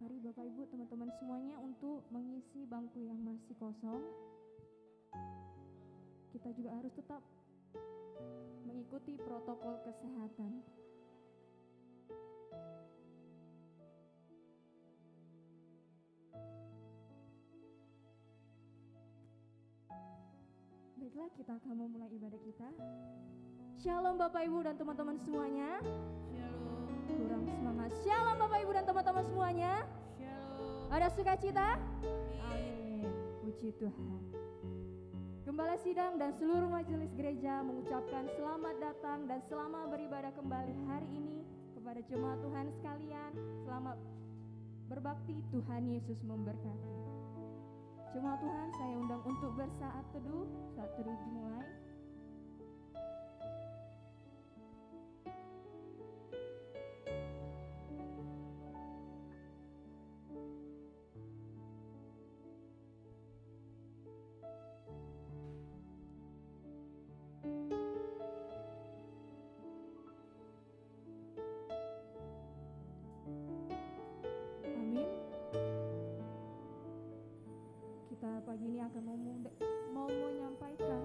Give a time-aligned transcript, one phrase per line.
[0.00, 4.00] Mari Bapak Ibu teman-teman semuanya untuk mengisi bangku yang masih kosong.
[6.32, 7.20] Kita juga harus tetap
[8.64, 10.64] mengikuti protokol kesehatan.
[20.96, 22.68] Baiklah, kita akan memulai ibadah kita.
[23.76, 25.76] Shalom Bapak Ibu dan teman-teman semuanya.
[26.32, 26.59] Shalom.
[27.20, 27.90] Kurang semangat.
[28.00, 29.72] Shalom Bapak Ibu dan teman-teman semuanya.
[30.16, 30.88] Shalom.
[30.88, 31.76] Ada sukacita?
[32.48, 33.04] Amin.
[33.44, 34.20] Puji Tuhan.
[35.44, 41.44] Gembala sidang dan seluruh majelis gereja mengucapkan selamat datang dan selamat beribadah kembali hari ini
[41.76, 43.32] kepada jemaat Tuhan sekalian.
[43.68, 44.00] Selamat
[44.88, 46.96] berbakti Tuhan Yesus memberkati.
[48.16, 50.48] Jemaat Tuhan saya undang untuk bersaat teduh.
[50.72, 51.68] Saat teduh dimulai.
[78.80, 79.16] Ini akan mau,
[79.92, 81.04] mau menyampaikan,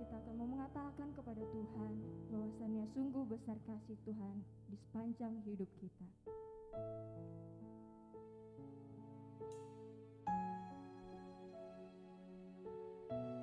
[0.00, 1.92] kita akan mau mengatakan kepada Tuhan
[2.32, 4.40] bahwasannya sungguh besar kasih Tuhan
[4.72, 6.06] di sepanjang hidup kita.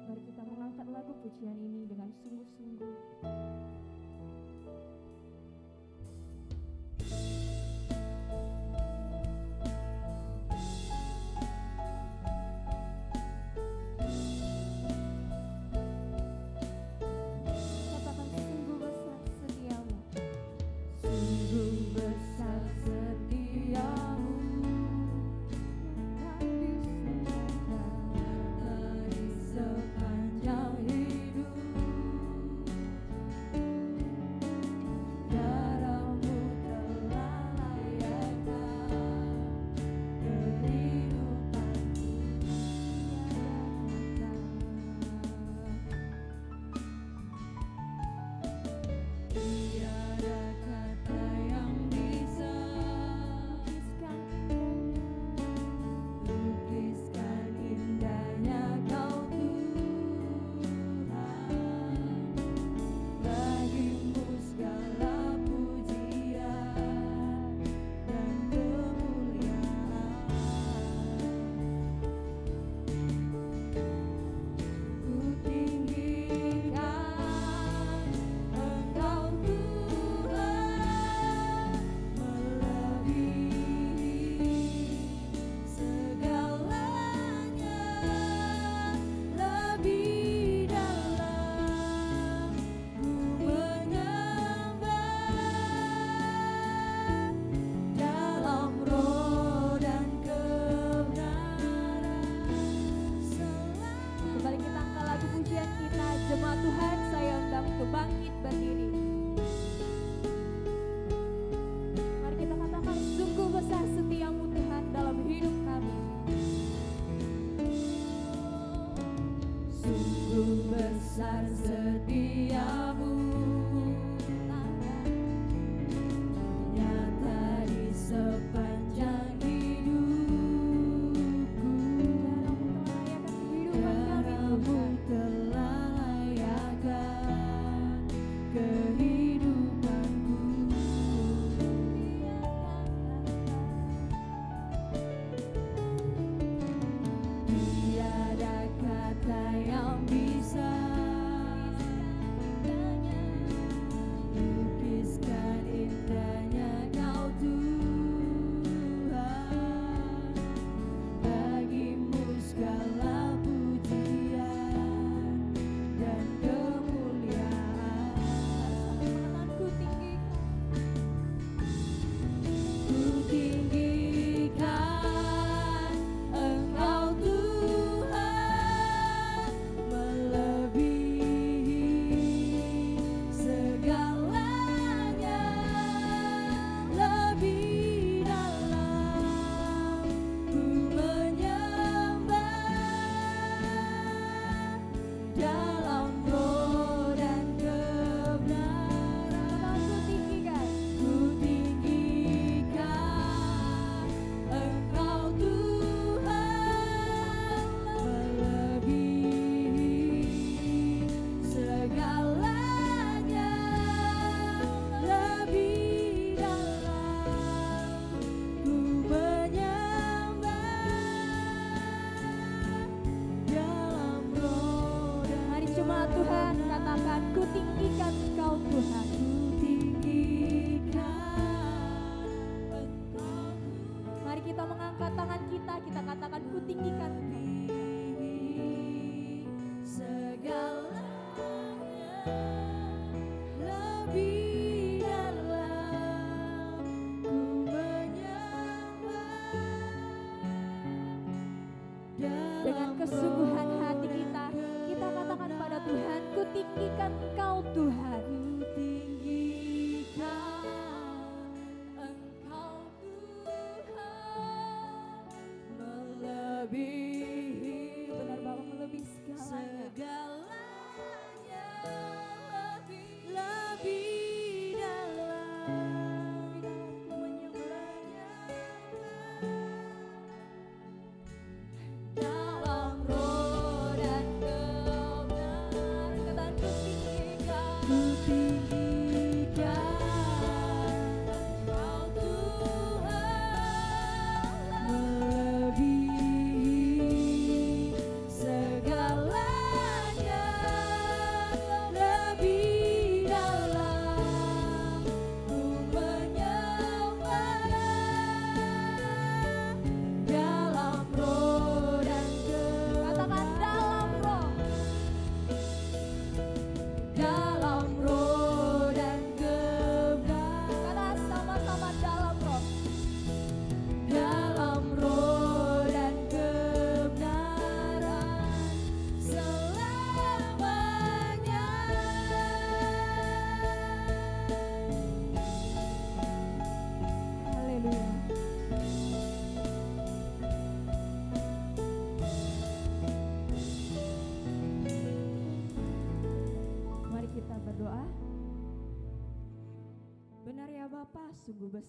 [0.10, 2.94] Mari kita mengangkat lagu pujian ini dengan sungguh-sungguh.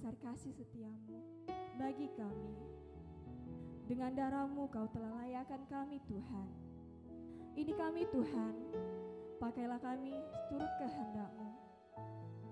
[0.09, 1.21] Besar kasih setiamu
[1.77, 2.57] bagi kami.
[3.85, 6.49] Dengan darahmu kau telah layakkan kami Tuhan.
[7.53, 8.55] Ini kami Tuhan,
[9.37, 10.17] pakailah kami
[10.49, 11.53] turut kehendakmu.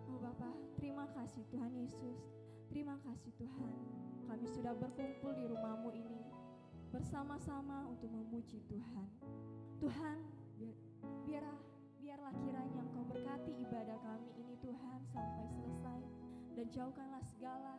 [0.05, 2.29] Oh Bapa, terima kasih Tuhan Yesus.
[2.69, 3.73] Terima kasih Tuhan.
[4.29, 6.29] Kami sudah berkumpul di rumahmu ini
[6.93, 9.09] bersama-sama untuk memuji Tuhan.
[9.81, 10.19] Tuhan,
[10.61, 10.77] biar,
[11.25, 11.61] biarlah,
[12.05, 15.96] biarlah kiranya Engkau berkati ibadah kami ini Tuhan sampai selesai
[16.57, 17.77] dan jauhkanlah segala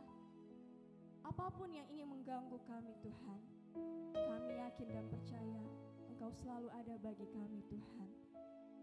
[1.25, 3.39] apa pun yang ingin mengganggu kami Tuhan.
[4.13, 5.61] Kami yakin dan percaya
[6.13, 8.09] Engkau selalu ada bagi kami Tuhan.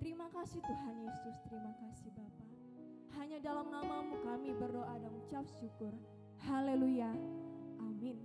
[0.02, 2.44] Terima kasih Tuhan Yesus, terima kasih Bapa.
[3.14, 5.94] Hanya dalam namamu kami berdoa dan ucap syukur.
[6.42, 7.14] Haleluya.
[7.78, 8.18] Amin.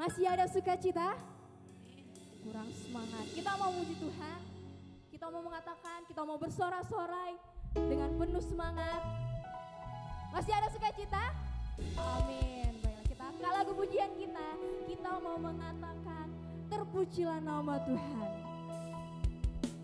[0.00, 1.14] Masih ada sukacita?
[2.40, 3.28] Kurang semangat.
[3.36, 4.40] Kita mau muji Tuhan.
[5.12, 7.36] Kita mau mengatakan, kita mau bersorak-sorai
[7.76, 9.31] dengan penuh semangat.
[10.32, 11.20] Masih ada sukacita?
[12.00, 12.72] Amin.
[12.80, 14.48] Baiklah, kita angkat lagu pujian kita.
[14.88, 16.26] Kita mau mengatakan,
[16.72, 18.28] terpujilah nama Tuhan.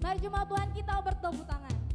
[0.00, 1.87] Mari jemaat Tuhan kita bertepuk tangan.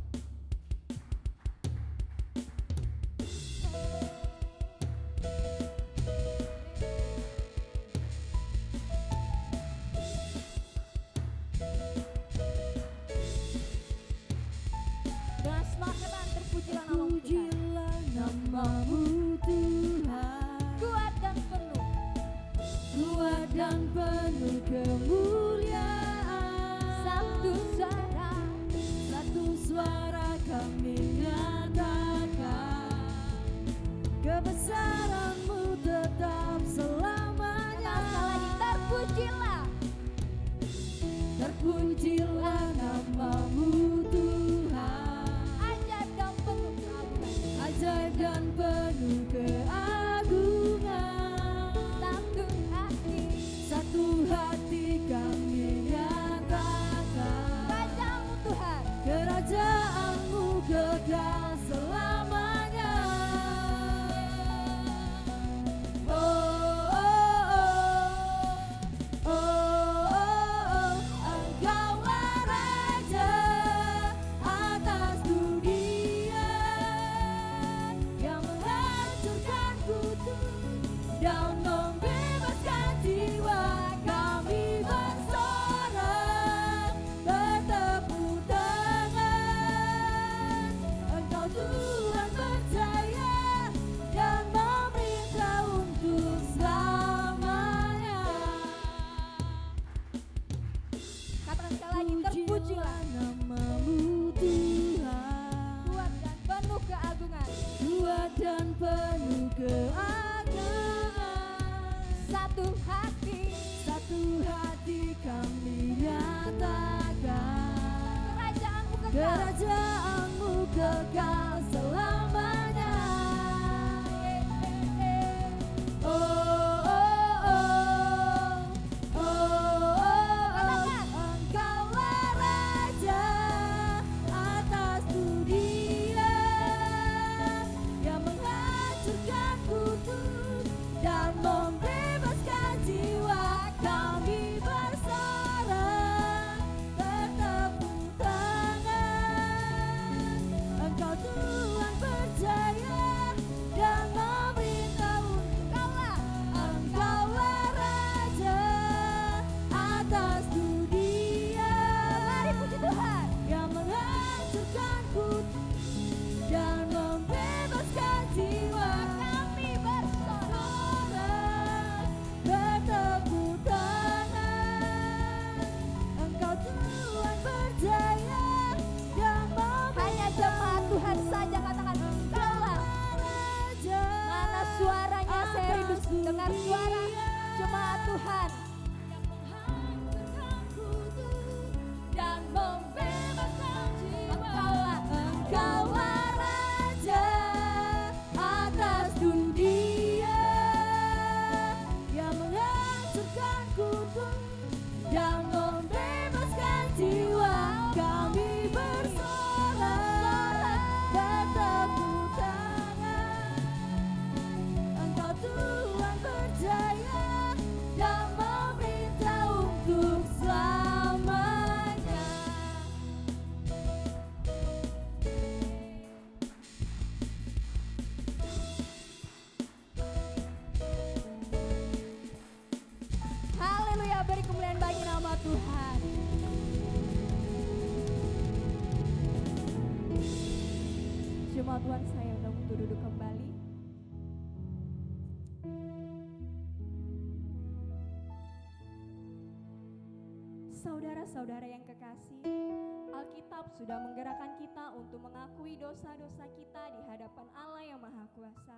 [253.74, 258.77] Sudah menggerakkan kita untuk mengakui dosa-dosa kita di hadapan Allah yang Maha Kuasa.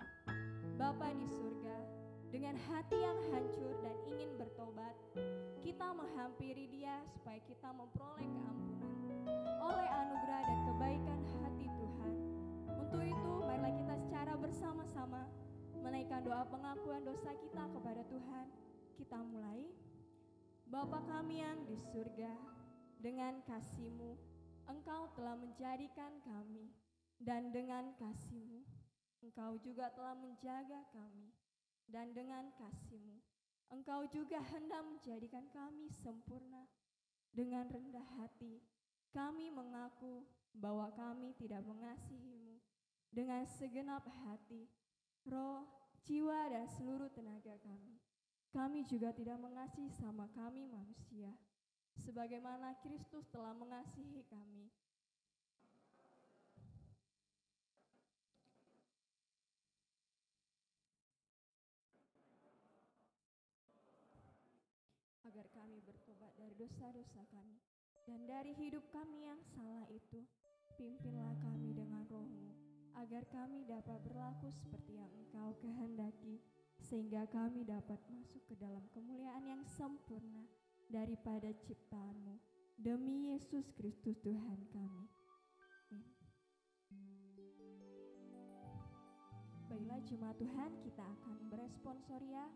[0.80, 1.76] Bapa di surga,
[2.32, 4.96] dengan hati yang hancur dan ingin bertobat,
[5.60, 8.94] kita menghampiri Dia supaya kita memperoleh keampunan
[9.60, 12.14] oleh anugerah dan kebaikan hati Tuhan.
[12.80, 15.28] Untuk itu, marilah kita secara bersama-sama
[15.84, 18.46] menaikkan doa pengakuan dosa kita kepada Tuhan.
[18.96, 19.60] Kita mulai.
[20.66, 22.32] Bapa kami yang di surga,
[22.98, 24.35] dengan kasih-Mu,
[24.66, 26.74] Engkau telah menjadikan kami,
[27.22, 28.66] dan dengan kasih-Mu,
[29.22, 31.30] Engkau juga telah menjaga kami,
[31.86, 33.22] dan dengan kasih-Mu,
[33.70, 36.70] Engkau juga hendak menjadikan kami sempurna.
[37.34, 38.62] Dengan rendah hati,
[39.12, 40.24] kami mengaku
[40.56, 42.56] bahwa kami tidak mengasihi-Mu.
[43.12, 44.68] Dengan segenap hati,
[45.26, 45.66] roh,
[46.04, 47.98] jiwa, dan seluruh tenaga kami.
[48.54, 51.34] Kami juga tidak mengasihi sama kami manusia,
[52.00, 54.68] sebagaimana Kristus telah mengasihi kami.
[65.26, 67.60] Agar kami bertobat dari dosa-dosa kami
[68.06, 70.22] dan dari hidup kami yang salah itu,
[70.78, 72.54] pimpinlah kami dengan rohmu,
[72.94, 76.38] agar kami dapat berlaku seperti yang engkau kehendaki,
[76.78, 80.46] sehingga kami dapat masuk ke dalam kemuliaan yang sempurna
[80.90, 82.38] daripada ciptaanmu.
[82.76, 85.08] Demi Yesus Kristus Tuhan kami.
[89.66, 92.46] Baiklah jemaat Tuhan, kita akan beresponsoria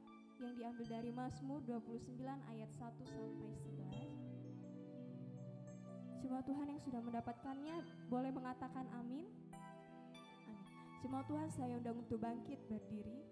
[0.40, 2.16] yang diambil dari Mazmur 29
[2.48, 6.24] ayat 1 sampai 11.
[6.24, 7.76] Jemaat Tuhan yang sudah mendapatkannya
[8.08, 9.26] boleh mengatakan amin.
[9.50, 10.62] Amin.
[11.00, 13.24] Jemaat Tuhan saya undang untuk bangkit berdiri.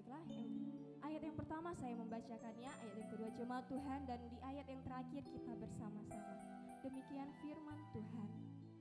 [0.00, 0.24] Baiklah,
[1.04, 5.28] ayat yang pertama saya membacakannya, ayat yang kedua jemaat Tuhan dan di ayat yang terakhir
[5.28, 6.40] kita bersama-sama.
[6.80, 8.28] Demikian firman Tuhan.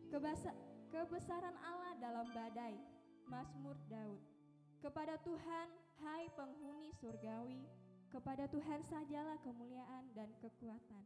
[0.07, 0.55] Kebasa-
[0.87, 2.79] kebesaran Allah dalam badai.
[3.27, 4.23] Mazmur Daud.
[4.79, 5.67] Kepada Tuhan,
[5.99, 7.67] hai penghuni surgawi,
[8.07, 11.03] kepada Tuhan sajalah kemuliaan dan kekuatan.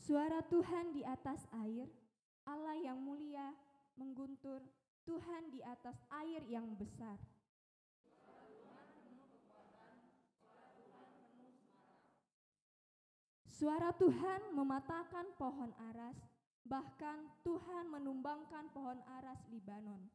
[0.00, 2.05] Suara Tuhan di atas air,
[2.46, 3.50] Allah yang mulia
[3.98, 4.62] mengguntur
[5.02, 7.18] Tuhan di atas air yang besar.
[13.56, 16.18] Suara Tuhan mematahkan pohon aras,
[16.62, 20.12] bahkan Tuhan menumbangkan pohon aras Libanon.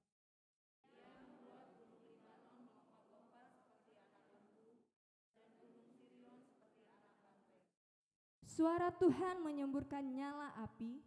[8.46, 11.02] Suara Tuhan menyemburkan nyala api,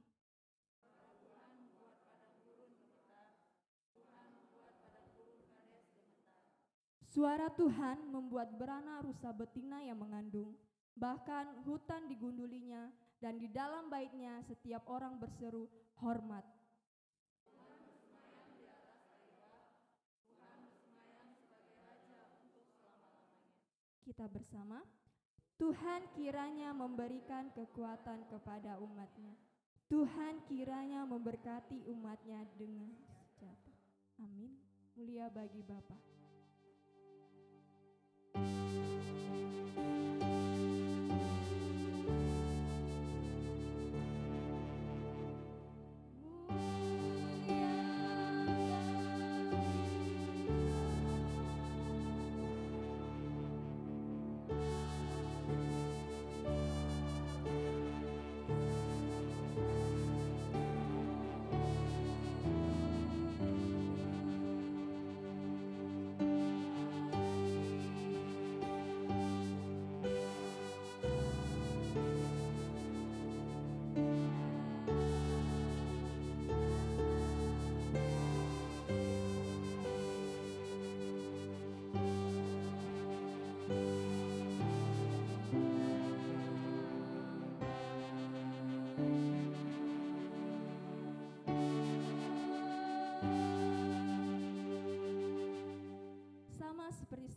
[7.15, 10.51] Suara Tuhan membuat berana rusa betina yang mengandung.
[10.99, 12.91] Bahkan hutan digundulinya
[13.23, 15.71] dan di dalam baitnya setiap orang berseru
[16.03, 16.43] hormat.
[24.03, 24.83] Kita bersama.
[25.55, 29.39] Tuhan kiranya memberikan kekuatan kepada umatnya.
[29.87, 32.91] Tuhan kiranya memberkati umatnya dengan
[33.39, 33.79] sejahtera.
[34.19, 34.51] Amin.
[34.99, 36.14] Mulia bagi Bapa.
[38.35, 38.45] Sama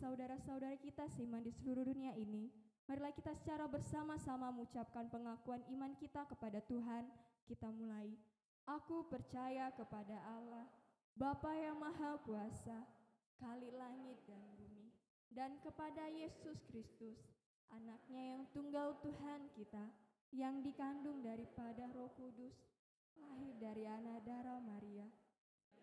[0.08, 2.48] saudara-saudara kita seiman di seluruh dunia ini,
[2.88, 7.04] marilah kita secara bersama-sama mengucapkan pengakuan iman kita kepada Tuhan.
[7.44, 8.08] Kita mulai.
[8.64, 10.64] Aku percaya kepada Allah,
[11.12, 12.88] Bapa yang Maha Kuasa,
[13.36, 14.88] Kali langit dan bumi,
[15.28, 17.20] dan kepada Yesus Kristus,
[17.68, 19.92] anaknya yang tunggal Tuhan kita,
[20.32, 22.56] yang dikandung daripada roh kudus,
[23.20, 25.04] lahir dari anak darah Maria,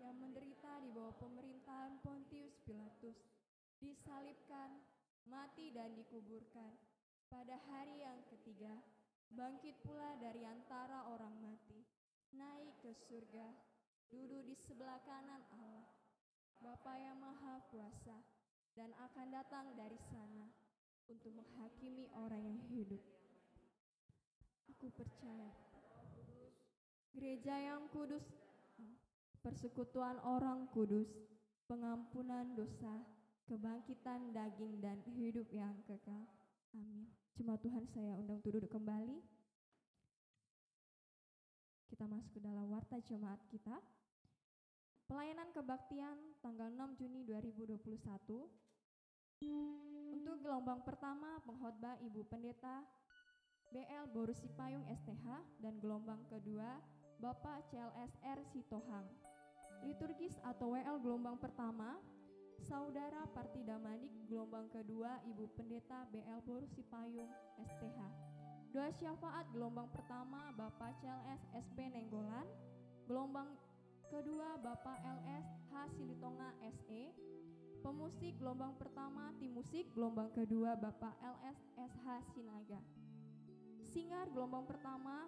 [0.01, 3.34] yang menderita di bawah pemerintahan Pontius Pilatus,
[3.79, 4.79] disalibkan,
[5.27, 6.75] mati dan dikuburkan.
[7.27, 8.79] Pada hari yang ketiga,
[9.33, 11.81] bangkit pula dari antara orang mati,
[12.31, 13.51] naik ke surga,
[14.13, 15.87] duduk di sebelah kanan Allah,
[16.61, 18.21] Bapa yang Maha Kuasa,
[18.75, 20.47] dan akan datang dari sana
[21.09, 23.01] untuk menghakimi orang yang hidup.
[24.75, 25.51] Aku percaya
[27.15, 28.27] gereja yang kudus,
[29.39, 31.07] persekutuan orang kudus,
[31.65, 33.14] pengampunan dosa,
[33.45, 36.25] kebangkitan daging dan hidup yang kekal.
[36.73, 37.07] Amin.
[37.37, 39.21] Cuma Tuhan saya undang untuk duduk kembali.
[41.89, 43.77] Kita masuk ke dalam warta jemaat kita.
[45.05, 47.85] Pelayanan kebaktian tanggal 6 Juni 2021.
[50.15, 52.81] Untuk gelombang pertama pengkhotbah Ibu Pendeta
[53.69, 55.27] BL Borusi Payung STH
[55.61, 56.81] dan gelombang kedua
[57.21, 59.05] Bapak CLSR Sitohang.
[59.85, 62.01] Liturgis atau WL gelombang pertama
[62.63, 67.27] Saudara Partida Manik gelombang kedua Ibu Pendeta BL Borusi Payung
[67.59, 67.99] STH.
[68.71, 72.47] Doa syafaat gelombang pertama Bapak CLS SP Nenggolan,
[73.11, 73.51] gelombang
[74.07, 77.03] kedua Bapak LS H Silitonga SE,
[77.83, 82.79] pemusik gelombang pertama tim musik gelombang kedua Bapak LS SH Sinaga.
[83.91, 85.27] Singar gelombang pertama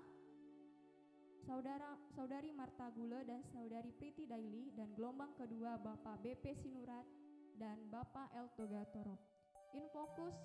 [1.47, 7.07] Saudara Saudari Marta Gule dan Saudari Priti Daily dan gelombang kedua Bapak BP Sinurat
[7.55, 9.15] dan Bapak El Togatoro.
[9.71, 10.35] Infokus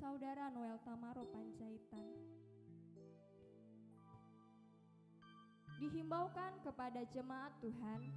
[0.00, 2.16] Saudara Noel Tamaro Panjaitan.
[5.76, 8.08] Dihimbaukan kepada jemaat Tuhan,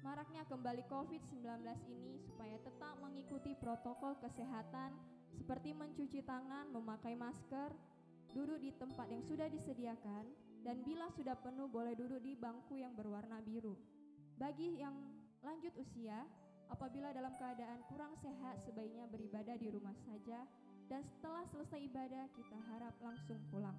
[0.00, 1.44] maraknya kembali COVID-19
[1.92, 4.96] ini supaya tetap mengikuti protokol kesehatan
[5.36, 7.68] seperti mencuci tangan, memakai masker,
[8.32, 12.94] duduk di tempat yang sudah disediakan, dan bila sudah penuh boleh duduk di bangku yang
[12.94, 13.74] berwarna biru.
[14.38, 14.94] Bagi yang
[15.42, 16.22] lanjut usia,
[16.70, 20.46] apabila dalam keadaan kurang sehat sebaiknya beribadah di rumah saja
[20.86, 23.76] dan setelah selesai ibadah kita harap langsung pulang.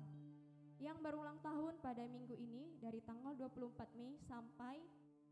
[0.84, 4.84] Yang berulang tahun pada minggu ini dari tanggal 24 Mei sampai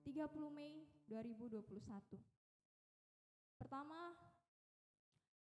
[0.08, 1.68] 30 Mei 2021.
[3.60, 4.16] Pertama,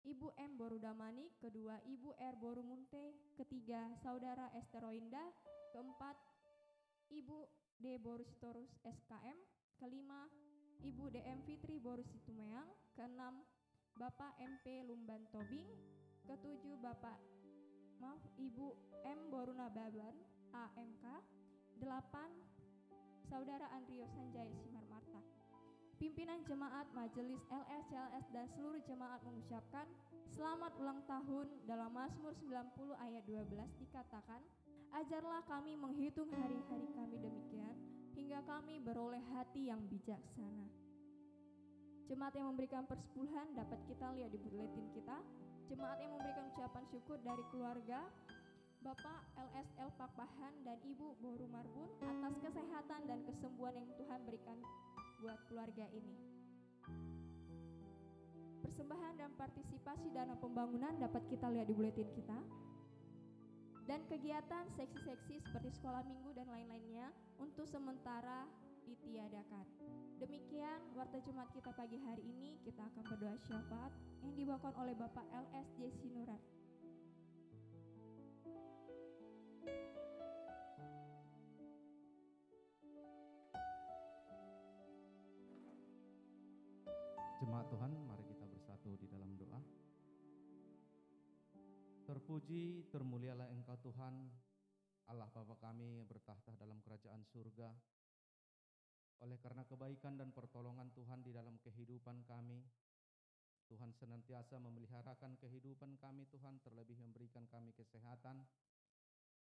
[0.01, 0.57] Ibu M.
[0.57, 2.35] Borudamani, kedua Ibu R.
[2.41, 5.21] Borumunte, ketiga Saudara Esteroinda,
[5.71, 6.15] keempat
[7.11, 7.47] Ibu
[7.81, 7.97] D.
[7.99, 9.37] Borusitorus SKM,
[9.79, 10.27] kelima
[10.83, 13.41] Ibu DM Fitri Borusitumeang, keenam
[13.95, 15.67] Bapak MP Lumban Tobing,
[16.27, 17.19] ketujuh Bapak
[18.01, 18.73] maaf Ibu
[19.05, 19.19] M.
[19.29, 20.15] Boruna Baban
[20.51, 21.05] AMK,
[21.77, 22.29] delapan
[23.29, 25.21] Saudara Andrio Sanjaya Simar Marta.
[26.01, 29.85] Pimpinan jemaat Majelis LS, CLS dan seluruh jemaat mengucapkan
[30.33, 34.41] selamat ulang tahun dalam Mazmur 90 ayat 12 dikatakan,
[34.91, 37.75] Ajarlah kami menghitung hari-hari kami demikian,
[38.11, 40.67] hingga kami beroleh hati yang bijaksana.
[42.11, 45.15] Jemaat yang memberikan persepuluhan dapat kita lihat di buletin kita.
[45.71, 48.03] Jemaat yang memberikan ucapan syukur dari keluarga,
[48.83, 54.57] Bapak LSL Pakpahan dan Ibu Boru Marbun atas kesehatan dan kesembuhan yang Tuhan berikan
[55.23, 56.15] buat keluarga ini.
[58.65, 62.39] Persembahan dan partisipasi dana pembangunan dapat kita lihat di buletin kita.
[63.89, 67.09] Dan kegiatan seksi-seksi seperti sekolah minggu dan lain-lainnya
[67.41, 68.45] untuk sementara
[68.85, 69.65] ditiadakan.
[70.21, 73.89] Demikian warta Jumat kita pagi hari ini kita akan berdoa syafaat
[74.21, 76.41] yang dibawakan oleh Bapak LSJ Sinurat.
[87.41, 87.89] Jemaat Tuhan,
[92.31, 94.31] Terpuji, termulialah Engkau Tuhan,
[95.11, 97.67] Allah Bapa kami bertahta dalam kerajaan surga.
[99.19, 102.63] Oleh karena kebaikan dan pertolongan Tuhan di dalam kehidupan kami,
[103.67, 108.47] Tuhan senantiasa memeliharakan kehidupan kami Tuhan, terlebih memberikan kami kesehatan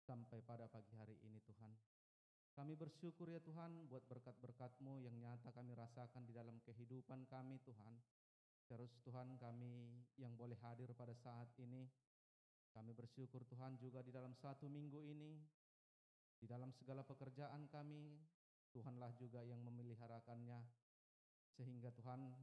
[0.03, 1.71] sampai pada pagi hari ini Tuhan.
[2.51, 7.95] Kami bersyukur ya Tuhan buat berkat-berkat-Mu yang nyata kami rasakan di dalam kehidupan kami Tuhan.
[8.67, 11.87] Terus Tuhan kami yang boleh hadir pada saat ini,
[12.73, 15.37] kami bersyukur Tuhan juga di dalam satu minggu ini,
[16.41, 18.17] di dalam segala pekerjaan kami,
[18.73, 20.59] Tuhanlah juga yang memeliharakannya.
[21.53, 22.33] Sehingga Tuhan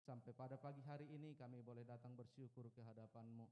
[0.00, 3.44] sampai pada pagi hari ini kami boleh datang bersyukur ke hadapan-Mu.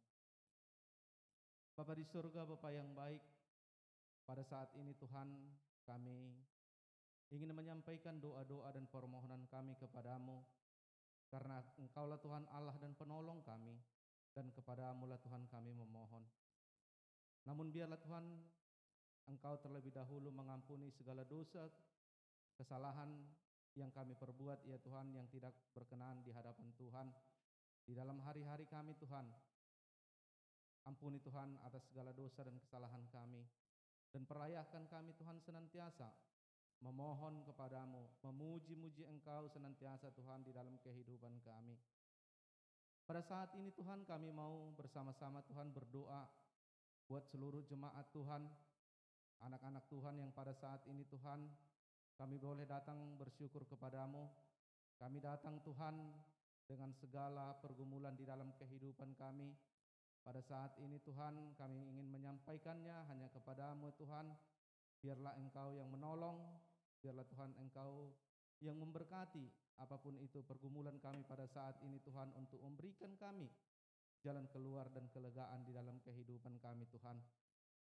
[1.76, 3.22] Bapa di surga, Bapa yang baik,
[4.24, 5.28] pada saat ini Tuhan
[5.86, 6.34] kami
[7.28, 10.40] ingin menyampaikan doa-doa dan permohonan kami kepadamu.
[11.28, 13.76] Karena engkaulah Tuhan Allah dan penolong kami,
[14.32, 16.24] dan kepadamu lah Tuhan kami memohon.
[17.48, 18.24] Namun biarlah Tuhan
[19.28, 21.68] Engkau terlebih dahulu mengampuni segala dosa,
[22.56, 23.12] kesalahan
[23.76, 27.12] yang kami perbuat ya Tuhan yang tidak berkenan di hadapan Tuhan.
[27.84, 29.28] Di dalam hari-hari kami Tuhan,
[30.88, 33.44] ampuni Tuhan atas segala dosa dan kesalahan kami.
[34.08, 36.08] Dan perayahkan kami Tuhan senantiasa
[36.80, 41.76] memohon kepadamu, memuji-muji Engkau senantiasa Tuhan di dalam kehidupan kami.
[43.08, 46.28] Pada saat ini Tuhan kami mau bersama-sama Tuhan berdoa
[47.08, 48.44] buat seluruh jemaat Tuhan,
[49.48, 51.40] anak-anak Tuhan yang pada saat ini Tuhan
[52.20, 54.28] kami boleh datang bersyukur kepadamu.
[55.00, 55.96] Kami datang Tuhan
[56.68, 59.56] dengan segala pergumulan di dalam kehidupan kami.
[60.20, 64.36] Pada saat ini Tuhan kami ingin menyampaikannya hanya kepadamu Tuhan.
[65.00, 66.44] Biarlah Engkau yang menolong,
[67.00, 68.12] biarlah Tuhan Engkau
[68.60, 73.46] yang memberkati apa pun itu pergumulan kami pada saat ini Tuhan untuk memberikan kami
[74.22, 77.18] jalan keluar dan kelegaan di dalam kehidupan kami Tuhan.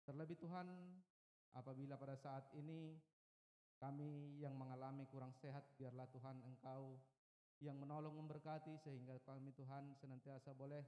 [0.06, 0.66] Terlebih Tuhan,
[1.54, 2.98] apabila pada saat ini
[3.78, 6.98] kami yang mengalami kurang sehat, biarlah Tuhan Engkau
[7.62, 10.82] yang menolong memberkati sehingga kami Tuhan senantiasa boleh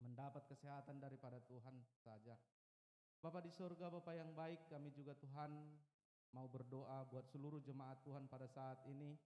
[0.00, 2.38] mendapat kesehatan daripada Tuhan saja.
[3.20, 5.50] Bapak di surga, Bapak yang baik, kami juga Tuhan
[6.36, 9.16] mau berdoa buat seluruh jemaat Tuhan pada saat ini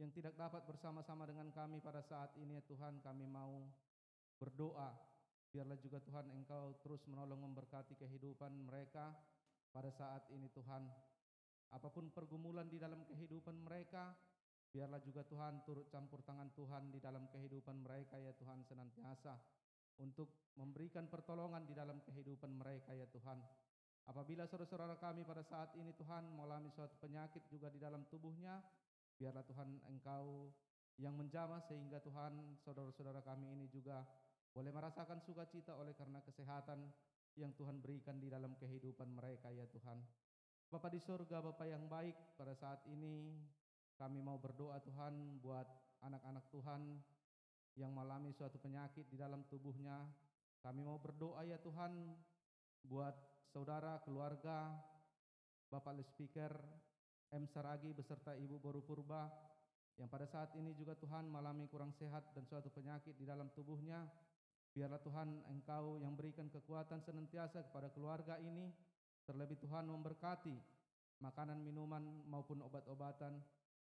[0.00, 3.68] yang tidak dapat bersama-sama dengan kami pada saat ini ya Tuhan kami mau
[4.40, 4.92] berdoa.
[5.52, 9.12] Biarlah juga Tuhan Engkau terus menolong memberkati kehidupan mereka
[9.68, 10.88] pada saat ini Tuhan.
[11.72, 14.12] Apa pun pergumulan di dalam kehidupan mereka
[14.72, 19.36] biarlah juga Tuhan turut campur tangan Tuhan di dalam kehidupan mereka ya Tuhan senantiasa
[20.00, 23.36] untuk memberikan pertolongan di dalam kehidupan mereka ya Tuhan.
[24.08, 28.58] Apabila saudara-saudara kami pada saat ini Tuhan mengalami suatu penyakit juga di dalam tubuhnya,
[29.16, 30.52] biarlah Tuhan Engkau
[31.00, 34.04] yang menjamah sehingga Tuhan saudara-saudara kami ini juga
[34.52, 36.92] boleh merasakan sukacita oleh karena kesehatan
[37.40, 39.96] yang Tuhan berikan di dalam kehidupan mereka ya Tuhan.
[40.68, 43.40] Bapa di surga, Bapa yang baik, pada saat ini
[43.96, 45.68] kami mau berdoa Tuhan buat
[46.04, 47.00] anak-anak Tuhan
[47.76, 50.04] yang mengalami suatu penyakit di dalam tubuhnya.
[50.60, 52.12] Kami mau berdoa ya Tuhan
[52.84, 53.16] buat
[53.48, 54.76] saudara, keluarga,
[55.72, 56.52] Bapak Speaker,
[57.32, 57.48] M.
[57.48, 59.24] Saragi beserta Ibu Boru Purba
[59.96, 64.04] yang pada saat ini juga Tuhan mengalami kurang sehat dan suatu penyakit di dalam tubuhnya.
[64.72, 68.72] Biarlah Tuhan Engkau yang berikan kekuatan senantiasa kepada keluarga ini,
[69.28, 70.56] terlebih Tuhan memberkati
[71.20, 73.36] makanan, minuman maupun obat-obatan.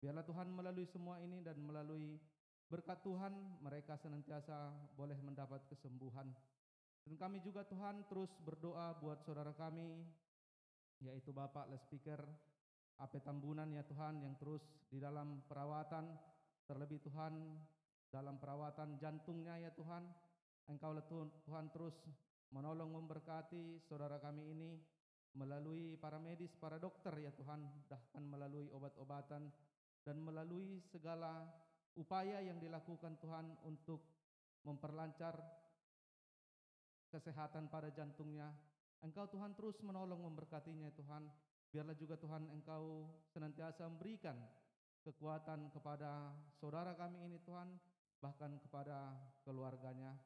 [0.01, 2.21] Biarlah Tuhan melalui semua ini dan melalui
[2.69, 6.29] berkat Tuhan mereka senantiasa boleh mendapat kesembuhan.
[7.05, 10.05] Dan kami juga Tuhan terus berdoa buat saudara kami,
[11.01, 12.21] yaitu Bapak Le Speaker,
[12.97, 16.09] AP Tambunan ya Tuhan yang terus di dalam perawatan,
[16.65, 17.37] terlebih Tuhan
[18.09, 20.05] dalam perawatan jantungnya ya Tuhan.
[20.67, 20.99] Engkau
[21.47, 21.95] Tuhan, terus
[22.51, 24.75] menolong memberkati saudara kami ini
[25.39, 29.47] melalui para medis, para dokter ya Tuhan, bahkan melalui obat-obatan
[30.03, 31.47] dan melalui segala
[31.95, 34.03] upaya yang dilakukan Tuhan untuk
[34.67, 35.39] memperlancar
[37.15, 38.51] kesehatan pada jantungnya.
[39.05, 41.31] Engkau Tuhan terus menolong memberkatinya Tuhan.
[41.71, 44.39] Biarlah juga Tuhan Engkau senantiasa memberikan
[45.07, 47.69] kekuatan kepada saudara kami ini Tuhan,
[48.19, 49.15] bahkan kepada
[49.47, 50.17] keluarganya.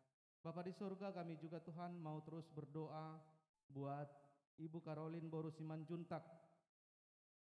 [0.40, 3.20] Bapa di surga kami juga Tuhan mau terus berdoa
[3.68, 4.08] buat
[4.56, 6.24] Ibu Karolin Boru Simanjuntak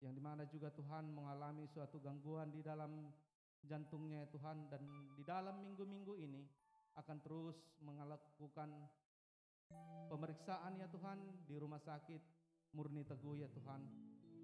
[0.04, 3.10] yang di mana juga Tuhan mengalami suatu gangguan di dalam
[3.64, 4.82] jantungnya ya Tuhan dan
[5.18, 6.46] di dalam minggu-minggu ini
[6.94, 8.70] akan terus melakukan
[10.06, 11.18] pemeriksaan ya Tuhan
[11.48, 12.35] di rumah sakit
[12.76, 13.80] murni teguh ya Tuhan.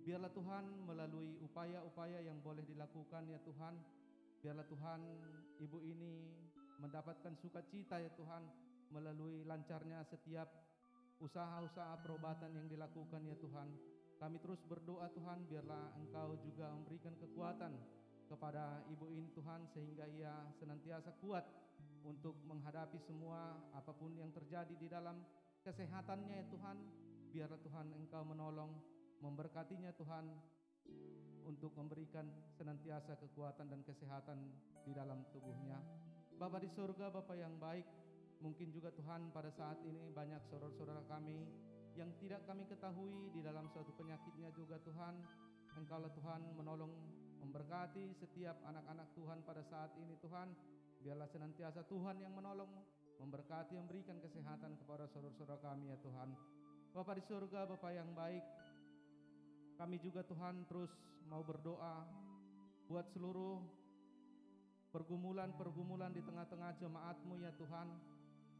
[0.03, 3.77] Biarlah Tuhan melalui upaya-upaya yang boleh dilakukan ya Tuhan.
[4.41, 5.01] Biarlah Tuhan
[5.61, 6.33] ibu ini
[6.81, 8.43] mendapatkan sukacita ya Tuhan
[8.91, 10.51] melalui lancarnya setiap
[11.23, 13.69] usaha-usaha perobatan yang dilakukan ya Tuhan.
[14.19, 17.75] Kami terus berdoa Tuhan biarlah Engkau juga memberikan kekuatan
[18.27, 21.47] kepada ibu ini Tuhan sehingga ia senantiasa kuat
[22.03, 25.23] untuk menghadapi semua apa pun yang terjadi di dalam
[25.63, 26.77] kesehatannya ya Tuhan.
[27.33, 28.77] Biarlah Tuhan Engkau menolong,
[29.25, 30.29] memberkatinya Tuhan
[31.49, 32.29] untuk memberikan
[32.61, 34.37] senantiasa kekuatan dan kesehatan
[34.85, 35.81] di dalam tubuhnya.
[36.37, 37.89] Bapa di surga, Bapa yang baik,
[38.45, 41.49] mungkin juga Tuhan pada saat ini banyak saudara-saudara kami
[41.97, 45.17] yang tidak kami ketahui di dalam suatu penyakitnya juga Tuhan.
[45.73, 46.93] Engkaulah Tuhan menolong
[47.41, 50.53] memberkati setiap anak-anak Tuhan pada saat ini Tuhan.
[51.03, 52.71] Biarlah senantiasa Tuhan yang menolong,
[53.19, 56.31] memberkati, memberikan kesehatan kepada saudara-saudara kami ya Tuhan.
[56.93, 58.45] Bapa di surga, Bapa yang baik,
[59.81, 60.93] kami juga Tuhan terus
[61.25, 62.05] mau berdoa
[62.85, 63.65] buat seluruh
[64.93, 67.89] pergumulan-pergumulan di tengah-tengah jemaatmu ya Tuhan.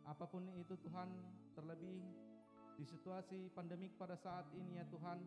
[0.09, 1.13] Apa pun itu Tuhan,
[1.53, 2.01] terlebih
[2.81, 5.21] di situasi pandemik pada saat ini ya Tuhan,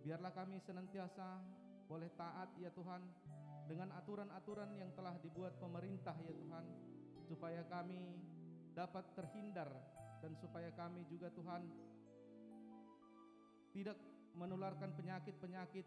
[0.00, 1.44] biarlah kami senantiasa
[1.92, 3.04] boleh taat ya Tuhan
[3.68, 6.64] dengan aturan-aturan yang telah dibuat pemerintah ya Tuhan,
[7.28, 8.00] supaya kami
[8.72, 9.68] dapat terhindar
[10.24, 11.68] dan supaya kami juga Tuhan
[13.70, 13.98] tidak
[14.34, 15.86] menularkan penyakit-penyakit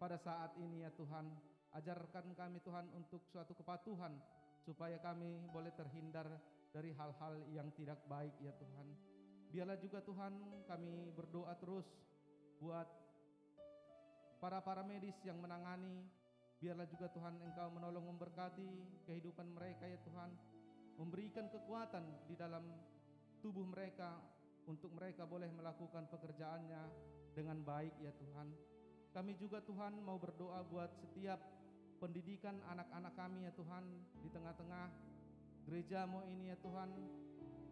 [0.00, 1.28] pada saat ini ya Tuhan.
[1.70, 4.18] Ajarkan kami Tuhan untuk suatu kepatuhan
[4.66, 6.26] supaya kami boleh terhindar
[6.74, 8.88] dari hal-hal yang tidak baik ya Tuhan.
[9.50, 11.86] Biarlah juga Tuhan kami berdoa terus
[12.62, 12.86] buat
[14.38, 16.06] para para medis yang menangani.
[16.60, 18.68] Biarlah juga Tuhan Engkau menolong memberkati
[19.08, 20.30] kehidupan mereka ya Tuhan.
[21.00, 22.62] Memberikan kekuatan di dalam
[23.40, 24.20] tubuh mereka
[24.66, 26.82] untuk mereka boleh melakukan pekerjaannya
[27.32, 28.48] dengan baik ya Tuhan.
[29.10, 31.40] Kami juga Tuhan mau berdoa buat setiap
[31.98, 33.84] pendidikan anak-anak kami ya Tuhan
[34.24, 34.86] di tengah-tengah
[35.68, 36.90] gerejamu ini ya Tuhan.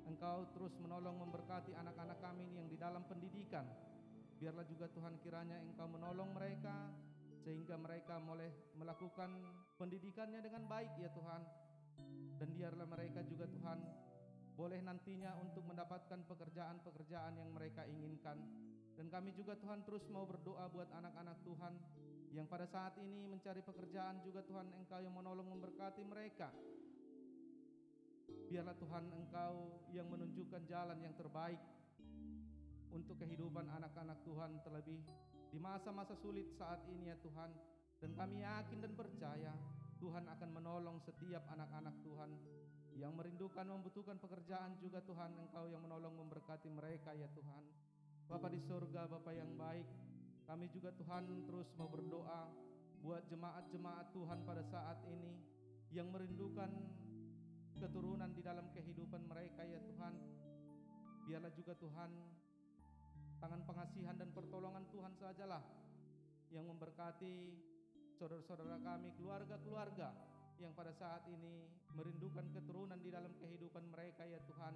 [0.08, 3.68] Engkau terus menolong memberkati anak-anak kami ini yang di dalam pendidikan.
[4.40, 6.88] Biarlah juga Tuhan kiranya Engkau menolong mereka
[7.44, 8.48] sehingga mereka boleh
[8.80, 9.28] melakukan
[9.76, 11.42] pendidikannya dengan baik ya Tuhan.
[12.38, 13.78] Dan biarlah mereka juga Tuhan
[14.58, 18.42] boleh nantinya untuk mendapatkan pekerjaan-pekerjaan yang mereka inginkan.
[18.98, 21.78] Dan kami juga Tuhan terus mau berdoa buat anak-anak Tuhan
[22.34, 26.50] yang pada saat ini mencari pekerjaan juga Tuhan Engkau yang menolong memberkati mereka.
[28.50, 29.54] Biarlah Tuhan Engkau
[29.94, 31.62] yang menunjukkan jalan yang terbaik
[32.90, 34.98] untuk kehidupan anak-anak Tuhan terlebih
[35.54, 37.54] di masa-masa sulit saat ini ya Tuhan.
[38.02, 39.54] Dan kami yakin dan percaya
[40.02, 42.30] Tuhan akan menolong setiap anak-anak Tuhan
[42.98, 47.62] yang merindukan membutuhkan pekerjaan juga Tuhan Engkau yang menolong memberkati mereka ya Tuhan.
[48.26, 49.86] Bapa di surga, Bapa yang baik,
[50.44, 52.50] kami juga Tuhan terus mau berdoa
[52.98, 55.38] buat jemaat-jemaat Tuhan pada saat ini
[55.94, 56.68] yang merindukan
[57.78, 60.14] keturunan di dalam kehidupan mereka ya Tuhan.
[61.30, 62.10] Biarlah juga Tuhan
[63.38, 65.62] tangan pengasihan dan pertolongan Tuhan sajalah
[66.50, 67.54] yang memberkati
[68.18, 70.10] saudara-saudara kami, keluarga-keluarga
[70.58, 74.74] yang pada saat ini merindukan keturunan di dalam kehidupan mereka ya Tuhan.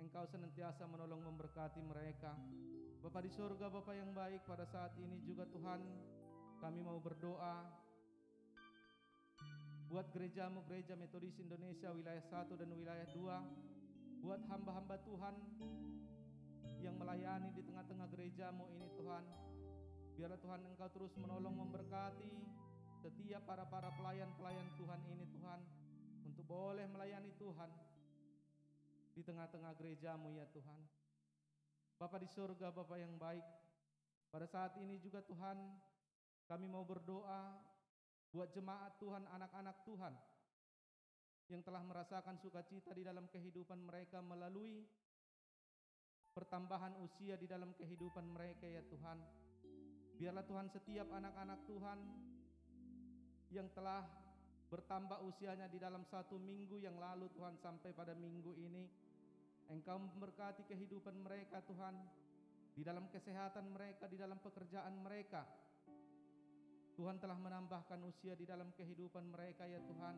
[0.00, 2.32] Engkau senantiasa menolong memberkati mereka.
[3.04, 5.80] Bapa di surga, Bapa yang baik pada saat ini juga Tuhan,
[6.58, 7.66] kami mau berdoa
[9.88, 15.34] buat gerejamu, gereja metodis Indonesia wilayah 1 dan wilayah 2, buat hamba-hamba Tuhan
[16.84, 19.24] yang melayani di tengah-tengah gerejamu ini Tuhan.
[20.18, 22.32] Biarlah Tuhan Engkau terus menolong memberkati
[22.98, 25.60] setiap para-para pelayan-pelayan Tuhan ini Tuhan
[26.26, 27.70] untuk boleh melayani Tuhan
[29.14, 30.80] di tengah-tengah gerejamu ya Tuhan.
[31.98, 33.42] Bapa di surga, Bapa yang baik,
[34.30, 35.58] pada saat ini juga Tuhan
[36.48, 37.60] Kami mau berdoa
[38.32, 40.16] buat jemaat Tuhan, anak-anak Tuhan
[41.52, 44.88] yang telah merasakan sukacita di dalam kehidupan mereka melalui
[46.32, 49.20] pertambahan usia di dalam kehidupan mereka ya Tuhan.
[50.16, 51.98] Biarlah Tuhan setiap anak-anak Tuhan
[53.52, 54.04] yang telah
[54.68, 58.84] bertambah usianya di dalam satu minggu yang lalu Tuhan sampai pada minggu ini
[59.68, 61.92] Engkau memberkati kehidupan mereka Tuhan
[62.72, 65.44] di dalam kesehatan mereka, di dalam pekerjaan mereka.
[66.96, 70.16] Tuhan telah menambahkan usia di dalam kehidupan mereka ya Tuhan.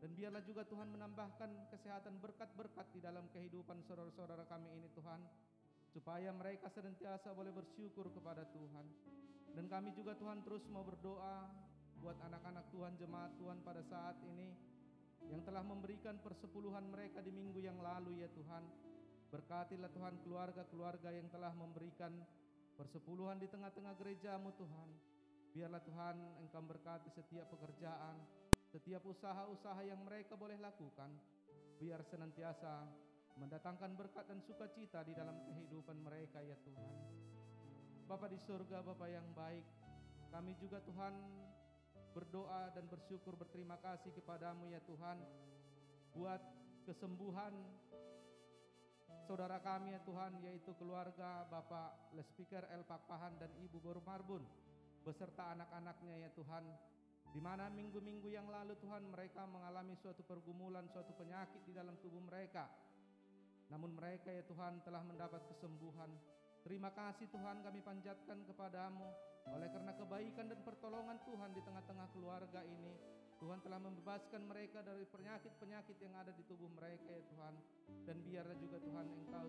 [0.00, 5.20] Dan biarlah juga Tuhan menambahkan kesehatan berkat-berkat di dalam kehidupan saudara-saudara kami ini Tuhan.
[5.90, 8.86] Supaya mereka senantiasa boleh bersyukur kepada Tuhan.
[9.58, 11.50] Dan kami juga Tuhan terus mau berdoa
[12.00, 14.48] buat anak-anak Tuhan, jemaat Tuhan pada saat ini.
[15.28, 18.64] Yang telah memberikan persepuluhan mereka di minggu yang lalu ya Tuhan.
[19.30, 22.10] Berkatilah Tuhan keluarga-keluarga yang telah memberikan
[22.74, 24.88] persepuluhan di tengah-tengah gerejamu Tuhan.
[25.52, 28.16] Biarlah Tuhan Engkau berkati setiap pekerjaan,
[28.72, 31.12] setiap usaha-usaha yang mereka boleh lakukan,
[31.78, 32.88] biar senantiasa
[33.38, 36.90] mendatangkan berkat dan sukacita di dalam kehidupan mereka ya Tuhan.
[38.08, 39.62] Bapa di surga, Bapa yang baik,
[40.34, 41.14] kami juga Tuhan
[42.10, 45.18] berdoa dan bersyukur berterima kasih kepadamu ya Tuhan
[46.14, 46.42] buat
[46.84, 47.54] kesembuhan
[49.30, 54.42] saudara kami ya Tuhan yaitu keluarga Bapak Lespiker El Pakpahan dan Ibu Boru Marbun
[55.06, 56.66] beserta anak-anaknya ya Tuhan
[57.30, 62.18] di mana minggu-minggu yang lalu Tuhan mereka mengalami suatu pergumulan, suatu penyakit di dalam tubuh
[62.26, 62.66] mereka.
[63.70, 66.10] Namun mereka ya Tuhan telah mendapat kesembuhan.
[66.66, 69.14] Terima kasih Tuhan kami panjatkan kepadamu
[69.48, 72.92] oleh karena kebaikan dan pertolongan Tuhan di tengah-tengah keluarga ini.
[73.40, 77.54] Tuhan telah membebaskan mereka dari penyakit-penyakit yang ada di tubuh mereka ya Tuhan.
[78.04, 79.48] Dan biarlah juga Tuhan Engkau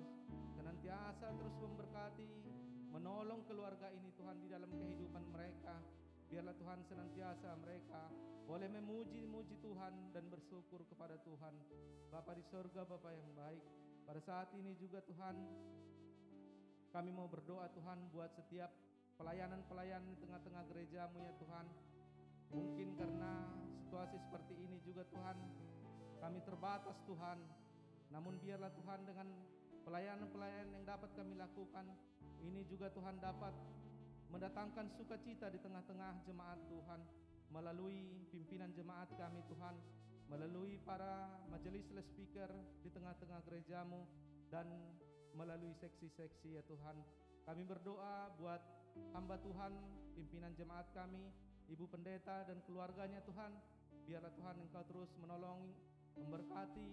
[0.55, 2.27] senantiasa terus memberkati,
[2.95, 5.75] menolong keluarga ini Tuhan di dalam kehidupan mereka.
[6.31, 8.07] Biarlah Tuhan senantiasa mereka
[8.47, 11.55] boleh memuji-muji Tuhan dan bersyukur kepada Tuhan.
[12.07, 13.63] Bapa di sorga, Bapa yang baik.
[14.07, 15.35] Pada saat ini juga Tuhan,
[16.91, 18.71] kami mau berdoa Tuhan buat setiap
[19.21, 21.65] pelayanan-pelayanan di tengah-tengah gerejamu ya Tuhan.
[22.57, 23.31] Mungkin karena
[23.85, 25.37] situasi seperti ini juga Tuhan,
[26.17, 27.37] kami terbatas Tuhan.
[28.09, 29.29] Namun biarlah Tuhan dengan
[29.85, 31.85] pelayanan-pelayanan yang dapat kami lakukan,
[32.41, 33.53] ini juga Tuhan dapat
[34.33, 36.99] mendatangkan sukacita di tengah-tengah jemaat Tuhan
[37.53, 39.75] melalui pimpinan jemaat kami Tuhan
[40.31, 42.47] melalui para majelis speaker
[42.79, 44.07] di tengah-tengah gerejamu
[44.47, 44.63] dan
[45.35, 46.95] melalui seksi-seksi ya Tuhan
[47.43, 48.80] kami berdoa buat
[49.11, 49.73] hamba Tuhan
[50.15, 51.31] pimpinan jemaat kami
[51.71, 53.51] ibu pendeta dan keluarganya Tuhan
[54.05, 55.71] biarlah Tuhan engkau terus menolong
[56.19, 56.87] memberkati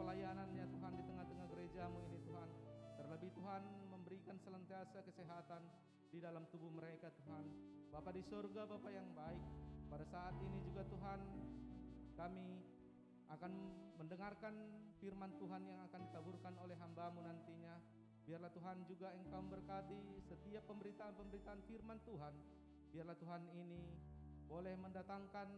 [0.00, 2.48] pelayanannya Tuhan di tengah-tengah gerejamu ini Tuhan
[2.96, 3.62] terlebih Tuhan
[3.92, 5.62] memberikan senantiasa kesehatan
[6.12, 7.44] di dalam tubuh mereka Tuhan.
[7.88, 9.40] Bapa di surga, Bapa yang baik,
[9.88, 11.20] pada saat ini juga Tuhan
[12.16, 12.48] kami
[13.32, 13.52] akan
[13.96, 14.54] mendengarkan
[15.00, 17.80] firman Tuhan yang akan ditaburkan oleh hambamu nantinya.
[18.22, 22.34] Biarlah Tuhan juga engkau memberkati setiap pemberitaan-pemberitaan firman Tuhan.
[22.94, 23.82] Biarlah Tuhan ini
[24.46, 25.48] boleh mendatangkan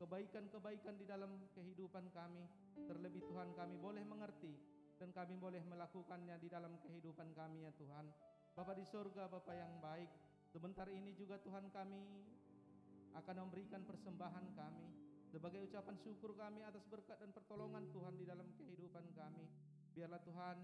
[0.00, 2.44] kebaikan-kebaikan di dalam kehidupan kami.
[2.88, 4.54] Terlebih Tuhan kami boleh mengerti
[4.96, 8.06] dan kami boleh melakukannya di dalam kehidupan kami ya Tuhan.
[8.54, 10.08] Bapa di surga, Bapa yang baik,
[10.48, 12.02] sebentar ini juga Tuhan kami
[13.14, 14.86] akan memberikan persembahan kami
[15.34, 19.46] sebagai ucapan syukur kami atas berkat dan pertolongan Tuhan di dalam kehidupan kami.
[19.94, 20.58] Biarlah Tuhan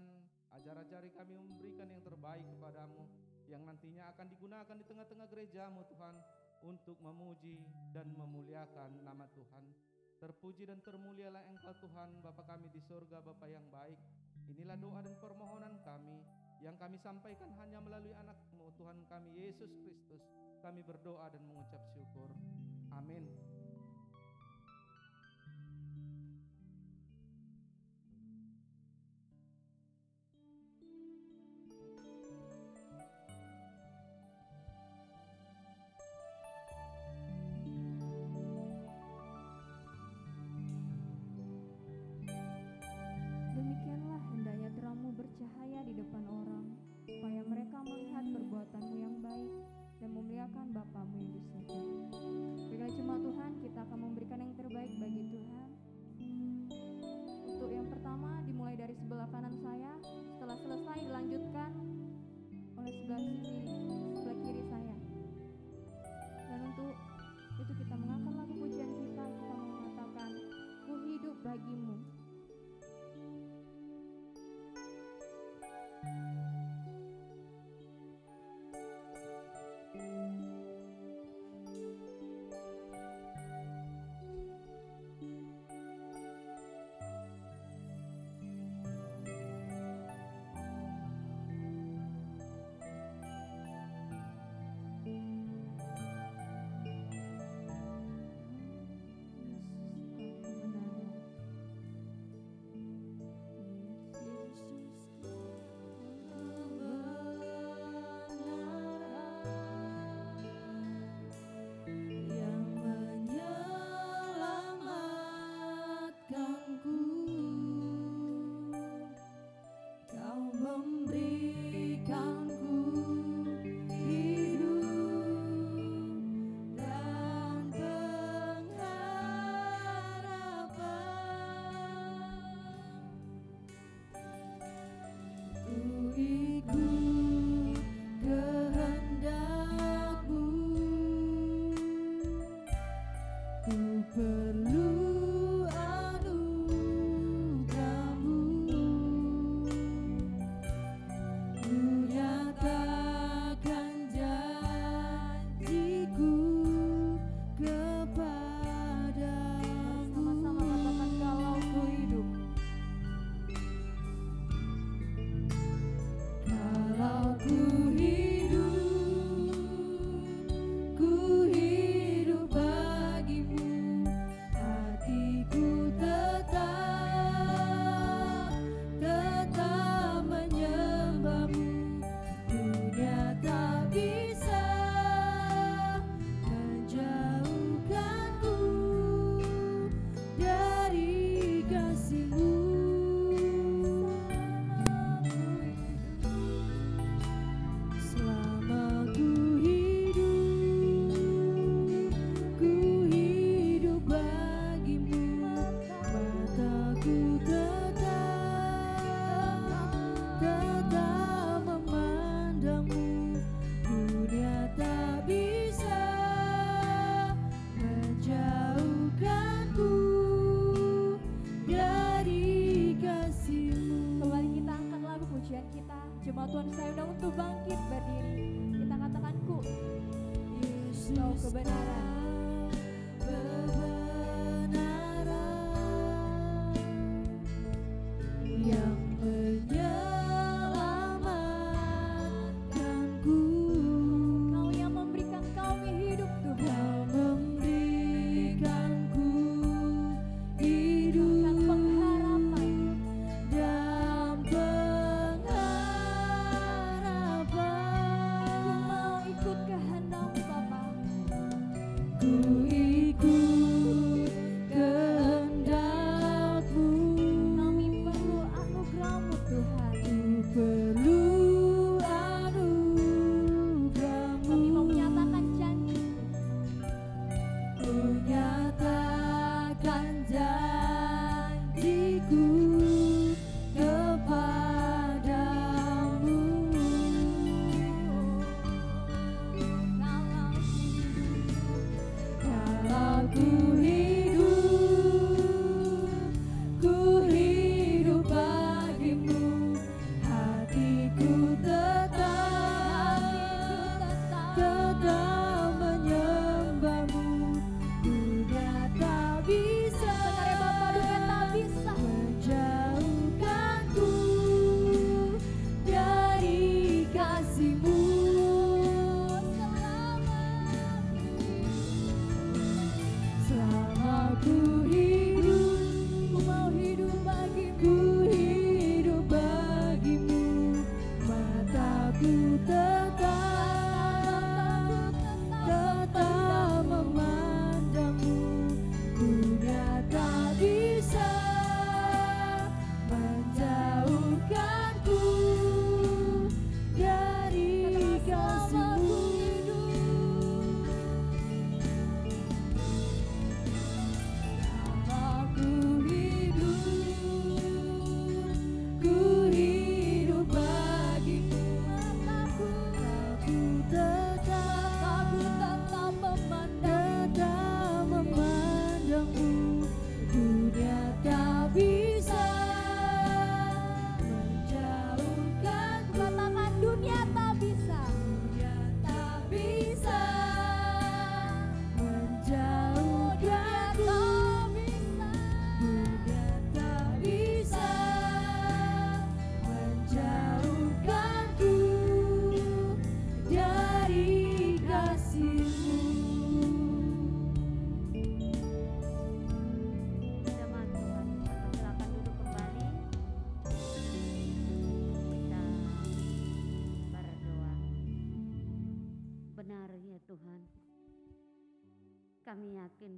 [0.55, 3.07] ajar-ajari kami memberikan yang terbaik kepadamu
[3.51, 6.15] yang nantinya akan digunakan di tengah-tengah gerejamu Tuhan
[6.63, 7.59] untuk memuji
[7.91, 9.65] dan memuliakan nama Tuhan.
[10.21, 13.97] Terpuji dan termulialah Engkau Tuhan, Bapa kami di surga, Bapa yang baik.
[14.47, 16.21] Inilah doa dan permohonan kami
[16.61, 20.21] yang kami sampaikan hanya melalui anakmu Tuhan kami Yesus Kristus.
[20.61, 22.29] Kami berdoa dan mengucap syukur.
[22.93, 23.50] Amin.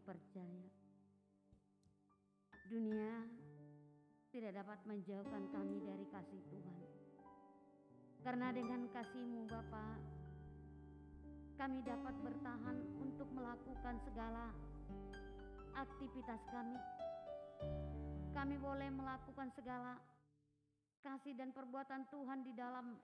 [0.04, 0.68] Percaya.
[2.68, 3.28] Dunia
[4.32, 6.80] tidak dapat menjauhkan kami dari kasih Tuhan.
[8.24, 9.99] Karena dengan kasih-Mu Bapa,
[11.60, 14.56] kami dapat bertahan untuk melakukan segala
[15.76, 16.78] aktivitas kami
[18.34, 19.95] kami boleh melakukan segala
[21.06, 22.97] kasih dan perbuatan Tuhan di dalam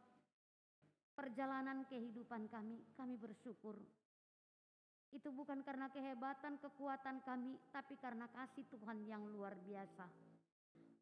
[1.13, 2.81] perjalanan kehidupan kami.
[2.97, 3.77] Kami bersyukur.
[5.09, 10.05] Itu bukan karena kehebatan, kekuatan kami, tapi karena kasih Tuhan yang luar biasa.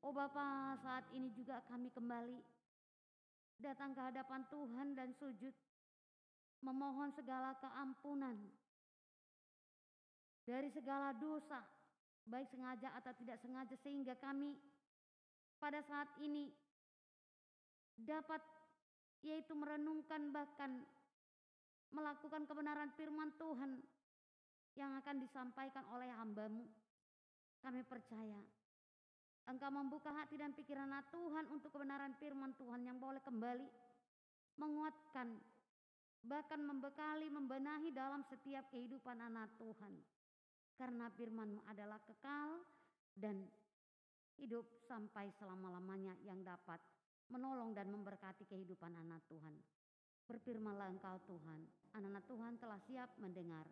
[0.06, 2.40] Oh Bapa, saat ini juga kami kembali
[3.60, 5.52] datang ke hadapan Tuhan dan sujud
[6.62, 8.38] memohon segala keampunan
[10.48, 11.60] dari segala dosa,
[12.24, 14.56] baik sengaja atau tidak sengaja, sehingga kami
[15.60, 16.54] pada saat ini
[17.98, 18.40] dapat
[19.26, 20.86] yaitu merenungkan bahkan
[21.90, 23.82] melakukan kebenaran firman Tuhan
[24.78, 26.64] yang akan disampaikan oleh hambamu.
[27.66, 28.38] Kami percaya
[29.48, 33.64] Engkau membuka hati dan pikiran Tuhan untuk kebenaran firman Tuhan yang boleh kembali
[34.60, 35.40] menguatkan
[36.28, 39.96] bahkan membekali, membenahi dalam setiap kehidupan anak Tuhan.
[40.76, 42.60] Karena firman-Mu adalah kekal
[43.16, 43.48] dan
[44.36, 46.84] hidup sampai selama-lamanya yang dapat
[47.32, 49.56] menolong dan memberkati kehidupan anak Tuhan.
[50.28, 51.64] Berfirmanlah engkau Tuhan,
[51.96, 53.64] anak-anak Tuhan telah siap mendengar.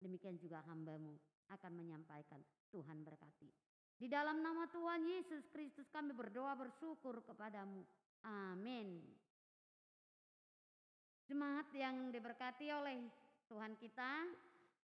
[0.00, 1.16] Demikian juga hambamu
[1.50, 3.48] akan menyampaikan Tuhan berkati.
[3.96, 7.80] Di dalam nama Tuhan Yesus Kristus kami berdoa bersyukur kepadamu.
[8.28, 9.00] Amin.
[11.26, 13.00] Jemaat yang diberkati oleh
[13.48, 14.12] Tuhan kita,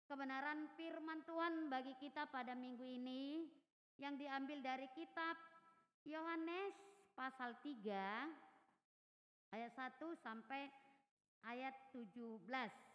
[0.05, 3.49] kebenaran firman Tuhan bagi kita pada minggu ini
[3.97, 5.35] yang diambil dari kitab
[6.05, 6.77] Yohanes
[7.17, 7.89] pasal 3
[9.53, 10.71] ayat 1 sampai
[11.47, 12.89] ayat 17.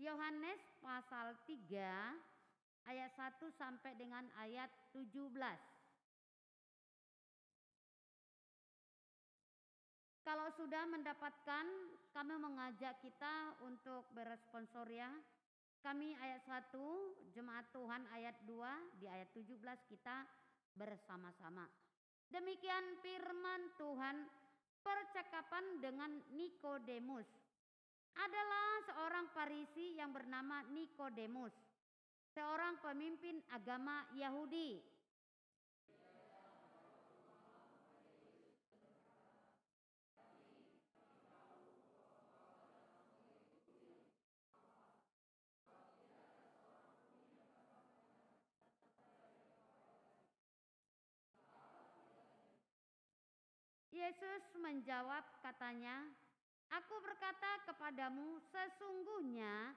[0.00, 5.32] Yohanes pasal 3 ayat 1 sampai dengan ayat 17.
[10.22, 11.66] Kalau sudah mendapatkan,
[12.14, 15.10] kami mengajak kita untuk beresponsor ya.
[15.82, 19.58] Kami ayat 1, Jemaat Tuhan ayat 2, di ayat 17
[19.90, 20.22] kita
[20.78, 21.66] bersama-sama.
[22.30, 24.30] Demikian firman Tuhan
[24.80, 27.41] percakapan dengan Nikodemus.
[28.16, 31.52] Adalah seorang Farisi yang bernama Nikodemus,
[32.36, 34.92] seorang pemimpin agama Yahudi.
[53.92, 56.04] Yesus menjawab katanya,
[56.72, 59.76] Aku berkata kepadamu sesungguhnya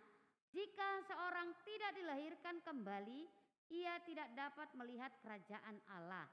[0.56, 3.28] jika seorang tidak dilahirkan kembali,
[3.68, 6.32] ia tidak dapat melihat kerajaan Allah.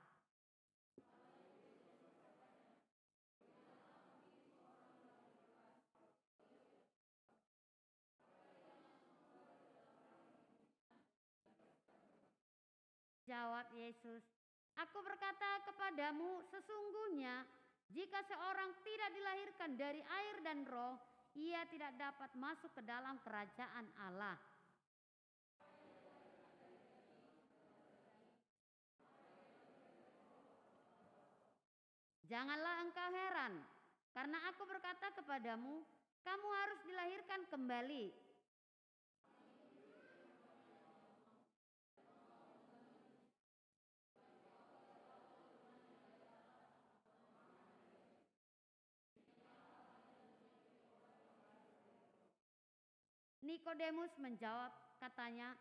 [13.27, 14.23] Jawab Yesus,
[14.81, 17.45] Aku berkata kepadamu sesungguhnya
[17.93, 20.97] jika seorang tidak dilahirkan dari air dan roh,
[21.37, 24.37] ia tidak dapat masuk ke dalam kerajaan Allah.
[32.33, 33.61] Janganlah engkau heran,
[34.17, 35.85] karena aku berkata kepadamu,
[36.25, 38.32] kamu harus dilahirkan kembali.
[53.53, 55.53] Nikodemus menjawab, katanya,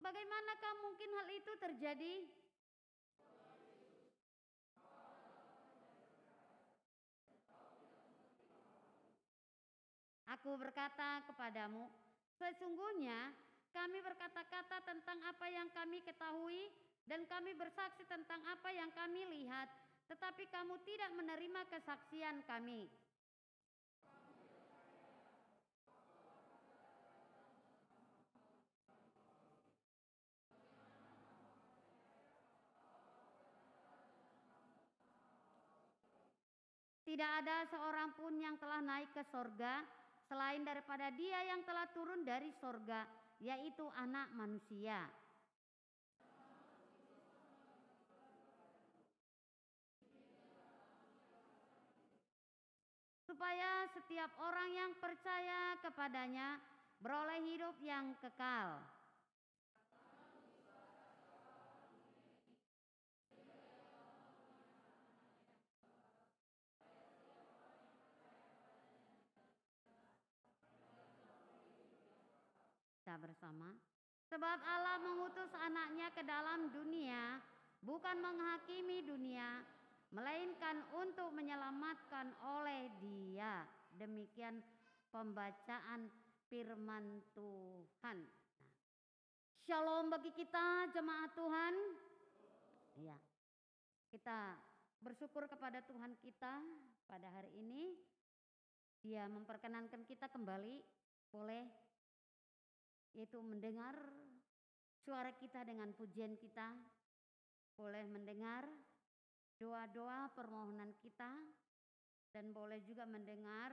[0.00, 2.24] "Bagaimanakah mungkin hal itu terjadi?"
[10.40, 11.84] Aku berkata kepadamu,
[12.40, 13.36] sesungguhnya
[13.76, 16.72] kami berkata-kata tentang apa yang kami ketahui
[17.04, 19.68] dan kami bersaksi tentang apa yang kami lihat,
[20.08, 22.88] tetapi kamu tidak menerima kesaksian kami.
[37.14, 39.86] Tidak ada seorang pun yang telah naik ke sorga
[40.26, 43.06] selain daripada dia yang telah turun dari sorga,
[43.38, 44.98] yaitu anak manusia.
[53.22, 56.58] Supaya setiap orang yang percaya kepadanya
[56.98, 58.82] beroleh hidup yang kekal.
[73.14, 73.70] Kita bersama.
[74.26, 77.38] Sebab Allah mengutus anaknya ke dalam dunia
[77.78, 79.62] bukan menghakimi dunia,
[80.10, 83.62] melainkan untuk menyelamatkan oleh dia.
[83.94, 84.58] Demikian
[85.14, 86.10] pembacaan
[86.50, 88.18] firman Tuhan.
[88.58, 88.74] Nah,
[89.62, 91.74] shalom bagi kita jemaat Tuhan.
[92.98, 93.14] Ya,
[94.10, 94.58] kita
[94.98, 96.54] bersyukur kepada Tuhan kita
[97.06, 97.94] pada hari ini.
[99.06, 100.82] Dia memperkenankan kita kembali
[101.30, 101.83] boleh
[103.14, 103.94] yaitu mendengar
[104.98, 106.74] suara kita dengan pujian kita,
[107.74, 108.66] boleh mendengar
[109.58, 111.30] doa-doa permohonan kita,
[112.34, 113.70] dan boleh juga mendengar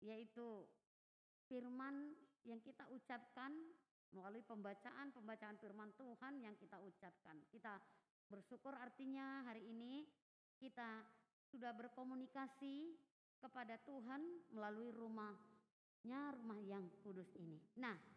[0.00, 0.64] yaitu
[1.44, 2.16] firman
[2.48, 3.52] yang kita ucapkan
[4.16, 7.36] melalui pembacaan-pembacaan firman Tuhan yang kita ucapkan.
[7.52, 7.76] Kita
[8.30, 10.08] bersyukur artinya hari ini
[10.56, 11.04] kita
[11.52, 12.96] sudah berkomunikasi
[13.42, 17.60] kepada Tuhan melalui rumahnya, rumah yang kudus ini.
[17.76, 18.13] Nah,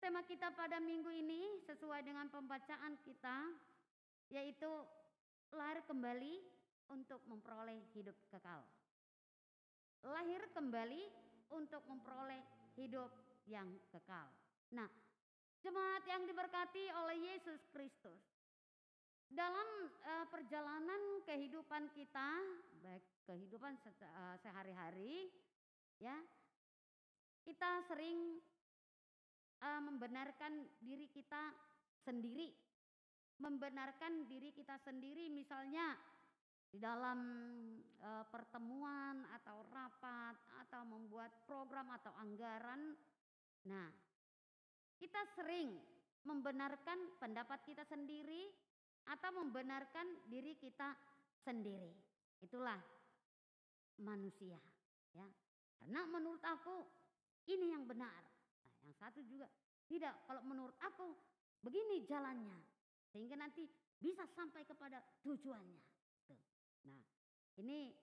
[0.00, 3.52] Tema kita pada minggu ini sesuai dengan pembacaan kita
[4.32, 4.72] yaitu
[5.52, 6.40] lahir kembali
[6.88, 8.64] untuk memperoleh hidup kekal.
[10.08, 11.04] Lahir kembali
[11.52, 12.40] untuk memperoleh
[12.80, 13.12] hidup
[13.44, 14.32] yang kekal.
[14.72, 14.88] Nah,
[15.60, 18.24] jemaat yang diberkati oleh Yesus Kristus.
[19.28, 19.68] Dalam
[20.00, 22.40] uh, perjalanan kehidupan kita,
[22.80, 25.28] baik kehidupan uh, sehari-hari,
[26.00, 26.16] ya,
[27.44, 28.40] kita sering
[29.64, 31.52] uh, membenarkan diri kita
[32.04, 32.48] sendiri,
[33.40, 35.96] membenarkan diri kita sendiri, misalnya
[36.70, 37.18] di dalam
[37.98, 42.94] eh, pertemuan atau rapat atau membuat program atau anggaran.
[43.66, 43.90] Nah,
[44.94, 45.74] kita sering
[46.22, 48.54] membenarkan pendapat kita sendiri
[49.10, 50.94] atau membenarkan diri kita
[51.42, 51.90] sendiri.
[52.38, 52.78] Itulah
[54.06, 54.60] manusia,
[55.10, 55.26] ya.
[55.80, 56.86] Karena menurut aku
[57.50, 58.29] ini yang benar.
[58.90, 59.46] Yang satu juga
[59.86, 60.26] tidak.
[60.26, 61.14] Kalau menurut aku
[61.62, 62.58] begini jalannya,
[63.14, 63.62] sehingga nanti
[64.02, 65.82] bisa sampai kepada tujuannya.
[66.90, 67.02] Nah,
[67.62, 67.94] ini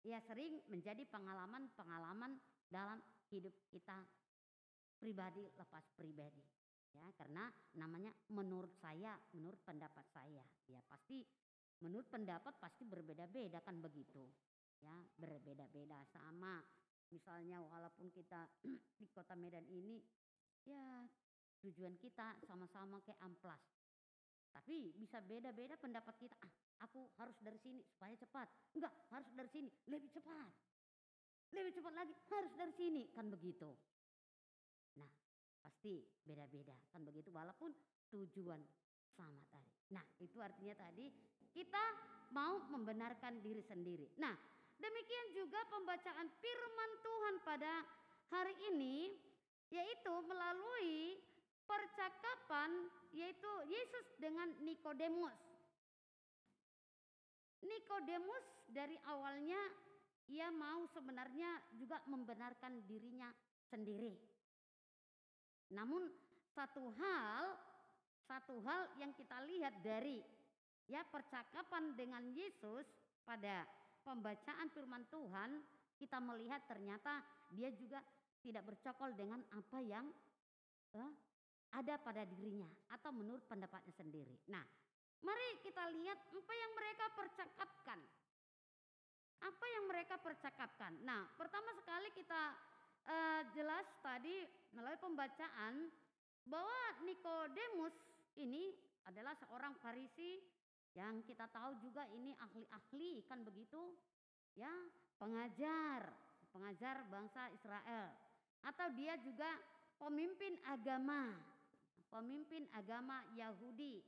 [0.00, 2.40] ya sering menjadi pengalaman-pengalaman
[2.72, 2.96] dalam
[3.28, 4.00] hidup kita
[4.96, 6.40] pribadi lepas pribadi.
[6.90, 10.42] Ya, karena namanya menurut saya, menurut pendapat saya.
[10.72, 11.20] Ya, pasti
[11.84, 14.24] menurut pendapat pasti berbeda-beda kan begitu.
[14.80, 16.64] Ya, berbeda-beda sama
[17.10, 18.48] misalnya walaupun kita
[18.98, 20.00] di kota Medan ini
[20.64, 21.06] ya
[21.64, 23.60] tujuan kita sama-sama ke amplas.
[24.50, 26.34] Tapi bisa beda-beda pendapat kita.
[26.42, 26.52] Ah,
[26.82, 28.50] aku harus dari sini supaya cepat.
[28.74, 30.52] Enggak, harus dari sini lebih cepat.
[31.54, 33.70] Lebih cepat lagi harus dari sini kan begitu.
[34.98, 35.10] Nah,
[35.62, 37.70] pasti beda-beda kan begitu walaupun
[38.10, 38.58] tujuan
[39.14, 39.70] sama tadi.
[39.94, 41.10] Nah, itu artinya tadi
[41.50, 41.84] kita
[42.30, 44.06] mau membenarkan diri sendiri.
[44.18, 44.34] Nah,
[44.78, 47.72] demikian juga pembacaan firman Tuhan pada
[48.30, 49.14] hari ini
[49.70, 51.18] yaitu melalui
[51.64, 55.38] percakapan yaitu Yesus dengan Nikodemus.
[57.62, 59.58] Nikodemus dari awalnya
[60.30, 63.30] ia mau sebenarnya juga membenarkan dirinya
[63.70, 64.14] sendiri.
[65.74, 66.10] Namun
[66.50, 67.54] satu hal
[68.26, 70.22] satu hal yang kita lihat dari
[70.86, 72.86] ya percakapan dengan Yesus
[73.26, 73.66] pada
[74.06, 75.62] pembacaan firman Tuhan
[75.98, 77.22] kita melihat ternyata
[77.54, 77.98] dia juga
[78.40, 80.06] tidak bercokol dengan apa yang
[80.96, 81.12] eh,
[81.70, 84.34] ada pada dirinya atau menurut pendapatnya sendiri.
[84.50, 84.64] Nah,
[85.22, 88.00] mari kita lihat apa yang mereka percakapkan.
[89.40, 90.92] Apa yang mereka percakapkan.
[91.00, 92.42] Nah, pertama sekali kita
[93.08, 94.44] eh, jelas tadi
[94.76, 95.88] melalui pembacaan
[96.44, 97.94] bahwa Nikodemus
[98.36, 98.74] ini
[99.06, 100.42] adalah seorang Farisi
[100.98, 103.94] yang kita tahu juga ini ahli-ahli kan begitu
[104.58, 104.70] ya
[105.22, 106.10] pengajar
[106.50, 108.10] pengajar bangsa Israel
[108.64, 109.48] atau dia juga
[109.96, 111.32] pemimpin agama
[112.10, 114.02] pemimpin agama Yahudi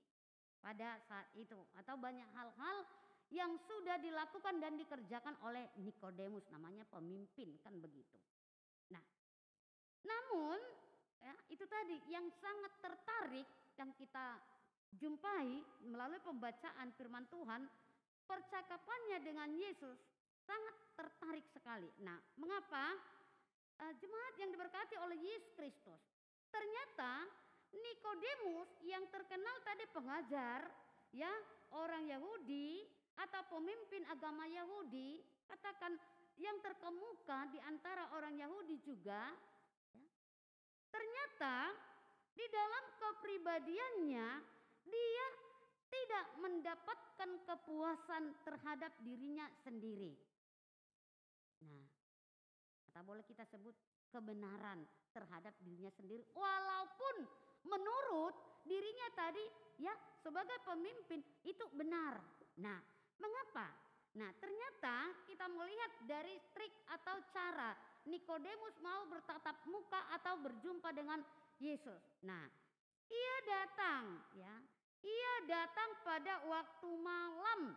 [0.59, 2.77] pada saat itu atau banyak hal-hal
[3.33, 8.21] yang sudah dilakukan dan dikerjakan oleh Nikodemus namanya pemimpin kan begitu.
[8.93, 9.01] Nah,
[10.05, 10.61] namun
[11.17, 13.49] ya, itu tadi yang sangat tertarik
[13.81, 14.37] yang kita
[15.01, 17.65] jumpai melalui pembacaan firman Tuhan,
[18.29, 19.97] percakapannya dengan Yesus
[20.45, 21.89] sangat tertarik sekali.
[22.05, 22.93] Nah, mengapa
[23.83, 26.03] uh, jemaat yang diberkati oleh Yesus Kristus?
[26.55, 27.27] Ternyata
[27.73, 30.69] Nikodemus yang terkenal tadi pengajar,
[31.11, 31.33] ya
[31.75, 32.85] orang Yahudi
[33.17, 35.97] atau pemimpin agama Yahudi, katakan
[36.37, 39.33] yang terkemuka di antara orang Yahudi juga,
[39.97, 40.09] ya,
[40.93, 41.73] ternyata
[42.33, 44.29] di dalam kepribadiannya
[44.89, 45.27] dia
[45.93, 50.17] tidak mendapatkan kepuasan terhadap dirinya sendiri.
[51.69, 51.92] Nah,
[52.93, 53.73] kata boleh kita sebut
[54.13, 54.85] kebenaran
[55.17, 57.25] terhadap dirinya sendiri walaupun
[57.65, 58.37] menurut
[58.69, 59.41] dirinya tadi
[59.81, 62.21] ya sebagai pemimpin itu benar.
[62.61, 62.77] Nah,
[63.17, 63.73] mengapa?
[64.21, 67.73] Nah, ternyata kita melihat dari trik atau cara
[68.05, 71.25] Nikodemus mau bertatap muka atau berjumpa dengan
[71.57, 72.21] Yesus.
[72.29, 72.45] Nah,
[73.09, 74.53] ia datang ya.
[75.01, 77.73] Ia datang pada waktu malam.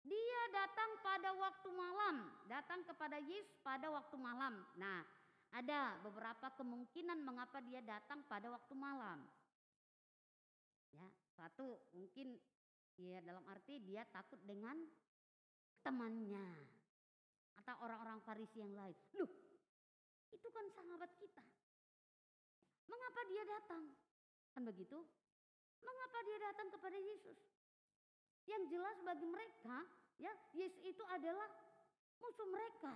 [0.00, 2.16] Dia datang pada waktu malam,
[2.48, 4.64] datang kepada Yesus pada waktu malam.
[4.80, 5.04] Nah,
[5.50, 9.26] ada beberapa kemungkinan mengapa dia datang pada waktu malam.
[10.94, 12.38] Ya, satu mungkin
[12.96, 14.76] ya dalam arti dia takut dengan
[15.84, 16.48] temannya
[17.60, 18.96] atau orang-orang Farisi yang lain.
[19.20, 19.30] Loh,
[20.32, 21.44] itu kan sahabat kita.
[22.88, 23.82] Mengapa dia datang?
[24.56, 24.98] Kan begitu?
[25.80, 27.38] Mengapa dia datang kepada Yesus?
[28.48, 29.76] Yang jelas bagi mereka,
[30.20, 31.48] ya, Yesus itu adalah
[32.20, 32.94] musuh mereka.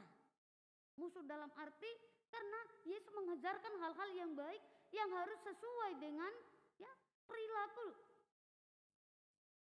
[0.95, 1.93] Musuh dalam arti
[2.31, 4.63] karena Yesus mengajarkan hal-hal yang baik
[4.95, 6.31] yang harus sesuai dengan
[6.79, 6.93] ya
[7.27, 7.91] perilaku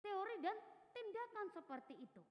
[0.04, 0.58] teori dan
[0.92, 2.22] tindakan seperti itu.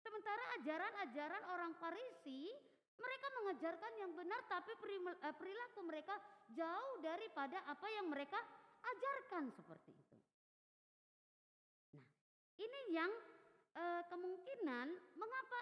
[0.00, 2.50] Sementara ajaran-ajaran orang Farisi
[2.98, 6.14] mereka mengajarkan yang benar tapi eh, perilaku mereka
[6.52, 8.38] jauh daripada apa yang mereka
[8.82, 9.94] ajarkan seperti.
[12.62, 13.10] Ini yang
[13.74, 14.86] eh, kemungkinan
[15.18, 15.60] mengapa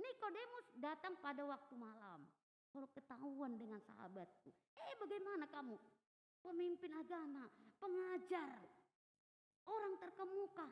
[0.00, 2.24] Nikodemus datang pada waktu malam.
[2.74, 5.78] Kalau ketahuan dengan sahabatku, eh bagaimana kamu?
[6.42, 7.46] Pemimpin agama,
[7.78, 8.58] pengajar,
[9.70, 10.66] orang terkemuka.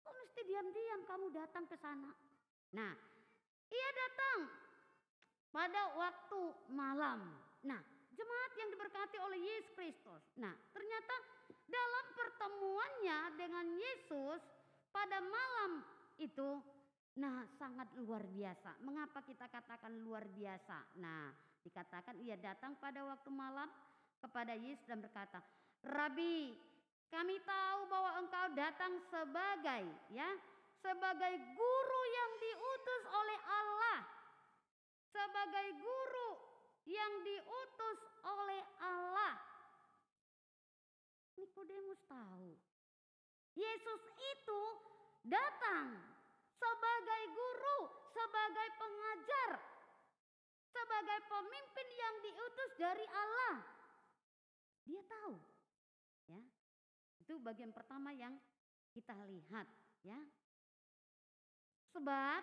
[0.00, 2.08] Kok mesti diam-diam kamu datang ke sana.
[2.72, 2.92] Nah,
[3.68, 4.40] ia datang
[5.52, 6.40] pada waktu
[6.72, 7.20] malam.
[7.62, 7.80] Nah,
[8.16, 10.24] jemaat yang diberkati oleh Yesus Kristus.
[10.40, 11.14] Nah, ternyata
[11.68, 14.42] dalam pertemuannya dengan Yesus
[14.94, 15.82] pada malam
[16.22, 16.62] itu,
[17.18, 18.78] nah sangat luar biasa.
[18.86, 20.94] Mengapa kita katakan luar biasa?
[21.02, 21.34] Nah,
[21.66, 23.66] dikatakan ia datang pada waktu malam
[24.22, 25.42] kepada Yesus dan berkata,
[25.82, 26.54] Rabi,
[27.10, 29.82] kami tahu bahwa engkau datang sebagai
[30.14, 30.30] ya,
[30.78, 33.98] sebagai guru yang diutus oleh Allah.
[35.14, 36.30] Sebagai guru
[36.90, 39.34] yang diutus oleh Allah.
[41.38, 42.73] Nikodemus tahu.
[43.54, 44.62] Yesus itu
[45.24, 45.94] datang
[46.58, 47.78] sebagai guru,
[48.10, 49.52] sebagai pengajar,
[50.74, 53.56] sebagai pemimpin yang diutus dari Allah.
[54.84, 55.34] Dia tahu.
[56.28, 56.40] Ya.
[57.22, 58.36] Itu bagian pertama yang
[58.90, 59.66] kita lihat,
[60.02, 60.18] ya.
[61.94, 62.42] Sebab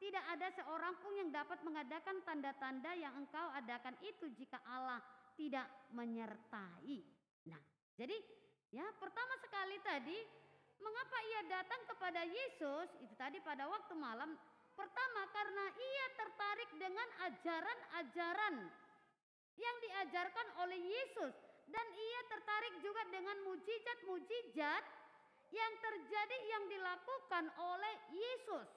[0.00, 5.00] tidak ada seorang pun yang dapat mengadakan tanda-tanda yang engkau adakan itu jika Allah
[5.36, 7.04] tidak menyertai.
[7.48, 7.60] Nah,
[7.96, 8.16] jadi
[8.72, 10.18] ya pertama sekali tadi
[10.80, 14.36] mengapa ia datang kepada Yesus itu tadi pada waktu malam
[14.74, 18.54] pertama karena ia tertarik dengan ajaran-ajaran
[19.60, 21.36] yang diajarkan oleh Yesus
[21.70, 24.84] dan ia tertarik juga dengan mujizat-mujizat
[25.50, 28.68] yang terjadi yang dilakukan oleh Yesus.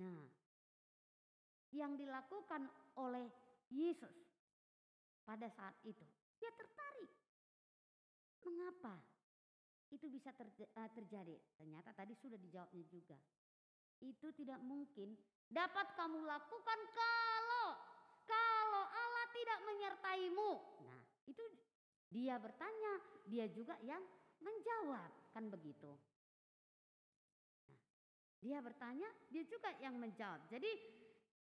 [0.00, 0.24] Nah,
[1.70, 2.66] yang dilakukan
[2.96, 3.28] oleh
[3.70, 4.16] Yesus
[5.22, 6.04] pada saat itu,
[6.40, 7.12] dia tertarik.
[8.40, 8.96] Mengapa
[9.90, 11.36] itu bisa eh, terjadi?
[11.58, 13.18] Ternyata tadi sudah dijawabnya juga.
[14.00, 15.18] Itu tidak mungkin
[15.50, 17.68] dapat kamu lakukan kalau
[18.24, 20.52] kalau Allah tidak menyertaimu.
[20.86, 21.42] Nah, itu
[22.10, 22.92] dia bertanya,
[23.26, 24.02] dia juga yang
[24.40, 25.90] menjawab, kan begitu.
[27.66, 27.80] Nah,
[28.40, 30.46] dia bertanya, dia juga yang menjawab.
[30.48, 30.70] Jadi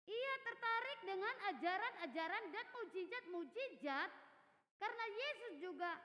[0.04, 4.10] ia tertarik dengan ajaran-ajaran dan mujizat-mujizat
[4.76, 5.96] karena Yesus juga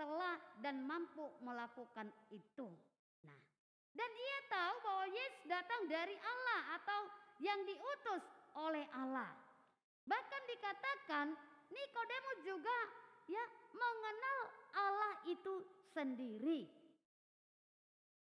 [0.00, 2.72] telah dan mampu melakukan itu.
[3.20, 3.40] Nah,
[3.92, 7.00] dan ia tahu bahwa Yesus datang dari Allah atau
[7.44, 8.24] yang diutus
[8.56, 9.28] oleh Allah.
[10.08, 11.36] Bahkan dikatakan
[11.68, 12.78] Nikodemus juga
[13.28, 13.44] ya
[13.76, 14.38] mengenal
[14.72, 16.64] Allah itu sendiri.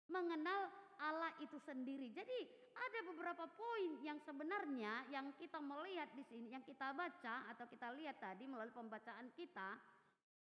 [0.10, 2.10] Mengenal Allah itu sendiri.
[2.10, 2.40] Jadi
[2.78, 7.94] ada beberapa poin yang sebenarnya yang kita melihat di sini, yang kita baca atau kita
[7.98, 9.78] lihat tadi melalui pembacaan kita,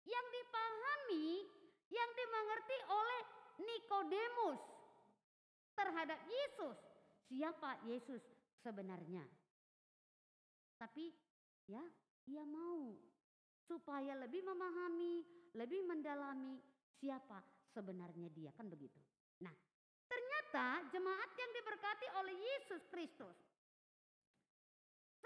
[0.06, 1.44] yang dipahami,
[1.90, 3.22] yang dimengerti oleh
[3.60, 4.62] Nikodemus
[5.76, 6.78] terhadap Yesus.
[7.26, 8.22] Siapa Yesus
[8.62, 9.26] sebenarnya?
[10.78, 11.10] Tapi
[11.66, 11.82] ya,
[12.30, 12.94] ia mau
[13.66, 15.26] supaya lebih memahami,
[15.58, 16.54] lebih mendalami
[17.02, 17.42] siapa
[17.74, 18.98] sebenarnya dia, kan begitu.
[19.42, 19.52] Nah,
[20.06, 23.36] ternyata jemaat yang diberkati oleh Yesus Kristus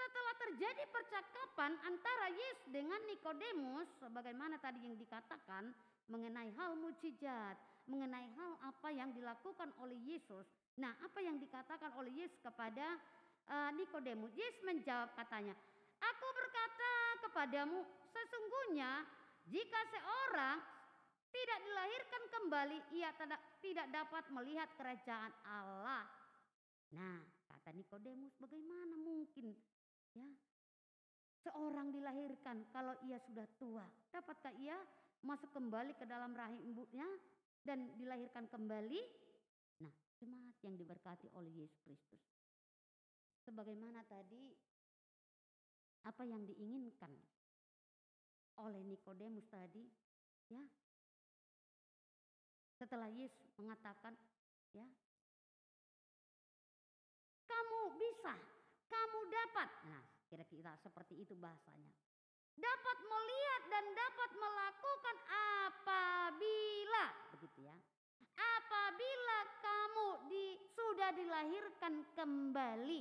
[0.01, 5.77] setelah terjadi percakapan antara Yesus dengan Nikodemus sebagaimana tadi yang dikatakan
[6.09, 10.49] mengenai hal mujizat, mengenai hal apa yang dilakukan oleh Yesus.
[10.81, 12.97] Nah, apa yang dikatakan oleh Yesus kepada
[13.53, 14.33] uh, Nikodemus?
[14.33, 15.53] Yesus menjawab katanya,
[16.01, 16.93] "Aku berkata
[17.29, 19.05] kepadamu, sesungguhnya
[19.53, 20.59] jika seorang
[21.31, 23.11] tidak dilahirkan kembali, ia
[23.61, 26.09] tidak, dapat melihat kerajaan Allah."
[26.97, 27.21] Nah,
[27.53, 29.55] kata Nikodemus, bagaimana mungkin
[30.15, 30.29] ya
[31.47, 33.87] seorang dilahirkan kalau ia sudah tua?
[34.13, 34.77] Dapatkah ia
[35.25, 37.07] masuk kembali ke dalam rahim ibunya
[37.65, 39.01] dan dilahirkan kembali?
[39.85, 42.23] Nah, jemaat yang diberkati oleh Yesus Kristus.
[43.45, 44.53] Sebagaimana tadi
[46.05, 47.13] apa yang diinginkan
[48.61, 49.85] oleh Nikodemus tadi,
[50.53, 50.65] ya.
[52.77, 54.17] Setelah Yesus mengatakan,
[54.73, 54.85] ya,
[57.45, 58.37] kamu bisa,
[58.91, 59.69] kamu dapat.
[59.87, 61.95] Nah, kira-kira seperti itu bahasanya.
[62.59, 65.17] Dapat melihat dan dapat melakukan
[65.65, 67.05] apabila,
[67.39, 67.77] begitu ya.
[68.37, 73.01] Apabila kamu di, sudah dilahirkan kembali.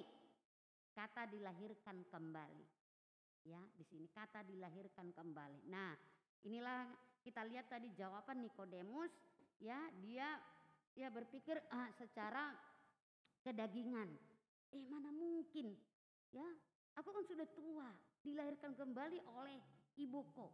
[0.95, 2.67] Kata dilahirkan kembali.
[3.47, 5.67] Ya, di sini kata dilahirkan kembali.
[5.71, 5.95] Nah,
[6.43, 6.87] inilah
[7.23, 9.11] kita lihat tadi jawaban Nikodemus,
[9.59, 10.39] ya, dia
[10.93, 12.51] dia berpikir ah, secara
[13.43, 14.28] kedagingan.
[14.73, 15.73] Eh, mana mungkin?
[16.29, 16.45] Ya,
[16.97, 17.89] aku kan sudah tua,
[18.21, 19.57] dilahirkan kembali oleh
[19.97, 20.47] ibuku.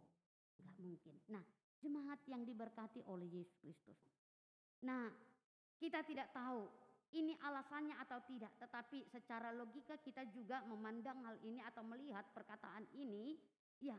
[0.62, 1.14] Enggak mungkin.
[1.28, 1.44] Nah,
[1.84, 4.00] jemaat yang diberkati oleh Yesus Kristus.
[4.84, 5.12] Nah,
[5.76, 6.64] kita tidak tahu
[7.14, 12.84] ini alasannya atau tidak, tetapi secara logika kita juga memandang hal ini atau melihat perkataan
[12.96, 13.36] ini,
[13.78, 13.96] ya,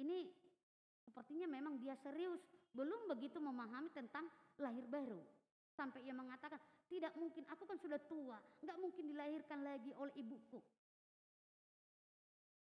[0.00, 0.30] ini
[1.02, 2.40] sepertinya memang dia serius
[2.70, 4.30] belum begitu memahami tentang
[4.62, 5.20] lahir baru.
[5.74, 6.58] Sampai ia mengatakan,
[6.90, 10.58] tidak mungkin, aku kan sudah tua, nggak mungkin dilahirkan lagi oleh ibuku.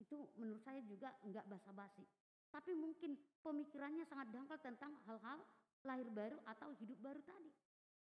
[0.02, 2.02] Itu menurut saya juga nggak basa-basi.
[2.50, 3.14] Tapi mungkin
[3.46, 5.46] pemikirannya sangat dangkal tentang hal-hal
[5.86, 7.52] lahir baru atau hidup baru tadi.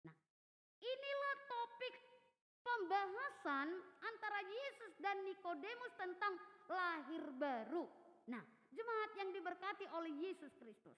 [0.09, 0.17] Nah,
[0.81, 1.95] inilah topik
[2.65, 3.69] pembahasan
[4.01, 6.35] antara Yesus dan Nikodemus tentang
[6.73, 7.85] lahir baru.
[8.33, 8.41] Nah,
[8.73, 10.97] jemaat yang diberkati oleh Yesus Kristus.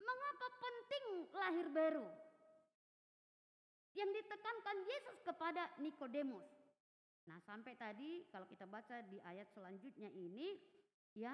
[0.00, 1.04] Mengapa penting
[1.36, 2.25] lahir baru?
[3.96, 6.44] Yang ditekankan Yesus kepada Nikodemus.
[7.26, 10.60] Nah, sampai tadi kalau kita baca di ayat selanjutnya ini,
[11.16, 11.32] ya,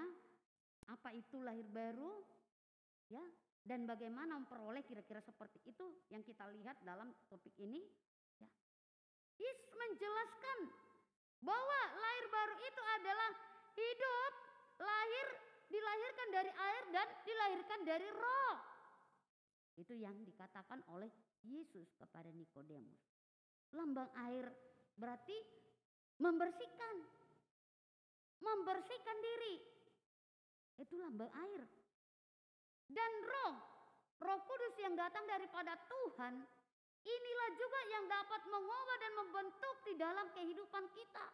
[0.89, 2.23] apa itu lahir baru?
[3.13, 3.21] Ya,
[3.67, 7.83] dan bagaimana memperoleh kira-kira seperti itu yang kita lihat dalam topik ini,
[8.41, 8.49] ya.
[9.43, 10.59] Yesus menjelaskan
[11.43, 13.31] bahwa lahir baru itu adalah
[13.75, 14.33] hidup
[14.81, 15.27] lahir
[15.67, 18.57] dilahirkan dari air dan dilahirkan dari roh.
[19.77, 21.09] Itu yang dikatakan oleh
[21.47, 23.03] Yesus kepada Nikodemus.
[23.75, 24.47] Lambang air
[24.95, 25.35] berarti
[26.21, 26.97] membersihkan.
[28.43, 29.55] Membersihkan diri.
[30.79, 31.63] Itu lambang air.
[32.91, 33.55] Dan roh,
[34.21, 36.35] roh kudus yang datang daripada Tuhan,
[37.03, 41.27] inilah juga yang dapat mengubah dan membentuk di dalam kehidupan kita.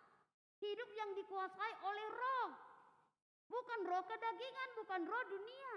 [0.59, 2.51] Hidup yang dikuasai oleh roh.
[3.49, 5.73] Bukan roh kedagingan, bukan roh dunia.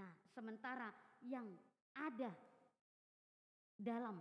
[0.00, 0.88] Nah, sementara
[1.28, 1.44] yang
[1.92, 2.32] ada
[3.78, 4.18] dalam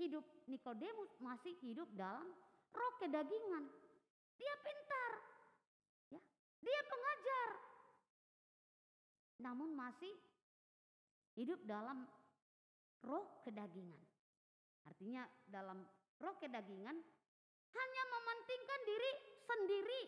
[0.00, 2.26] hidup Nikodemus masih hidup dalam
[2.74, 3.64] roh kedagingan.
[4.40, 5.12] Dia pintar.
[6.10, 6.20] Ya,
[6.64, 7.48] dia pengajar.
[9.44, 10.12] Namun masih
[11.38, 12.08] hidup dalam
[13.04, 14.00] roh kedagingan.
[14.84, 15.84] Artinya dalam
[16.18, 16.96] roh kedagingan
[17.74, 19.12] hanya mementingkan diri
[19.44, 20.02] sendiri.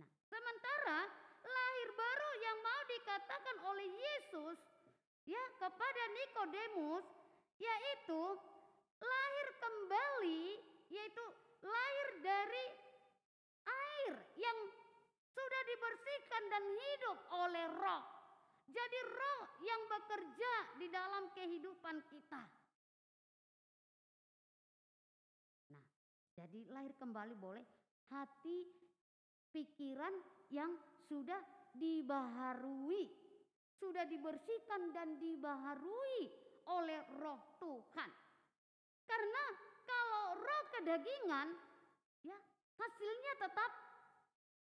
[0.00, 0.98] Nah, sementara
[1.46, 4.58] lahir baru yang mau dikatakan oleh Yesus
[5.26, 7.06] ya kepada Nikodemus
[7.56, 8.22] yaitu
[9.00, 10.44] lahir kembali
[10.92, 11.24] yaitu
[11.64, 12.66] lahir dari
[13.66, 14.58] air yang
[15.36, 18.04] sudah dibersihkan dan hidup oleh roh.
[18.66, 22.42] Jadi roh yang bekerja di dalam kehidupan kita.
[25.70, 25.86] Nah,
[26.34, 27.64] jadi lahir kembali boleh
[28.10, 28.66] hati
[29.54, 30.12] pikiran
[30.50, 30.74] yang
[31.06, 31.38] sudah
[31.74, 33.06] dibaharui,
[33.78, 38.10] sudah dibersihkan dan dibaharui oleh roh Tuhan.
[39.06, 39.44] Karena
[39.86, 41.48] kalau roh kedagingan,
[42.26, 42.38] ya
[42.78, 43.70] hasilnya tetap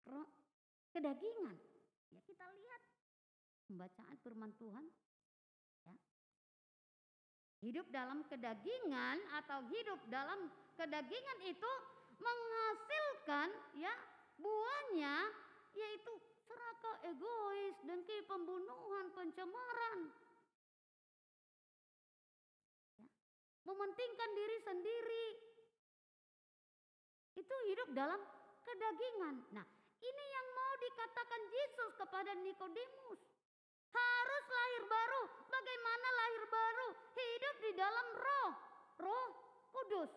[0.08, 0.28] roh
[0.92, 1.56] kedagingan.
[2.12, 2.82] Ya kita lihat
[3.68, 4.84] pembacaan firman Tuhan.
[5.88, 5.96] Ya.
[7.60, 11.72] Hidup dalam kedagingan atau hidup dalam kedagingan itu
[12.22, 13.94] menghasilkan ya
[14.38, 15.16] buahnya
[15.72, 16.12] yaitu
[16.44, 20.12] serakah egois, dengki, pembunuhan, pencemaran.
[23.62, 25.26] Mementingkan diri sendiri.
[27.38, 28.20] Itu hidup dalam
[28.66, 29.36] kedagingan.
[29.54, 29.66] Nah,
[30.02, 33.20] ini yang mau dikatakan Yesus kepada Nikodemus.
[33.92, 35.22] Harus lahir baru.
[35.46, 36.88] Bagaimana lahir baru?
[37.14, 38.52] Hidup di dalam roh.
[38.98, 39.28] Roh
[39.72, 40.12] kudus.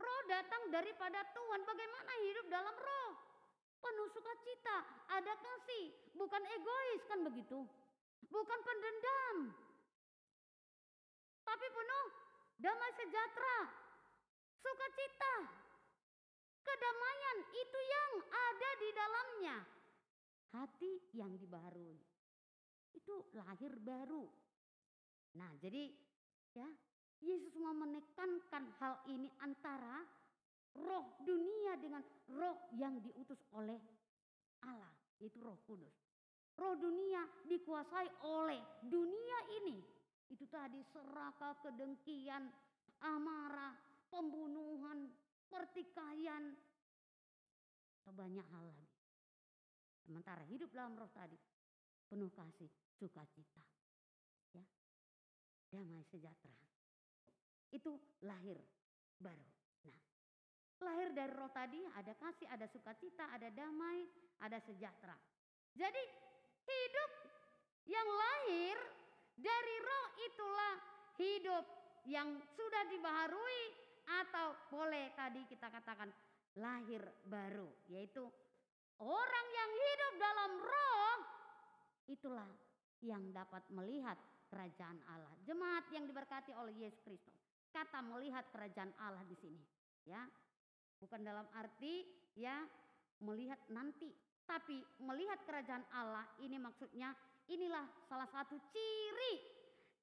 [0.00, 1.60] Roh datang daripada Tuhan.
[1.62, 3.10] Bagaimana hidup dalam roh?
[3.82, 4.78] Penuh sukacita,
[5.10, 7.66] ada kasih, bukan egois kan begitu.
[8.30, 9.50] Bukan pendendam.
[11.42, 12.06] Tapi penuh
[12.62, 13.58] damai sejahtera,
[14.62, 15.34] sukacita,
[16.62, 19.56] kedamaian itu yang ada di dalamnya.
[20.54, 21.98] Hati yang dibaharui.
[22.94, 24.30] Itu lahir baru.
[25.34, 25.90] Nah, jadi
[26.54, 26.68] ya,
[27.18, 30.04] Yesus mau menekankan hal ini antara
[30.78, 33.80] roh dunia dengan roh yang diutus oleh
[34.62, 35.94] Allah, itu Roh Kudus.
[36.54, 39.82] Roh dunia dikuasai oleh dunia ini.
[40.32, 42.48] Itu tadi serakah, kedengkian,
[43.04, 43.76] amarah,
[44.08, 45.12] pembunuhan,
[45.52, 46.56] pertikaian,
[48.02, 48.88] atau banyak hal lagi.
[50.02, 51.36] Sementara hidup dalam roh tadi
[52.08, 52.66] penuh kasih,
[52.96, 53.62] sukacita,
[54.56, 54.64] ya,
[55.68, 56.56] damai sejahtera.
[57.68, 58.56] Itu lahir
[59.20, 59.48] baru.
[59.86, 60.00] Nah,
[60.82, 64.08] lahir dari roh tadi ada kasih, ada sukacita, ada damai,
[64.42, 65.14] ada sejahtera.
[65.76, 66.02] Jadi
[66.66, 67.10] hidup
[67.86, 69.01] yang lahir
[69.42, 70.74] dari roh itulah
[71.18, 71.64] hidup
[72.06, 73.62] yang sudah dibaharui
[74.22, 76.10] atau boleh tadi kita katakan
[76.58, 78.22] lahir baru yaitu
[79.02, 81.16] orang yang hidup dalam roh
[82.10, 82.50] itulah
[83.02, 84.14] yang dapat melihat
[84.52, 85.32] kerajaan Allah.
[85.48, 87.34] Jemaat yang diberkati oleh Yesus Kristus.
[87.72, 89.58] Kata melihat kerajaan Allah di sini,
[90.04, 90.22] ya.
[91.00, 92.04] Bukan dalam arti
[92.38, 92.62] ya
[93.24, 94.12] melihat nanti,
[94.44, 97.16] tapi melihat kerajaan Allah ini maksudnya
[97.52, 99.52] Inilah salah satu ciri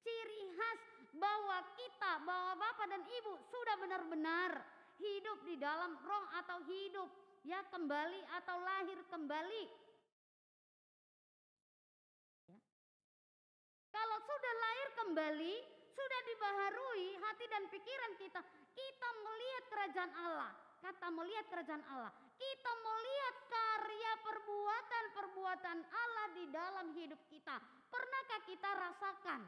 [0.00, 0.80] ciri khas
[1.16, 4.62] bahwa kita, bahwa Bapak dan Ibu sudah benar-benar
[5.00, 7.08] hidup di dalam roh atau hidup
[7.44, 9.64] ya kembali atau lahir kembali.
[12.48, 12.58] Ya.
[13.90, 15.54] Kalau sudah lahir kembali,
[15.96, 18.40] sudah dibaharui hati dan pikiran kita,
[18.76, 20.52] kita melihat kerajaan Allah.
[20.80, 27.60] Kata melihat kerajaan Allah, kita melihat karya perbuatan-perbuatan Allah di dalam hidup kita.
[27.92, 29.40] Pernahkah kita rasakan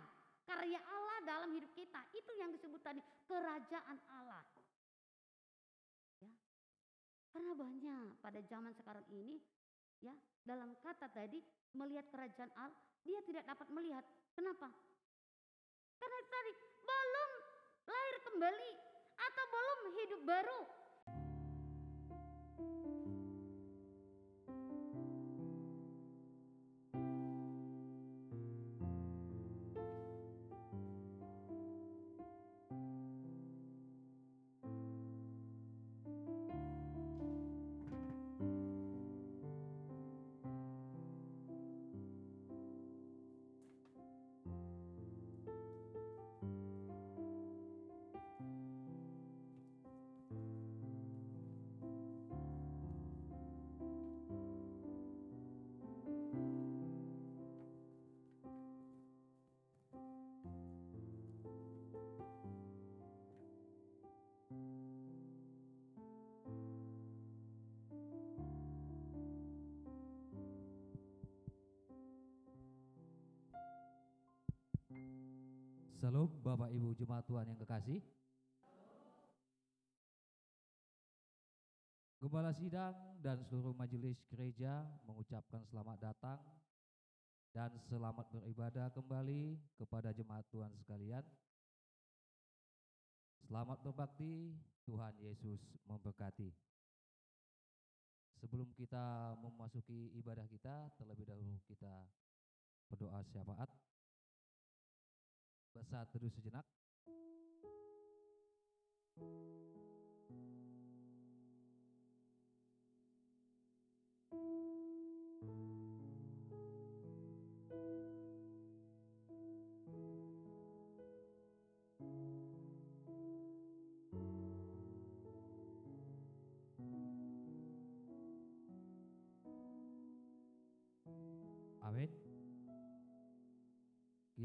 [0.45, 2.05] karya Allah dalam hidup kita?
[2.12, 4.45] Itu yang disebut tadi kerajaan Allah.
[6.20, 6.32] Ya.
[7.32, 9.40] Karena banyak pada zaman sekarang ini
[10.05, 10.12] ya,
[10.45, 11.40] dalam kata tadi
[11.72, 12.76] melihat kerajaan Allah,
[13.09, 14.05] dia tidak dapat melihat.
[14.36, 14.68] Kenapa?
[15.97, 16.53] Karena tadi
[16.84, 17.30] belum
[17.88, 18.70] lahir kembali
[19.16, 20.82] atau belum hidup baru.
[22.59, 22.91] thank you
[76.03, 78.03] Salam Bapak Ibu Jemaat Tuhan yang kekasih.
[82.18, 86.42] Gembala sidang dan seluruh majelis gereja mengucapkan selamat datang
[87.55, 91.22] dan selamat beribadah kembali kepada jemaat Tuhan sekalian.
[93.46, 96.50] Selamat berbakti, Tuhan Yesus memberkati.
[98.42, 102.11] Sebelum kita memasuki ibadah kita, terlebih dahulu kita
[102.90, 103.70] berdoa syafaat.
[105.73, 106.66] Bersatu teduh sejenak.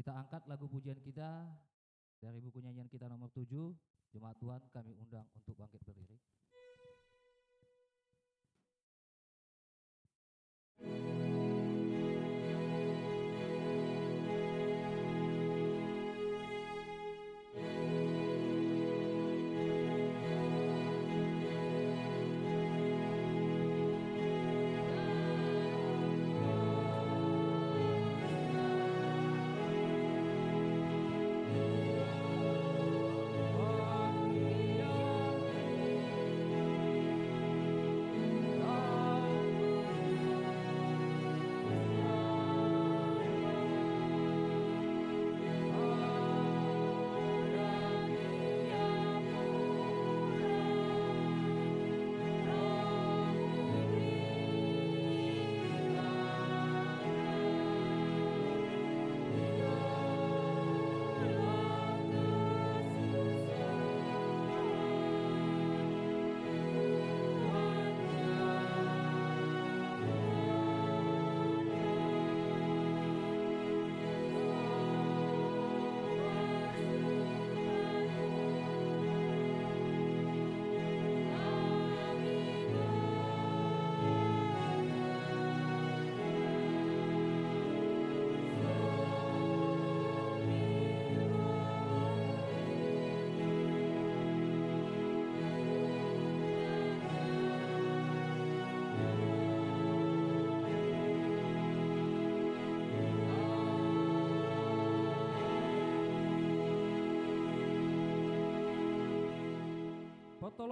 [0.08, 1.44] Kita angkat lagu pujian kita
[2.16, 3.44] dari buku nyanyian kita nomor 7.
[4.08, 6.16] Jemaat Tuhan kami undang untuk bangkit berdiri.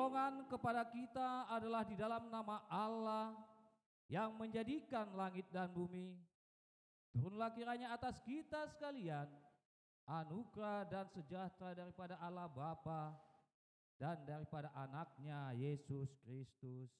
[0.06, 3.34] Pertolongan kepada kita adalah di dalam nama Allah
[4.06, 6.14] yang menjadikan langit dan bumi.
[7.10, 9.26] Turunlah kiranya atas kita sekalian
[10.06, 13.18] anugerah dan sejahtera daripada Allah Bapa
[13.98, 16.94] dan daripada anaknya Yesus Kristus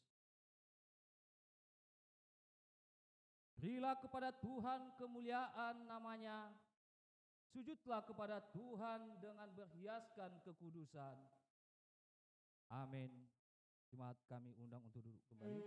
[3.55, 6.51] Berilah kepada Tuhan kemuliaan namanya.
[7.55, 11.36] Sujudlah kepada Tuhan dengan berhiaskan kekudusan.
[12.70, 13.10] Amin.
[13.86, 15.62] Jemaat kami undang untuk duduk kembali.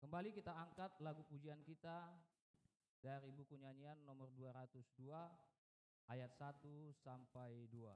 [0.00, 2.08] Kembali kita angkat lagu pujian kita
[3.04, 5.12] dari buku nyanyian nomor 202
[6.08, 7.92] ayat 1 sampai 2.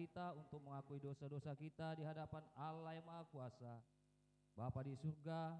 [0.00, 3.84] Kita untuk mengakui dosa-dosa kita di hadapan Allah yang Maha Kuasa.
[4.56, 5.52] Bapa di surga,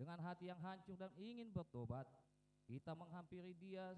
[0.00, 2.08] dengan hati yang hancur dan ingin bertobat,
[2.64, 3.92] kita menghampiri Dia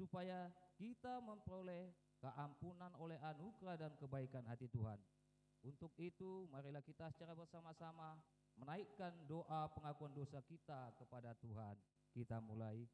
[0.00, 0.48] supaya
[0.80, 1.92] kita memperoleh
[2.24, 4.96] keampunan oleh anugerah dan kebaikan hati Tuhan.
[5.60, 8.16] Untuk itu, marilah kita secara bersama-sama
[8.56, 11.76] menaikkan doa pengakuan dosa kita kepada Tuhan.
[12.16, 12.88] Kita mulai.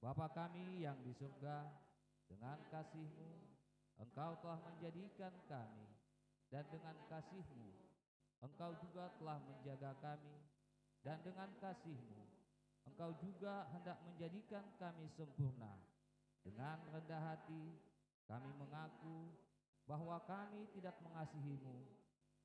[0.00, 1.68] Bapa kami yang di surga,
[2.24, 3.55] dengan kasihmu,
[4.00, 5.88] engkau telah menjadikan kami,
[6.52, 7.72] dan dengan kasihmu,
[8.44, 10.36] engkau juga telah menjaga kami,
[11.00, 12.22] dan dengan kasihmu,
[12.86, 15.80] engkau juga hendak menjadikan kami sempurna.
[16.46, 17.74] Dengan rendah hati,
[18.30, 19.34] kami mengaku
[19.86, 21.82] bahwa kami tidak mengasihimu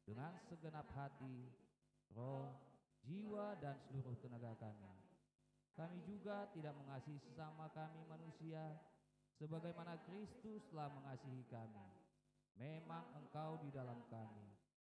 [0.05, 1.49] dengan segenap hati,
[2.17, 2.49] roh,
[3.05, 4.93] jiwa, dan seluruh tenaga kami.
[5.77, 8.77] Kami juga tidak mengasihi sesama kami manusia
[9.41, 11.89] sebagaimana Kristus telah mengasihi kami.
[12.61, 14.45] Memang engkau di dalam kami,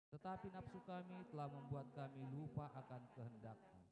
[0.09, 3.85] tetapi nafsu kami telah membuat kami lupa akan kehendakmu.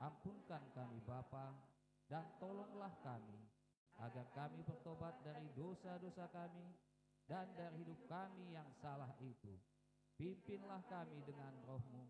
[0.00, 1.52] Ampunkan kami Bapa,
[2.08, 3.36] dan tolonglah kami,
[4.00, 6.72] agar kami bertobat dari dosa-dosa kami,
[7.28, 9.60] dan dari hidup kami yang salah itu.
[10.16, 12.08] Pimpinlah kami dengan rohmu,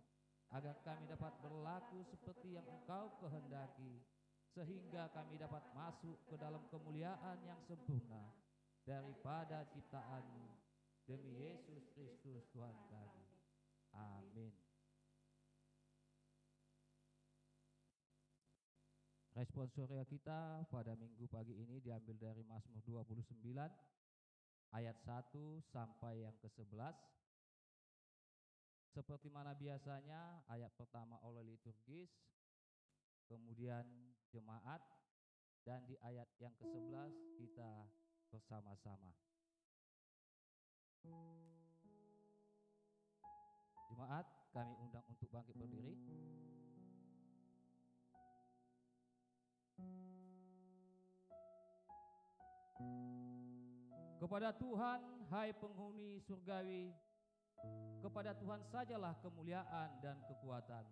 [0.55, 4.07] agar kami dapat berlaku seperti yang engkau kehendaki,
[4.53, 8.37] sehingga kami dapat masuk ke dalam kemuliaan yang sempurna
[8.85, 10.53] daripada ciptaanmu
[11.09, 13.24] demi Yesus Kristus Tuhan kami.
[13.97, 14.53] Amin.
[19.33, 23.33] Respon surya kita pada minggu pagi ini diambil dari Mazmur 29
[24.77, 26.93] ayat 1 sampai yang ke-11.
[28.93, 32.12] Seperti mana biasanya ayat pertama oleh liturgis,
[33.24, 34.81] kemudian jemaat,
[35.63, 37.87] dan di ayat yang ke-11 kita
[38.33, 39.13] bersama-sama.
[43.93, 44.27] Jemaat,
[44.57, 45.95] kami undang untuk bangkit berdiri.
[54.17, 56.95] Kepada Tuhan, hai penghuni surgawi,
[58.01, 60.87] kepada Tuhan sajalah kemuliaan dan kekuatan.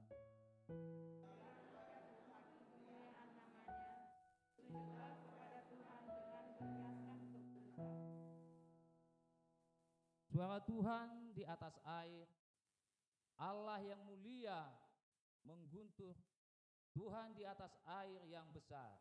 [10.41, 12.25] Suara Tuhan di atas air,
[13.37, 14.73] Allah yang mulia
[15.45, 16.17] mengguntur,
[16.97, 18.97] Tuhan di atas air yang besar.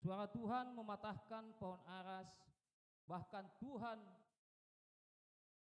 [0.00, 2.32] Suara Tuhan mematahkan pohon aras,
[3.04, 4.00] bahkan Tuhan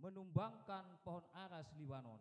[0.05, 2.21] menumbangkan pohon aras Libanon.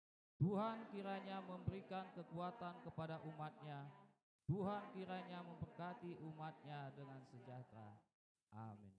[0.41, 3.85] Tuhan kiranya memberikan kekuatan kepada umatnya.
[4.49, 7.93] Tuhan kiranya memberkati umatnya dengan sejahtera.
[8.49, 8.89] Amin.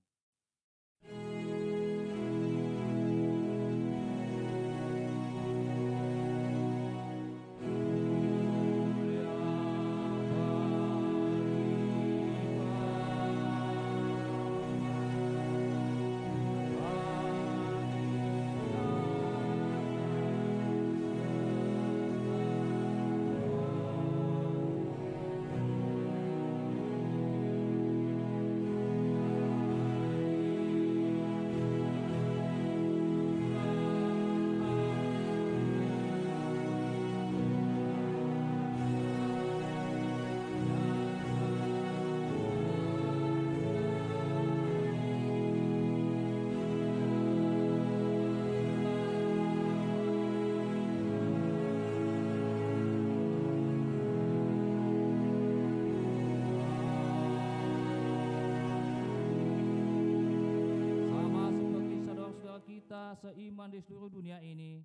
[63.33, 64.85] Seiman di seluruh dunia ini,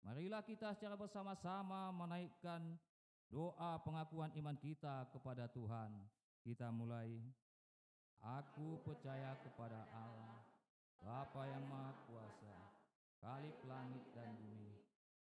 [0.00, 2.80] marilah kita secara bersama-sama menaikkan
[3.28, 5.92] doa pengakuan iman kita kepada Tuhan.
[6.40, 7.20] Kita mulai.
[8.22, 10.46] Aku percaya kepada Allah,
[11.02, 12.56] Bapa yang Maha Kuasa,
[13.18, 14.78] Khalik langit dan bumi,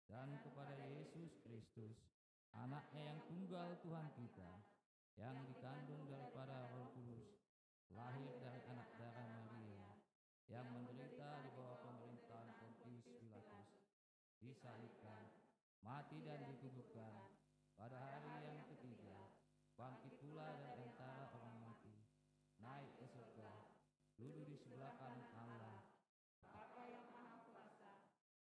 [0.08, 1.92] dan kepada Yesus Kristus,
[2.56, 4.50] anaknya yang tunggal Tuhan kita,
[5.20, 7.36] yang dikandung daripada roh kudus,
[7.92, 9.88] lahir dari anak darah Maria,
[10.48, 11.65] yang menderita di bawah
[14.56, 15.28] disalibkan,
[15.84, 17.28] mati dan dikuburkan,
[17.76, 19.36] pada hari yang ketiga,
[19.76, 21.92] bangkit pula dari antara orang mati,
[22.56, 23.52] naik ke surga,
[24.16, 25.84] duduk di sebelah kanan Allah,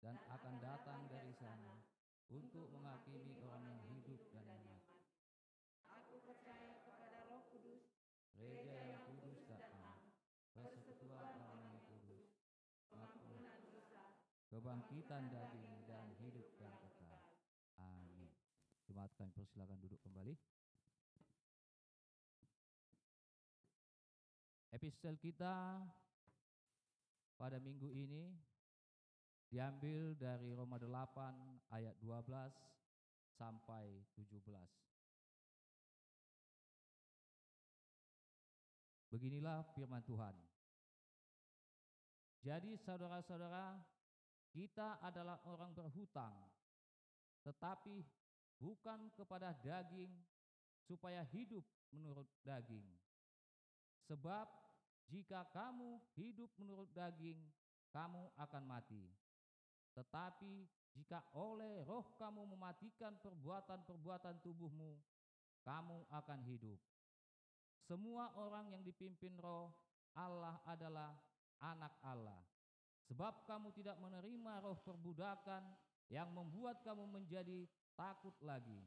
[0.02, 1.86] dan akan datang dari sana
[2.34, 4.98] untuk menghakimi orang yang hidup dan yang mati.
[8.40, 10.16] Gereja yang kudus dan am,
[10.58, 12.40] persekutuan orang yang kudus,
[12.88, 13.60] pengampunan
[14.50, 17.22] kebangkitan daging dan hidup yang kekal.
[17.78, 18.34] Amin.
[19.18, 20.36] Kami persilakan duduk kembali.
[24.70, 25.82] Epistel kita
[27.40, 28.30] pada minggu ini
[29.50, 32.54] diambil dari Roma 8 ayat 12
[33.34, 34.46] sampai 17.
[39.10, 40.38] Beginilah firman Tuhan.
[42.46, 43.74] Jadi saudara-saudara,
[44.54, 46.46] kita adalah orang berhutang,
[47.42, 48.06] tetapi
[48.60, 50.12] bukan kepada daging
[50.84, 52.86] supaya hidup menurut daging.
[54.06, 54.48] Sebab
[55.10, 57.40] jika kamu hidup menurut daging,
[57.90, 59.10] kamu akan mati.
[59.98, 64.98] Tetapi jika oleh roh kamu mematikan perbuatan-perbuatan tubuhmu,
[65.66, 66.78] kamu akan hidup.
[67.90, 69.74] Semua orang yang dipimpin roh
[70.14, 71.18] Allah adalah
[71.62, 72.42] anak Allah.
[73.10, 75.66] Sebab kamu tidak menerima roh perbudakan
[76.14, 77.66] yang membuat kamu menjadi
[78.00, 78.80] takut lagi.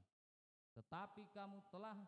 [0.73, 2.01] Tetapi kamu telah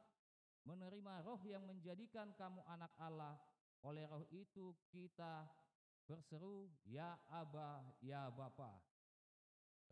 [0.64, 3.36] menerima roh yang menjadikan kamu anak Allah.
[3.84, 5.44] Oleh roh itu kita
[6.08, 8.80] berseru, Ya Aba, Ya Bapa.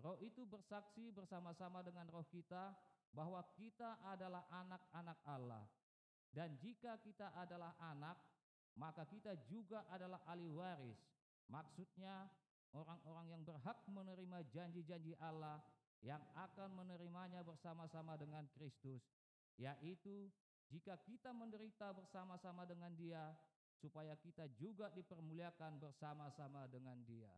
[0.00, 2.72] Roh itu bersaksi bersama-sama dengan roh kita
[3.12, 5.68] bahwa kita adalah anak-anak Allah.
[6.32, 8.16] Dan jika kita adalah anak,
[8.80, 10.96] maka kita juga adalah ahli waris,
[11.52, 12.32] Maksudnya
[12.72, 15.60] orang-orang yang berhak menerima janji-janji Allah
[16.02, 19.06] yang akan menerimanya bersama-sama dengan Kristus,
[19.54, 20.28] yaitu
[20.66, 23.30] jika kita menderita bersama-sama dengan Dia,
[23.78, 27.30] supaya kita juga dipermuliakan bersama-sama dengan Dia.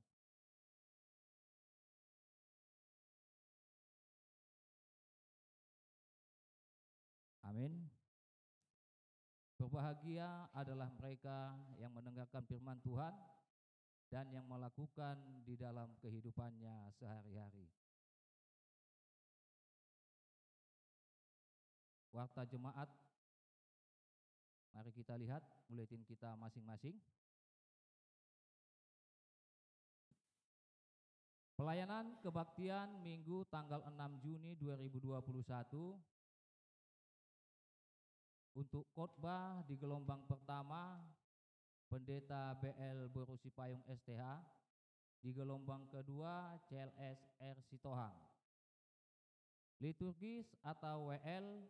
[7.45, 7.85] Amin.
[9.61, 13.13] Berbahagia adalah mereka yang mendengarkan firman Tuhan
[14.09, 17.84] dan yang melakukan di dalam kehidupannya sehari-hari.
[22.15, 22.87] Warta jemaat,
[24.71, 26.95] mari kita lihat buletin kita masing-masing.
[31.59, 35.27] Pelayanan kebaktian Minggu tanggal 6 Juni 2021
[38.63, 41.03] untuk khotbah di gelombang pertama
[41.91, 44.23] Pendeta BL Borusi Payung STH
[45.19, 48.15] di gelombang kedua CLS R Sitohang.
[49.83, 51.67] Liturgis atau WL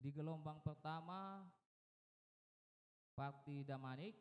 [0.00, 1.44] di gelombang pertama
[3.12, 4.16] Parti Damanik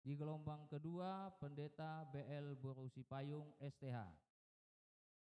[0.00, 4.08] di gelombang kedua Pendeta BL Borusi Payung STH.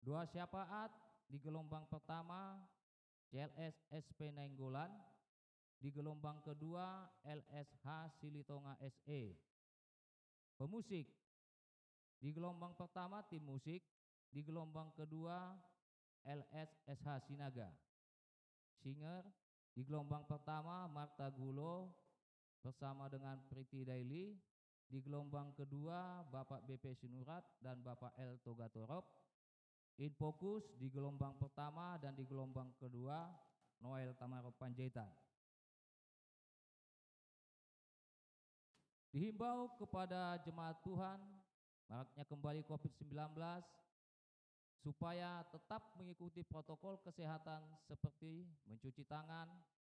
[0.05, 0.93] Dua syafaat
[1.25, 2.61] di gelombang pertama
[3.33, 4.93] CLS SP Nainggolan
[5.81, 9.33] di gelombang kedua LSH Silitonga SE.
[10.53, 11.09] Pemusik
[12.21, 13.83] di gelombang pertama tim musik,
[14.29, 15.57] di gelombang kedua
[16.23, 17.73] LSSH Sinaga.
[18.83, 19.23] Singer
[19.71, 21.95] di gelombang pertama Marta Gulo
[22.59, 24.35] bersama dengan Priti Daily,
[24.91, 29.07] di gelombang kedua Bapak BP Sinurat dan Bapak L Togatorop.
[30.03, 33.29] Infokus di gelombang pertama dan di gelombang kedua
[33.79, 35.09] Noel Tamarop Panjaitan.
[39.13, 41.21] Dihimbau kepada jemaat Tuhan,
[41.85, 43.37] maraknya kembali COVID-19,
[44.83, 49.47] supaya tetap mengikuti protokol kesehatan seperti mencuci tangan,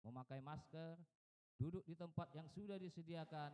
[0.06, 0.94] memakai masker,
[1.58, 3.50] duduk di tempat yang sudah disediakan,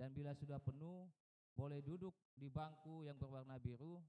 [0.00, 1.04] dan bila sudah penuh,
[1.52, 4.00] boleh duduk di bangku yang berwarna biru.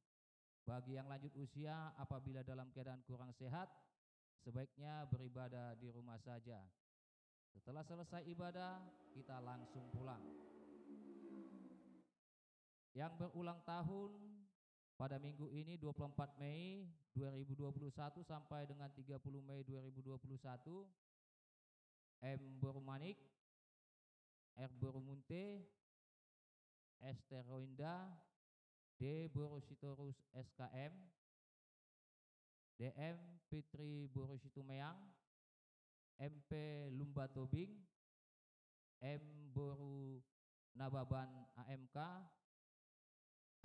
[0.66, 3.70] Bagi yang lanjut usia, apabila dalam keadaan kurang sehat,
[4.42, 6.58] sebaiknya beribadah di rumah saja.
[7.54, 8.82] Setelah selesai ibadah,
[9.14, 10.24] kita langsung pulang
[12.96, 14.12] yang berulang tahun
[14.96, 17.92] pada minggu ini 24 Mei 2021
[18.24, 20.88] sampai dengan 30 Mei 2021
[22.24, 22.42] M.
[22.64, 23.20] Borumanik
[24.56, 24.72] R.
[24.80, 25.68] Borumunte
[27.04, 28.08] Esteroinda
[28.96, 29.28] D.
[29.36, 30.96] Borositorus SKM
[32.80, 33.20] DM
[33.52, 34.96] Fitri Borositumeang
[36.16, 36.52] MP
[36.96, 37.76] Lumba Tobing
[39.04, 39.24] M.
[39.52, 40.24] Boru
[40.76, 42.00] Nababan AMK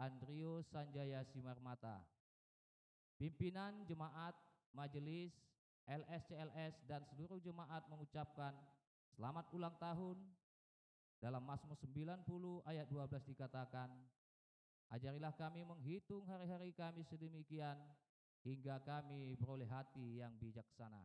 [0.01, 2.01] Andrio Sanjaya Simarmata.
[3.20, 4.32] Pimpinan jemaat,
[4.72, 5.28] majelis,
[5.85, 8.56] LSCLS dan seluruh jemaat mengucapkan
[9.12, 10.16] selamat ulang tahun.
[11.20, 12.24] Dalam Mazmur 90
[12.64, 13.93] ayat 12 dikatakan,
[14.89, 17.77] Ajarilah kami menghitung hari-hari kami sedemikian
[18.40, 21.05] hingga kami beroleh hati yang bijaksana.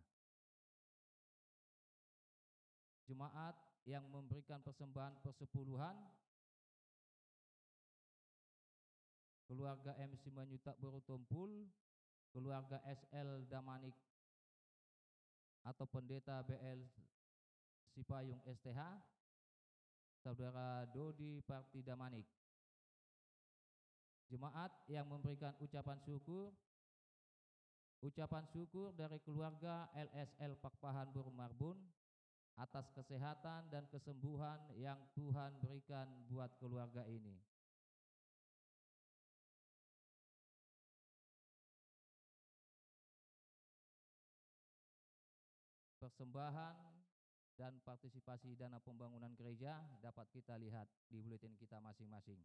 [3.06, 3.54] Jemaat
[3.86, 5.94] yang memberikan persembahan persepuluhan
[9.46, 11.70] keluarga MC Manyutak Baru Tumpul,
[12.34, 13.94] keluarga SL Damanik
[15.66, 16.82] atau pendeta BL
[17.96, 18.82] Sipayung STH,
[20.20, 22.28] saudara Dodi Parti Damanik.
[24.28, 26.50] Jemaat yang memberikan ucapan syukur,
[28.02, 31.78] ucapan syukur dari keluarga LSL Pakpahan Burmarbun
[32.58, 37.55] atas kesehatan dan kesembuhan yang Tuhan berikan buat keluarga ini.
[46.16, 46.80] Persembahan
[47.60, 52.40] dan partisipasi dana pembangunan gereja dapat kita lihat di buletin kita masing-masing.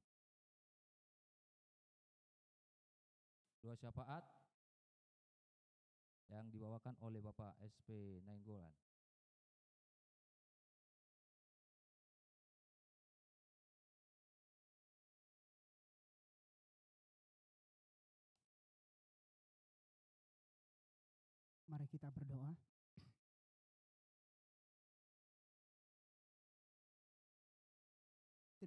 [3.63, 4.27] Dua syafaat
[6.35, 8.75] yang dibawakan oleh Bapak SP Nainggolan.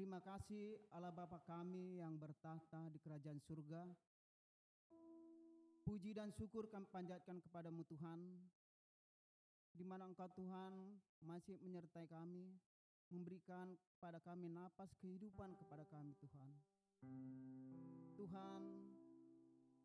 [0.04, 3.88] Terima kasih Allah Bapa kami yang bertahta di kerajaan surga.
[5.88, 8.20] Puji dan syukur kami panjatkan kepadamu Tuhan,
[9.72, 12.52] di mana Engkau Tuhan masih menyertai kami,
[13.16, 16.52] memberikan kepada kami napas kehidupan kepada kami Tuhan.
[18.20, 18.62] Tuhan,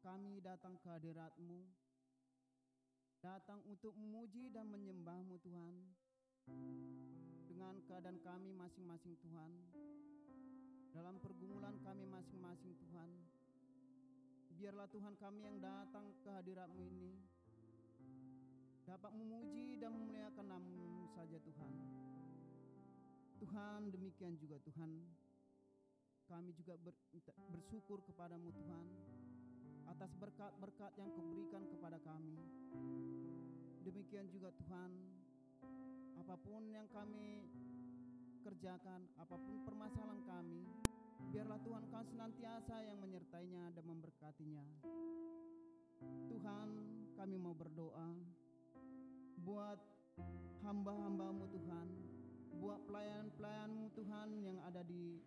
[0.03, 1.63] kami datang ke hadirat-Mu,
[3.23, 5.75] datang untuk memuji dan menyembah-Mu Tuhan,
[7.47, 9.51] dengan keadaan kami masing-masing Tuhan,
[10.99, 13.07] dalam pergumulan kami masing-masing Tuhan.
[14.59, 17.15] Biarlah Tuhan kami yang datang ke hadirat-Mu ini
[18.83, 21.75] dapat memuji dan memuliakan nama saja Tuhan.
[23.39, 24.91] Tuhan demikian juga Tuhan.
[26.27, 27.07] Kami juga ber-
[27.55, 28.87] bersyukur kepadamu Tuhan
[29.87, 32.43] atas berkat-berkat yang kau berikan kepada kami.
[33.87, 34.91] Demikian juga Tuhan,
[36.19, 37.47] apa pun yang kami
[38.43, 40.88] kerjakan, apa pun permasalahan kami,
[41.31, 44.65] biarlah Tuhan kau senantiasa yang menyertainya dan memberkatinya.
[46.31, 46.69] Tuhan,
[47.19, 48.15] kami mau berdoa
[49.43, 49.81] buat
[50.63, 51.89] hamba-hambamu Tuhan,
[52.63, 55.19] buat pelayan-pelayanmu Tuhan yang ada di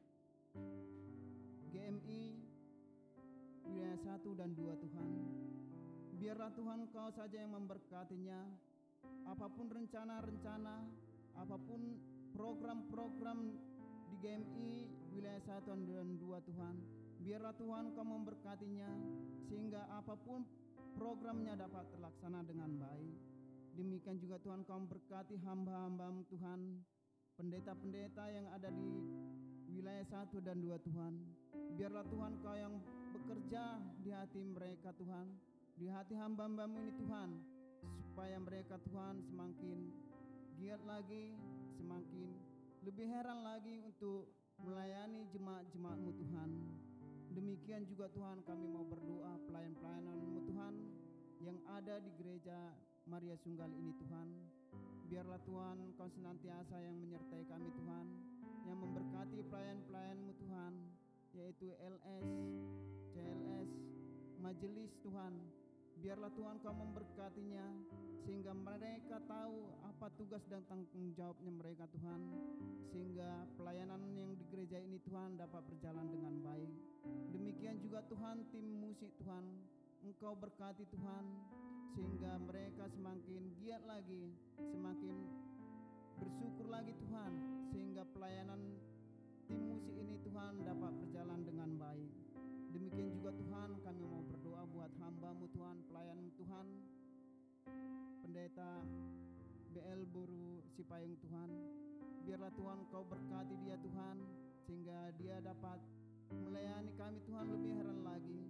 [1.71, 2.23] GMI
[3.67, 5.09] wilayah 1 dan 2 Tuhan.
[6.19, 8.39] Biarlah Tuhan kau saja yang memberkatinya,
[9.25, 10.75] apa pun rencana-rencana,
[11.39, 11.97] apa pun
[12.35, 13.39] program-program
[14.11, 16.75] di GMI wilayah 1 dan 2 Tuhan.
[17.21, 18.89] Biarlah Tuhan kau memberkatinya,
[19.45, 20.41] sehingga apa pun
[20.97, 23.15] programnya dapat terlaksana dengan baik.
[23.77, 26.81] Demikian juga Tuhan kau memberkati hamba-hambamu Tuhan,
[27.37, 28.89] pendeta-pendeta yang ada di
[29.71, 31.13] wilayah 1 dan 2 Tuhan.
[31.79, 32.75] Biarlah Tuhan kau yang
[33.15, 35.27] bekerja di hati mereka Tuhan,
[35.79, 37.29] di hati hamba-hambamu ini Tuhan,
[38.11, 39.77] supaya mereka Tuhan semakin
[40.59, 41.37] giat lagi,
[41.79, 42.27] semakin
[42.81, 46.51] lebih heran lagi untuk melayani jemaat-jemaatmu Tuhan.
[47.31, 50.73] Demikian juga Tuhan kami mau berdoa pelayan-pelayananmu Tuhan
[51.41, 52.75] yang ada di gereja
[53.07, 54.27] Maria Sunggal ini Tuhan.
[55.07, 58.05] Biarlah Tuhan kau senantiasa yang menyertai kami Tuhan,
[58.67, 60.73] yang memberkati pelayan-pelayanmu Tuhan,
[61.35, 62.27] yaitu LS,
[63.15, 63.71] CLS,
[64.39, 65.33] majelis Tuhan.
[66.01, 67.65] Biarlah Tuhan kau memberkatinya,
[68.25, 72.21] sehingga mereka tahu apa tugas dan tanggung jawabnya mereka Tuhan,
[72.89, 76.73] sehingga pelayanan yang di gereja ini Tuhan dapat berjalan dengan baik.
[77.29, 79.45] Demikian juga Tuhan tim musik Tuhan,
[80.01, 81.25] Engkau berkati Tuhan,
[81.93, 85.15] sehingga mereka semakin giat lagi, semakin
[86.17, 87.31] bersyukur lagi Tuhan,
[87.69, 88.73] sehingga pelayanan
[89.45, 92.09] tim musik ini Tuhan dapat berjalan dengan baik.
[92.73, 94.25] Demikian juga Tuhan kami mau
[95.71, 96.67] hambamu Tuhan, pelayan Tuhan,
[98.19, 98.71] pendeta
[99.71, 101.49] BL Buru Sipayung Tuhan.
[102.27, 104.19] Biarlah Tuhan kau berkati dia Tuhan,
[104.67, 105.79] sehingga dia dapat
[106.43, 108.43] melayani kami Tuhan lebih heran lagi,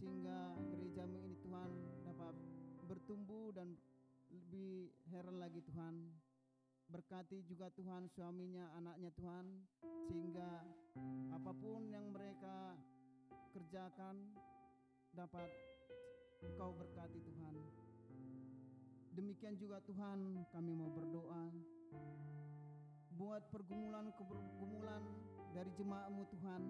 [0.00, 1.70] sehingga gerejamu ini Tuhan
[2.08, 2.34] dapat
[2.88, 3.76] bertumbuh dan
[4.32, 6.08] lebih heran lagi Tuhan.
[6.88, 9.44] Berkati juga Tuhan suaminya, anaknya Tuhan,
[10.08, 10.64] sehingga
[11.36, 12.80] apa pun yang mereka
[13.52, 14.16] kerjakan
[15.12, 15.71] dapat
[16.42, 17.54] Engkau berkati Tuhan.
[19.14, 21.46] Demikian juga Tuhan kami mau berdoa
[23.14, 25.02] buat pergumulan pergumulan
[25.54, 26.62] dari jemaatmu Tuhan.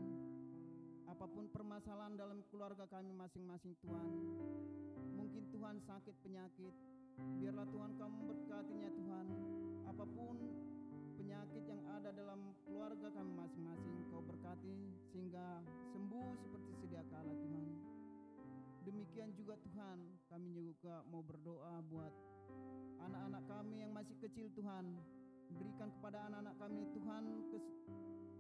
[1.08, 4.08] Apa pun permasalahan dalam keluarga kami masing-masing Tuhan.
[5.16, 6.74] Mungkin Tuhan sakit penyakit.
[7.38, 9.26] Biarlah Tuhan kamu memberkatinya Tuhan.
[9.88, 10.36] Apa pun
[11.16, 14.74] penyakit yang ada dalam keluarga kami masing-masing kau berkati
[15.12, 15.62] sehingga
[15.94, 17.81] sembuh seperti sedia kala Tuhan.
[18.82, 22.10] Demikian juga Tuhan, kami juga mau berdoa buat
[22.98, 24.98] anak-anak kami yang masih kecil Tuhan.
[25.54, 27.24] Berikan kepada anak-anak kami Tuhan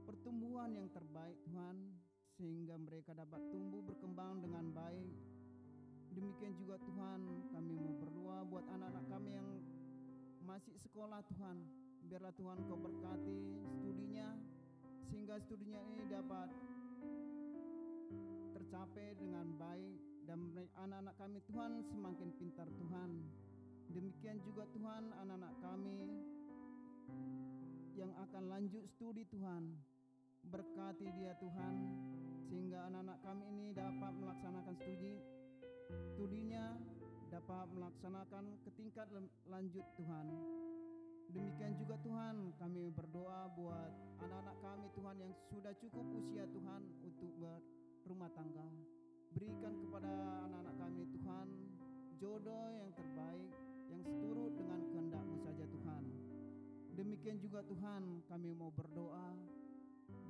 [0.02, 1.94] pertumbuhan yang terbaik Tuhan
[2.34, 5.14] sehingga mereka dapat tumbuh berkembang dengan baik.
[6.10, 7.22] Demikian juga Tuhan,
[7.54, 9.48] kami mau berdoa buat anak-anak kami yang
[10.42, 11.62] masih sekolah Tuhan.
[12.10, 13.38] Biarlah Tuhan kau berkati
[13.78, 14.34] studinya
[15.06, 16.50] sehingga studinya ini dapat
[18.58, 20.38] tercapai dengan baik dan
[20.78, 23.10] anak-anak kami Tuhan semakin pintar Tuhan.
[23.92, 25.98] Demikian juga Tuhan anak-anak kami
[27.98, 29.76] yang akan lanjut studi Tuhan.
[30.42, 31.74] Berkati dia Tuhan
[32.50, 35.22] sehingga anak-anak kami ini dapat melaksanakan studi
[36.14, 36.74] studinya
[37.32, 39.08] dapat melaksanakan ke tingkat
[39.48, 40.26] lanjut Tuhan.
[41.32, 47.32] Demikian juga Tuhan, kami berdoa buat anak-anak kami Tuhan yang sudah cukup usia Tuhan untuk
[48.04, 48.68] berumah tangga.
[49.32, 50.12] Berikan kepada
[50.48, 51.48] anak-anak kami Tuhan
[52.20, 53.52] jodoh yang terbaik
[53.92, 56.02] yang seturut dengan kehendak-Mu saja Tuhan.
[56.92, 59.32] Demikian juga Tuhan, kami mau berdoa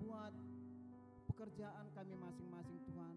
[0.02, 0.34] buat
[1.30, 3.14] pekerjaan kami masing-masing Tuhan.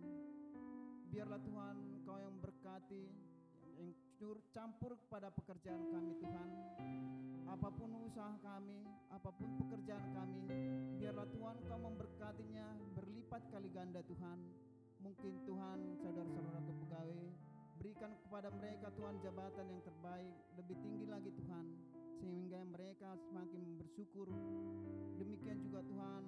[1.14, 3.06] Biarlah Tuhan Kau yang berkati,
[3.78, 3.92] yang
[4.54, 6.50] campur kepada pekerjaan kami Tuhan.
[7.46, 8.82] Apa pun usaha kami,
[9.14, 10.42] apa pun pekerjaan kami,
[10.98, 12.68] biarlah Tuhan Kau memberkatinya
[12.98, 14.40] berlipat kali ganda Tuhan.
[15.06, 17.30] Mungkin Tuhan saudara-saudara pegawai
[17.78, 21.66] berikan kepada mereka Tuhan jabatan yang terbaik, lebih tinggi lagi Tuhan.
[22.18, 24.26] Sehingga mereka semakin bersyukur.
[25.22, 26.26] Demikian juga Tuhan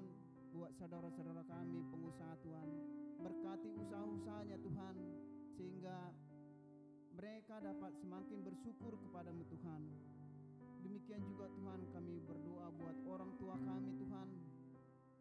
[0.53, 2.69] buat saudara-saudara kami pengusaha Tuhan.
[3.17, 4.95] Berkati usaha-usahanya Tuhan.
[5.57, 6.13] Sehingga
[7.17, 9.81] mereka dapat semakin bersyukur kepadamu Tuhan.
[10.85, 14.29] Demikian juga Tuhan kami berdoa buat orang tua kami Tuhan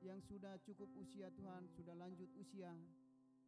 [0.04, 2.76] yang sudah cukup usia Tuhan, sudah lanjut usia.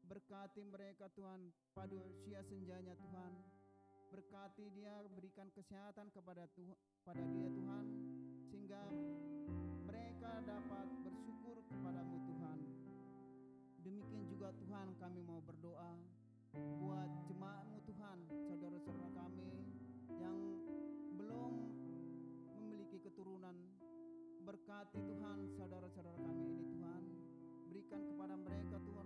[0.08, 3.32] Berkati mereka Tuhan pada usia senjanya Tuhan.
[4.08, 6.72] Berkati dia berikan kesehatan kepada Tuhan
[7.04, 7.84] pada dia Tuhan
[8.48, 8.82] sehingga
[9.84, 12.58] mereka dapat bersyukur kepadamu Tuhan.
[13.84, 15.92] Demikian juga Tuhan kami mau berdoa
[16.56, 18.18] buat jemaatmu Tuhan,
[18.48, 19.52] saudara-saudara kami
[20.16, 20.36] yang
[21.20, 21.52] belum
[22.56, 23.56] memiliki keturunan.
[24.48, 27.02] Berkati Tuhan saudara-saudara kami ini Tuhan.
[27.68, 28.97] Berikan kepada mereka Tuhan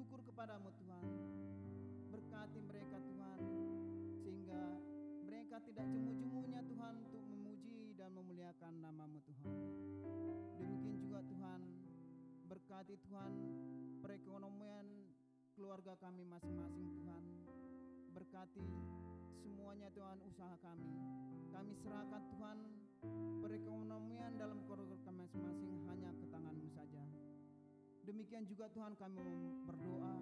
[0.00, 1.04] bersyukur kepadamu Tuhan.
[2.08, 3.38] Berkati mereka Tuhan
[4.24, 4.80] sehingga
[5.28, 9.52] mereka tidak jemu-jemunya Tuhan untuk memuji dan memuliakan namamu Tuhan.
[10.56, 11.60] Demikian juga Tuhan
[12.48, 13.32] berkati Tuhan
[14.00, 14.88] perekonomian
[15.52, 17.22] keluarga kami masing-masing Tuhan.
[18.16, 18.64] Berkati
[19.44, 20.96] semuanya Tuhan usaha kami.
[21.52, 22.58] Kami serahkan Tuhan
[23.44, 27.04] perekonomian dalam keluarga kami masing-masing hanya ke tanganmu saja.
[28.08, 29.20] Demikian juga Tuhan kami
[29.68, 30.16] berdoa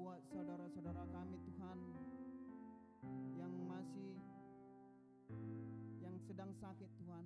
[0.00, 1.78] buat saudara-saudara kami Tuhan
[3.36, 4.16] yang masih
[6.00, 7.24] yang sedang sakit Tuhan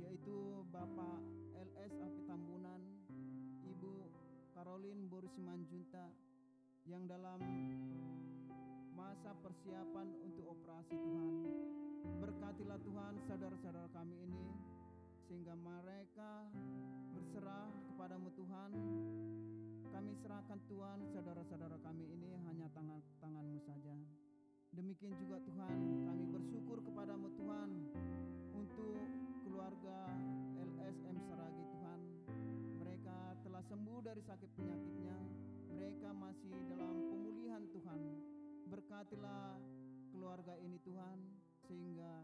[0.00, 1.20] yaitu Bapak
[1.52, 2.80] LS Api Tambunan,
[3.68, 3.92] Ibu
[4.56, 6.08] Caroline Boris Simanjunta
[6.88, 7.44] yang dalam
[8.96, 11.28] masa persiapan untuk operasi Tuhan.
[12.18, 14.48] Berkatilah Tuhan saudara-saudara kami ini
[15.28, 16.48] sehingga mereka
[17.38, 18.70] berserah kepadamu Tuhan.
[19.94, 23.94] Kami serahkan Tuhan saudara-saudara kami ini hanya tangan tanganmu saja.
[24.74, 27.70] Demikian juga Tuhan kami bersyukur kepadamu Tuhan
[28.58, 28.98] untuk
[29.46, 30.18] keluarga
[30.58, 32.00] LSM Saragi Tuhan.
[32.82, 35.18] Mereka telah sembuh dari sakit penyakitnya.
[35.78, 38.00] Mereka masih dalam pemulihan Tuhan.
[38.66, 39.62] Berkatilah
[40.10, 41.22] keluarga ini Tuhan
[41.70, 42.18] sehingga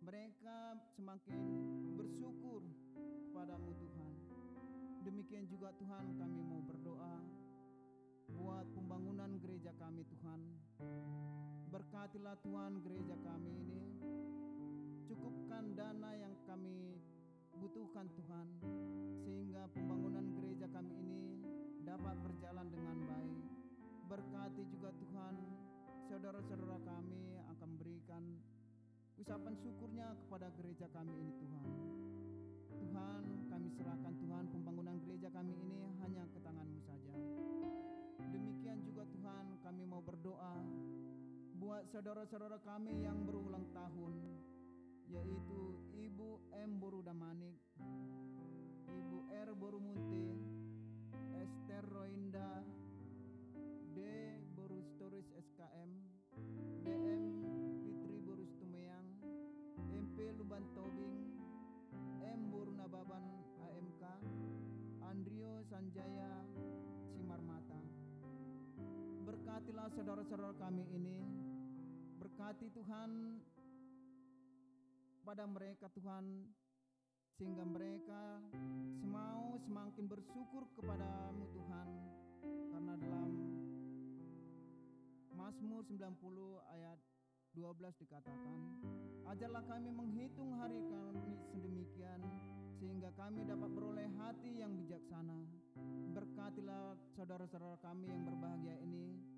[0.00, 1.36] mereka semakin
[2.00, 2.64] bersyukur
[3.28, 3.93] kepadamu Tuhan.
[5.14, 7.22] Demikian juga Tuhan kami mau berdoa
[8.34, 10.42] buat pembangunan gereja kami Tuhan.
[11.70, 13.78] Berkatilah Tuhan gereja kami ini.
[15.06, 16.98] Cukupkan dana yang kami
[17.62, 18.58] butuhkan Tuhan
[19.22, 21.38] sehingga pembangunan gereja kami ini
[21.86, 23.38] dapat berjalan dengan baik.
[24.10, 25.34] Berkati juga Tuhan
[26.10, 28.34] saudara-saudara kami akan berikan
[29.14, 31.66] ucapan syukurnya kepada gereja kami ini Tuhan.
[32.82, 34.14] Tuhan kami serahkan
[41.64, 44.12] buat saudara-saudara kami yang berulang tahun
[45.08, 46.76] yaitu Ibu M.
[46.76, 47.56] Borudamanik,
[48.92, 49.48] Ibu R.
[49.56, 50.28] Borumunte,
[51.32, 52.60] Esther Roinda,
[53.96, 54.04] D.
[54.52, 55.88] Borustoris SKM,
[56.84, 57.22] DM
[57.80, 59.08] Fitri Borus Tumeyang,
[59.88, 61.32] MP Luban Tobing,
[62.20, 62.40] M.
[62.52, 63.24] Borunababan
[63.64, 64.02] AMK,
[65.00, 66.44] Andrio Sanjaya
[67.16, 67.80] Simarmata.
[69.24, 70.84] Berkatilah saudara-saudara kami
[72.64, 73.10] berkati Tuhan
[75.20, 76.48] pada mereka Tuhan
[77.36, 78.40] sehingga mereka
[79.04, 81.88] semau semakin bersyukur kepadamu Tuhan
[82.72, 83.30] karena dalam
[85.36, 86.08] Mazmur 90
[86.72, 86.96] ayat
[87.52, 88.56] 12 dikatakan
[89.28, 92.24] ajarlah kami menghitung hari kami sedemikian
[92.80, 95.36] sehingga kami dapat beroleh hati yang bijaksana.
[96.16, 99.33] Berkatilah saudara-saudara kami yang berbahagia ini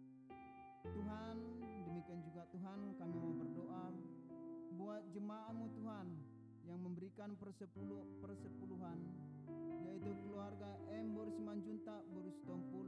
[0.95, 1.37] Tuhan
[1.89, 3.85] demikian juga Tuhan kami mau berdoa
[4.77, 6.07] buat jemaatmu Tuhan
[6.67, 8.99] yang memberikan persepuluh persepuluhan
[9.87, 11.15] yaitu keluarga M.
[11.15, 12.87] Boris Manjunta Boris Tompul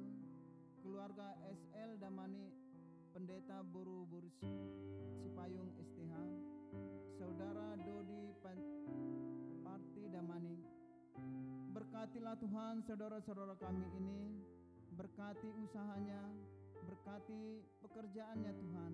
[0.83, 2.51] keluarga SL Damani
[3.15, 4.35] Pendeta Boru Boris
[5.23, 6.15] Sipayung STH
[7.19, 10.59] saudara Dodi Parti Damani.
[11.70, 14.43] Berkatilah Tuhan saudara-saudara kami ini
[14.99, 16.19] berkati usahanya
[16.89, 18.93] berkati pekerjaannya Tuhan.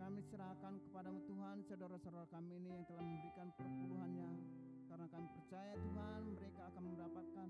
[0.00, 4.32] Kami serahkan kepadamu Tuhan saudara-saudara kami ini yang telah memberikan perpuluhannya.
[4.88, 7.48] Karena kami percaya Tuhan mereka akan mendapatkan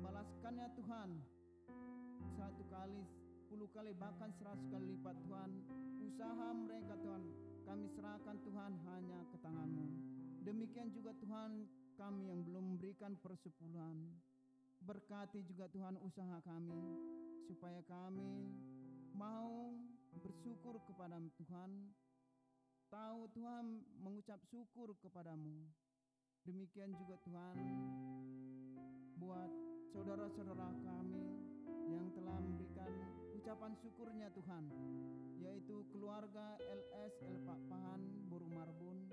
[0.00, 1.08] balaskannya Tuhan.
[2.40, 3.00] Satu kali
[3.44, 5.50] sepuluh kali bahkan seratus kali lipat Tuhan.
[6.00, 7.22] Usaha mereka Tuhan
[7.68, 9.86] kami serahkan Tuhan hanya ke tanganmu.
[10.40, 11.68] Demikian juga Tuhan
[12.00, 14.08] kami yang belum memberikan persepuluhan.
[14.80, 16.96] Berkati juga Tuhan usaha kami
[17.46, 18.52] supaya kami
[19.16, 19.72] mau
[20.20, 21.70] bersyukur kepada Tuhan.
[22.92, 25.66] Tahu Tuhan mengucap syukur kepadamu.
[26.46, 27.56] Demikian juga Tuhan
[29.18, 29.50] buat
[29.90, 31.26] saudara-saudara kami
[31.90, 32.92] yang telah memberikan
[33.34, 34.64] ucapan syukurnya Tuhan
[35.42, 39.10] yaitu keluarga LS El Pahan Burung Marbun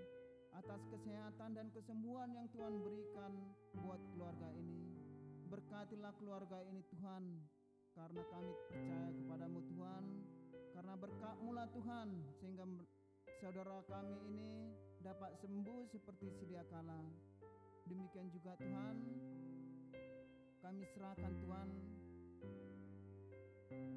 [0.54, 3.34] atas kesehatan dan kesembuhan yang Tuhan berikan
[3.82, 4.86] buat keluarga ini.
[5.50, 7.24] Berkatilah keluarga ini Tuhan
[7.94, 10.04] karena kami percaya kepadamu Tuhan
[10.74, 12.08] karena berkatmu lah Tuhan
[12.42, 12.66] sehingga
[13.38, 17.02] saudara kami ini dapat sembuh seperti sedia kala.
[17.84, 18.96] Demikian juga Tuhan,
[20.64, 21.70] kami serahkan Tuhan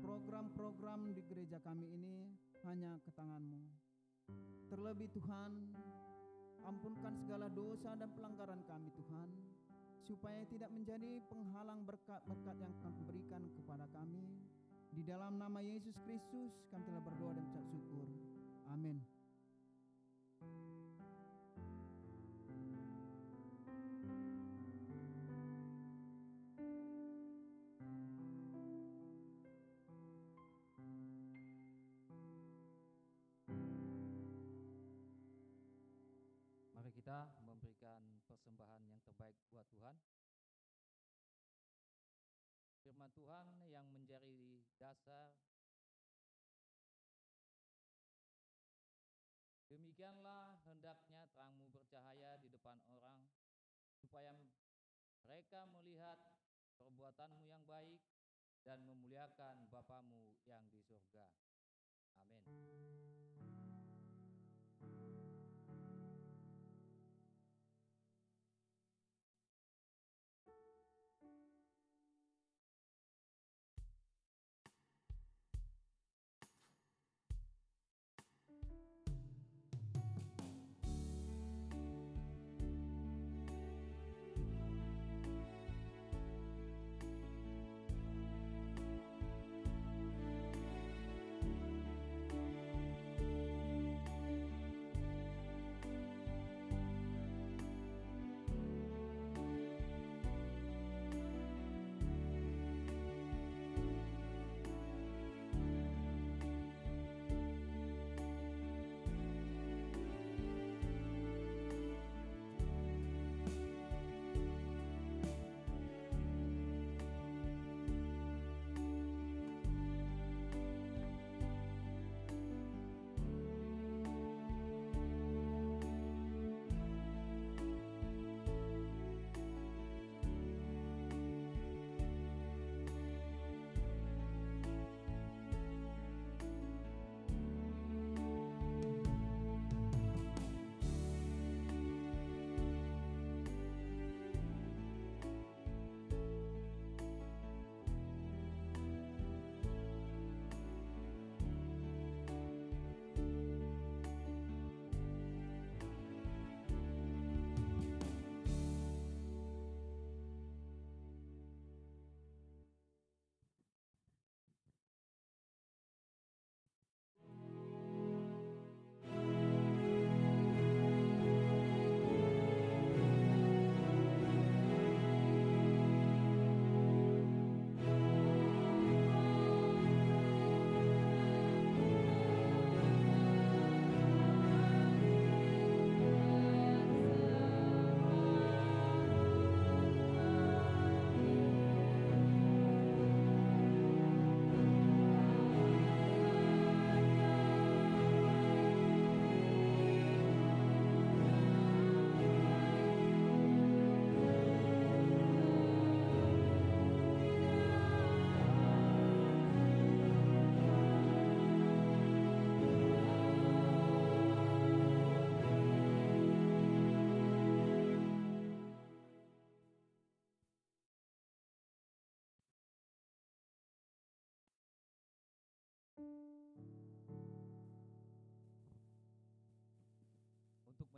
[0.03, 2.27] program-program di gereja kami ini
[2.67, 3.71] hanya ke tanganmu.
[4.67, 5.53] Terlebih Tuhan,
[6.67, 9.29] ampunkan segala dosa dan pelanggaran kami Tuhan,
[10.07, 14.39] supaya tidak menjadi penghalang berkat-berkat yang kau berikan kepada kami.
[14.95, 18.07] Di dalam nama Yesus Kristus kami telah berdoa dan ucap syukur.
[18.71, 19.03] Amin.
[36.79, 37.27] Mari kita
[37.57, 39.97] memberikan persembahan yang terbaik buat Tuhan.
[42.85, 45.33] Firman Tuhan yang menjadi dasar
[49.67, 53.19] Demikianlah hendaknya terangmu bercahaya di depan orang,
[53.99, 54.31] supaya
[55.27, 56.21] mereka melihat
[56.79, 57.99] perbuatanmu yang baik
[58.63, 61.27] dan memuliakan Bapamu yang di surga.
[62.23, 63.06] Amin.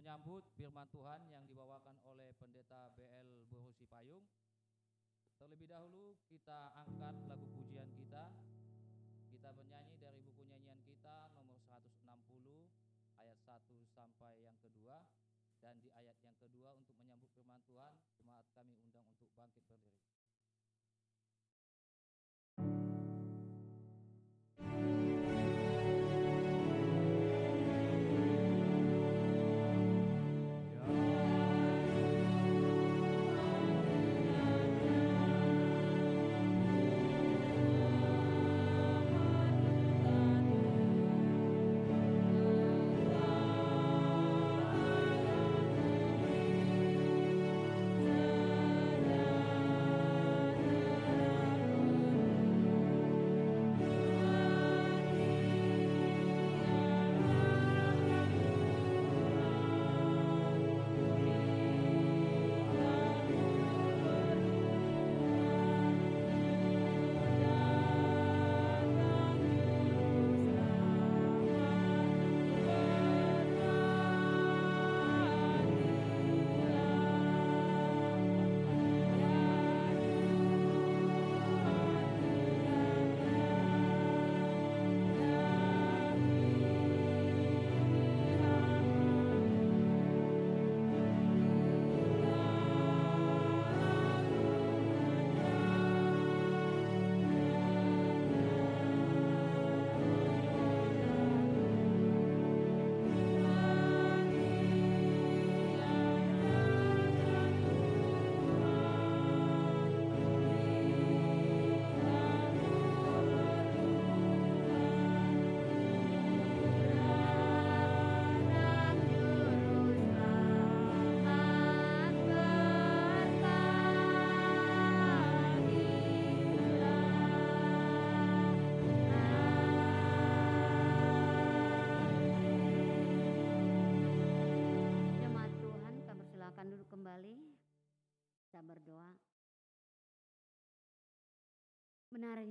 [0.09, 4.25] Menyambut firman Tuhan yang dibawakan oleh pendeta BL Borusi Payung,
[5.37, 8.33] terlebih dahulu kita angkat lagu pujian kita.
[9.29, 12.09] Kita bernyanyi dari buku nyanyian kita nomor 160
[13.21, 15.05] ayat 1 sampai yang kedua.
[15.61, 20.08] Dan di ayat yang kedua untuk menyambut firman Tuhan, jemaat kami undang untuk bangkit berdiri.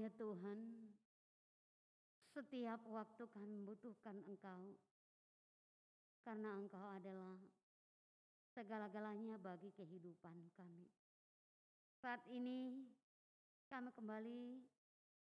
[0.07, 0.87] Ya Tuhan,
[2.31, 4.79] setiap waktu kami membutuhkan Engkau.
[6.23, 7.35] Karena Engkau adalah
[8.55, 10.87] segala-galanya bagi kehidupan kami.
[11.99, 12.87] Saat ini
[13.67, 14.63] kami kembali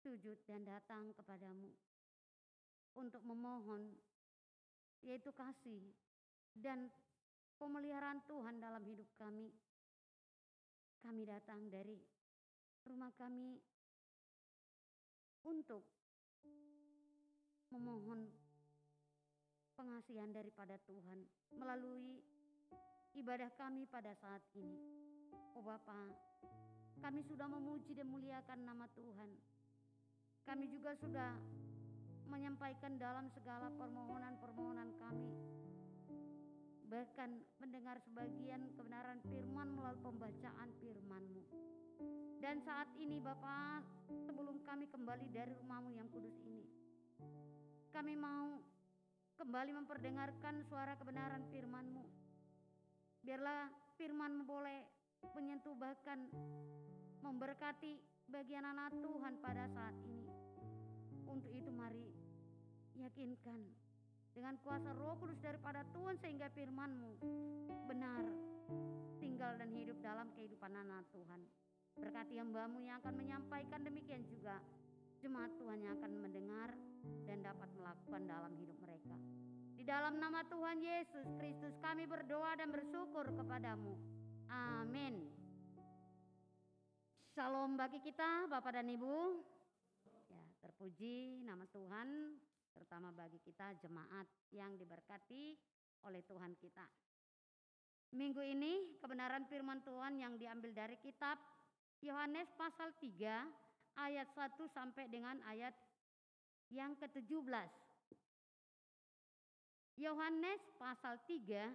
[0.05, 1.73] sujud dan datang kepadamu
[2.93, 3.89] untuk memohon
[5.01, 5.81] yaitu kasih
[6.53, 6.93] dan
[7.57, 9.49] pemeliharaan Tuhan dalam hidup kami.
[11.01, 11.97] Kami datang dari
[12.85, 13.57] rumah kami
[15.45, 15.85] untuk
[17.69, 18.27] memohon
[19.77, 21.23] pengasihan daripada Tuhan
[21.55, 22.19] melalui
[23.15, 24.75] ibadah kami pada saat ini.
[25.55, 26.11] Oh Bapa,
[26.99, 29.29] kami sudah memuji dan muliakan nama Tuhan.
[30.43, 31.37] Kami juga sudah
[32.29, 35.58] menyampaikan dalam segala permohonan-permohonan kami
[36.89, 41.43] bahkan mendengar sebagian kebenaran firman melalui pembacaan firman-Mu.
[42.41, 43.85] Dan saat ini Bapak,
[44.25, 46.65] sebelum kami kembali dari rumahmu yang kudus ini,
[47.93, 48.57] kami mau
[49.37, 52.03] kembali memperdengarkan suara kebenaran firman-Mu.
[53.21, 53.69] Biarlah
[54.01, 54.79] firman-Mu boleh
[55.37, 56.25] menyentuh bahkan
[57.21, 58.01] memberkati
[58.33, 60.25] bagian anak Tuhan pada saat ini.
[61.29, 62.09] Untuk itu mari
[62.97, 63.88] yakinkan
[64.39, 67.11] dengan kuasa roh kudus daripada Tuhan sehingga firman-Mu
[67.91, 68.23] benar
[69.19, 71.43] tinggal dan hidup dalam kehidupan anak Tuhan.
[71.99, 74.63] Berkati hambamu yang akan menyampaikan demikian juga
[75.19, 76.71] jemaat Tuhan yang akan mendengar
[77.27, 79.19] dan dapat melakukan dalam hidup mereka.
[79.75, 83.99] Di dalam nama Tuhan Yesus Kristus kami berdoa dan bersyukur kepadamu.
[84.47, 85.27] Amin.
[87.35, 89.43] Shalom bagi kita Bapak dan Ibu.
[90.31, 92.39] Ya, terpuji nama Tuhan
[92.73, 95.57] terutama bagi kita jemaat yang diberkati
[96.07, 96.85] oleh Tuhan kita.
[98.09, 101.37] Minggu ini kebenaran firman Tuhan yang diambil dari kitab
[102.01, 105.75] Yohanes pasal 3 ayat 1 sampai dengan ayat
[106.73, 107.69] yang ke-17.
[109.99, 111.69] Yohanes pasal 3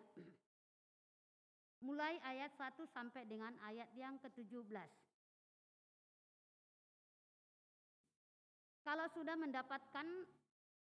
[1.87, 4.91] mulai ayat 1 sampai dengan ayat yang ke-17.
[8.85, 10.07] Kalau sudah mendapatkan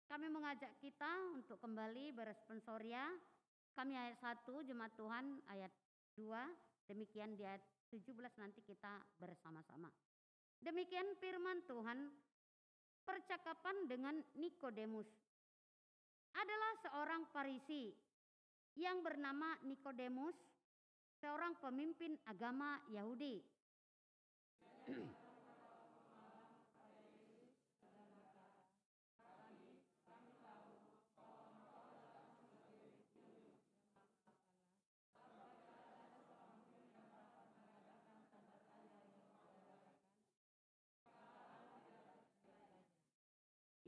[0.07, 3.11] kami mengajak kita untuk kembali beresponsoria.
[3.74, 5.73] Kami ayat 1 jemaat Tuhan ayat
[6.16, 7.61] 2 demikian di ayat
[7.93, 9.91] 17 nanti kita bersama-sama.
[10.62, 12.09] Demikian firman Tuhan
[13.05, 15.11] percakapan dengan Nikodemus
[16.33, 17.93] adalah seorang Farisi
[18.77, 20.37] yang bernama Nikodemus,
[21.20, 23.41] seorang pemimpin agama Yahudi.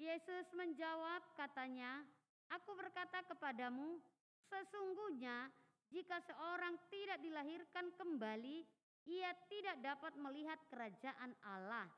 [0.09, 2.01] Yesus menjawab katanya,
[2.48, 4.01] Aku berkata kepadamu,
[4.48, 5.52] sesungguhnya
[5.93, 8.64] jika seorang tidak dilahirkan kembali,
[9.05, 11.93] ia tidak dapat melihat kerajaan Allah.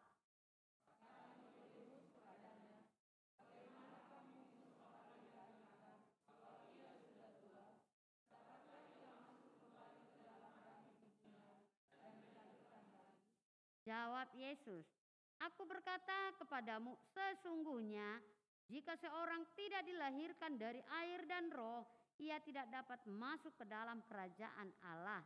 [13.87, 14.99] Jawab Yesus,
[15.41, 18.21] Aku berkata kepadamu, sesungguhnya
[18.69, 21.89] jika seorang tidak dilahirkan dari air dan roh,
[22.21, 25.25] ia tidak dapat masuk ke dalam kerajaan Allah.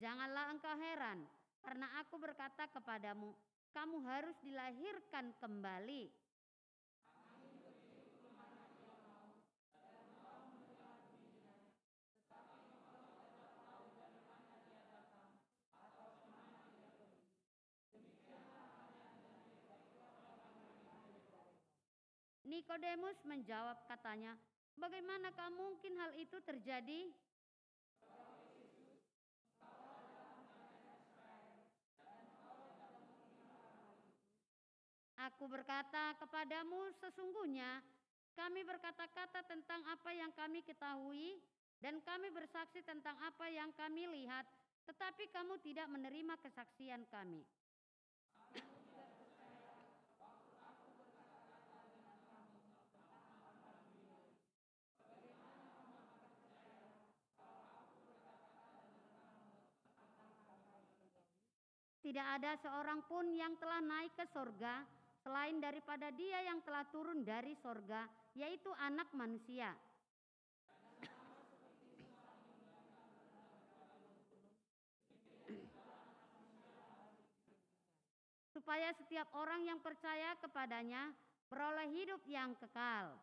[0.00, 1.20] Janganlah engkau heran,
[1.64, 3.32] karena aku berkata kepadamu,
[3.72, 6.23] kamu harus dilahirkan kembali.
[22.64, 24.32] Nikodemus menjawab katanya,
[24.80, 27.12] "Bagaimanakah mungkin hal itu terjadi?"
[35.28, 37.84] Aku berkata kepadamu, sesungguhnya
[38.32, 41.36] kami berkata-kata tentang apa yang kami ketahui,
[41.84, 44.48] dan kami bersaksi tentang apa yang kami lihat,
[44.88, 47.44] tetapi kamu tidak menerima kesaksian kami.
[62.14, 64.86] Tidak ada seorang pun yang telah naik ke sorga
[65.18, 68.06] selain daripada dia yang telah turun dari sorga,
[68.38, 69.74] yaitu anak manusia.
[78.54, 81.10] Supaya setiap orang yang percaya kepadanya
[81.50, 83.18] beroleh hidup yang kekal.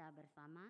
[0.13, 0.67] bersama.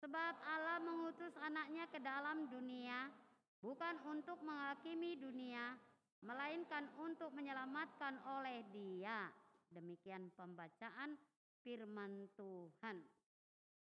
[0.00, 3.12] Sebab Allah mengutus anaknya ke dalam dunia
[3.60, 5.76] bukan untuk menghakimi dunia,
[6.24, 9.28] melainkan untuk menyelamatkan oleh dia.
[9.70, 11.14] Demikian pembacaan
[11.60, 12.98] firman Tuhan.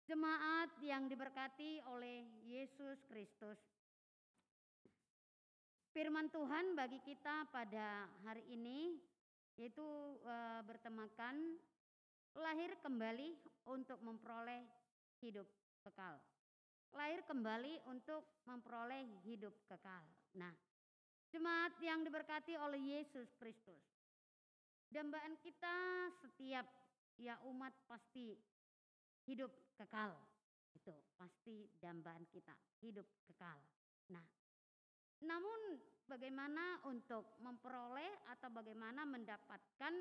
[0.04, 3.58] Jemaat yang diberkati oleh Yesus Kristus.
[5.90, 8.98] Firman Tuhan bagi kita pada hari ini
[9.54, 9.86] yaitu
[10.26, 10.34] e,
[10.66, 11.54] bertemakan
[12.34, 13.38] lahir kembali
[13.70, 14.66] untuk memperoleh
[15.24, 15.48] hidup
[15.80, 16.20] kekal.
[16.92, 20.04] Lahir kembali untuk memperoleh hidup kekal.
[20.36, 20.52] Nah,
[21.32, 23.80] jemaat yang diberkati oleh Yesus Kristus.
[24.92, 25.74] Dambaan kita
[26.22, 26.68] setiap
[27.16, 28.36] ya umat pasti
[29.26, 30.12] hidup kekal.
[30.76, 33.58] Itu pasti dambaan kita, hidup kekal.
[34.12, 34.22] Nah,
[35.24, 39.94] namun bagaimana untuk memperoleh atau bagaimana mendapatkan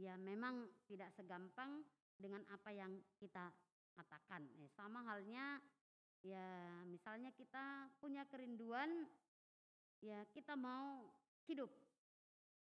[0.00, 1.84] ya memang tidak segampang
[2.16, 3.52] dengan apa yang kita
[3.94, 4.46] katakan.
[4.56, 5.60] Ya, sama halnya
[6.20, 9.08] ya misalnya kita punya kerinduan
[10.04, 11.08] ya kita mau
[11.48, 11.72] hidup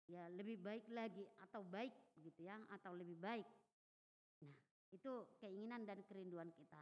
[0.08, 3.48] ya lebih baik lagi atau baik gitu ya atau lebih baik.
[4.44, 4.56] Nah,
[4.92, 6.80] itu keinginan dan kerinduan kita.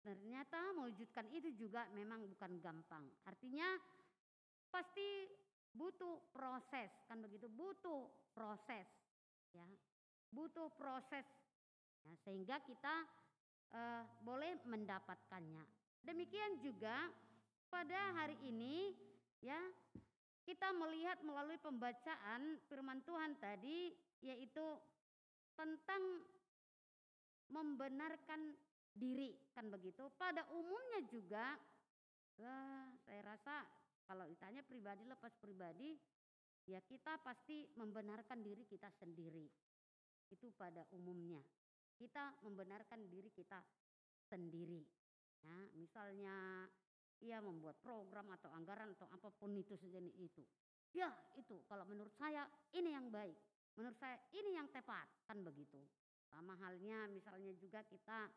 [0.00, 3.04] Ternyata mewujudkan itu juga memang bukan gampang.
[3.26, 3.66] Artinya
[4.70, 5.28] pasti
[5.76, 8.88] butuh proses kan begitu, butuh proses
[9.52, 9.66] ya.
[10.26, 11.24] Butuh proses
[12.02, 13.06] ya, sehingga kita
[13.76, 15.62] uh, boleh mendapatkannya.
[16.00, 17.12] Demikian juga
[17.68, 18.96] pada hari ini
[19.44, 19.58] ya
[20.46, 23.92] kita melihat melalui pembacaan firman Tuhan tadi
[24.22, 24.64] yaitu
[25.58, 26.24] tentang
[27.50, 28.54] membenarkan
[28.96, 30.08] diri kan begitu.
[30.16, 31.58] Pada umumnya juga
[32.40, 33.54] wah, saya rasa
[34.06, 35.98] kalau ditanya pribadi lepas pribadi
[36.66, 39.46] ya kita pasti membenarkan diri kita sendiri.
[40.30, 41.42] Itu pada umumnya.
[41.96, 43.60] Kita membenarkan diri kita
[44.28, 44.84] sendiri.
[45.46, 46.66] Ya, misalnya
[47.24, 50.44] ia membuat program atau anggaran atau apa pun itu sejenis itu.
[50.92, 52.44] Ya, itu kalau menurut saya
[52.76, 53.36] ini yang baik.
[53.76, 55.80] Menurut saya ini yang tepat, kan begitu.
[56.32, 58.28] Sama halnya misalnya juga kita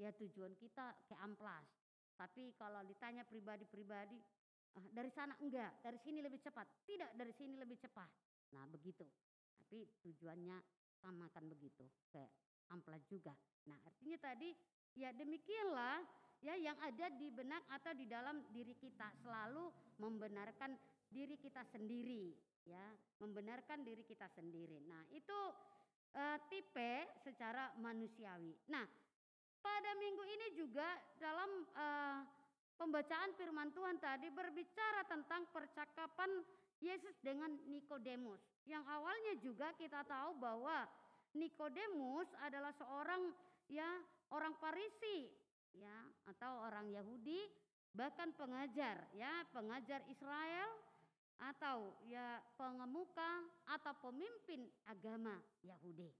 [0.00, 1.68] ya tujuan kita ke amplas.
[2.16, 4.20] Tapi kalau ditanya pribadi-pribadi,
[4.76, 6.68] ah, dari sana enggak, dari sini lebih cepat.
[6.88, 8.08] Tidak, dari sini lebih cepat.
[8.56, 9.04] Nah, begitu.
[9.56, 10.56] Tapi tujuannya
[11.00, 12.22] sama kan begitu, ke
[12.70, 13.34] amplas juga.
[13.66, 14.54] Nah, artinya tadi
[14.92, 16.04] ya demikianlah
[16.42, 19.08] ya yang ada di benak atau di dalam diri kita.
[19.22, 19.70] Selalu
[20.02, 20.76] membenarkan
[21.08, 22.34] diri kita sendiri
[22.66, 22.92] ya.
[23.22, 24.82] Membenarkan diri kita sendiri.
[24.86, 25.38] Nah itu
[26.14, 28.54] eh, tipe secara manusiawi.
[28.70, 28.84] Nah
[29.62, 30.88] pada minggu ini juga
[31.22, 32.18] dalam eh,
[32.74, 36.42] pembacaan firman Tuhan tadi berbicara tentang percakapan
[36.82, 38.42] Yesus dengan Nikodemus.
[38.66, 40.82] Yang awalnya juga kita tahu bahwa
[41.32, 43.32] Nikodemus adalah seorang
[43.72, 43.88] ya
[44.32, 45.32] orang Farisi
[45.72, 47.40] ya atau orang Yahudi
[47.92, 50.68] bahkan pengajar ya pengajar Israel
[51.40, 55.34] atau ya pengemuka atau pemimpin agama
[55.64, 56.12] Yahudi.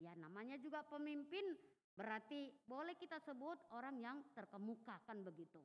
[0.00, 1.54] Ya namanya juga pemimpin
[1.94, 5.60] berarti boleh kita sebut orang yang terkemuka kan begitu.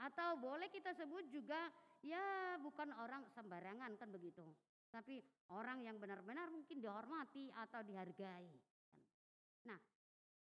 [0.00, 1.68] Atau boleh kita sebut juga
[2.00, 4.42] ya bukan orang sembarangan kan begitu
[4.92, 5.24] tapi
[5.56, 8.52] orang yang benar-benar mungkin dihormati atau dihargai
[9.64, 9.80] nah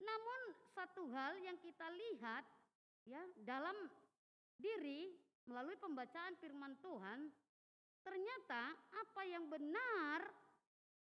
[0.00, 0.40] namun
[0.70, 2.44] satu hal yang kita lihat
[3.04, 3.74] ya dalam
[4.56, 5.10] diri
[5.50, 7.26] melalui pembacaan firman Tuhan
[8.06, 10.22] ternyata apa yang benar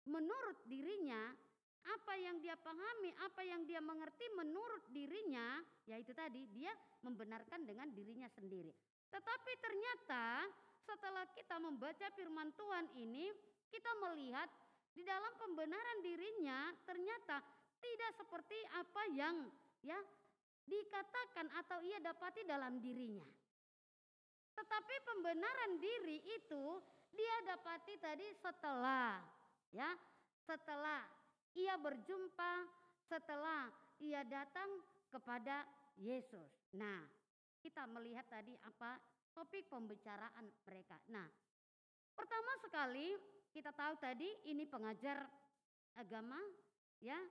[0.10, 1.30] menurut dirinya
[1.88, 6.72] apa yang dia pahami, apa yang dia mengerti menurut dirinya, yaitu tadi dia
[7.04, 8.76] membenarkan dengan dirinya sendiri.
[9.08, 10.52] Tetapi ternyata
[10.88, 13.28] setelah kita membaca firman Tuhan ini,
[13.68, 14.48] kita melihat
[14.96, 17.44] di dalam pembenaran dirinya ternyata
[17.78, 19.36] tidak seperti apa yang
[19.84, 20.00] ya
[20.66, 23.28] dikatakan atau ia dapati dalam dirinya.
[24.58, 26.82] Tetapi pembenaran diri itu
[27.14, 29.22] dia dapati tadi setelah
[29.70, 29.94] ya,
[30.48, 31.06] setelah
[31.54, 32.66] ia berjumpa,
[33.06, 33.70] setelah
[34.02, 34.82] ia datang
[35.14, 35.62] kepada
[36.02, 36.74] Yesus.
[36.74, 37.06] Nah,
[37.62, 38.98] kita melihat tadi apa
[39.38, 40.98] topik pembicaraan mereka.
[41.14, 41.30] Nah,
[42.18, 43.14] pertama sekali
[43.54, 45.30] kita tahu tadi ini pengajar
[45.94, 46.42] agama
[46.98, 47.22] ya,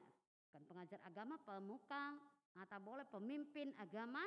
[0.55, 2.15] kan pengajar agama, pemuka
[2.63, 4.23] atau boleh pemimpin agama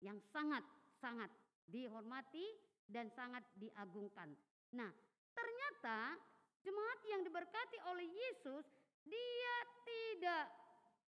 [0.00, 0.64] yang sangat
[0.96, 1.28] sangat
[1.68, 2.48] dihormati
[2.88, 4.32] dan sangat diagungkan.
[4.72, 4.88] Nah,
[5.36, 6.16] ternyata
[6.64, 8.64] jemaat yang diberkati oleh Yesus
[9.04, 10.48] dia tidak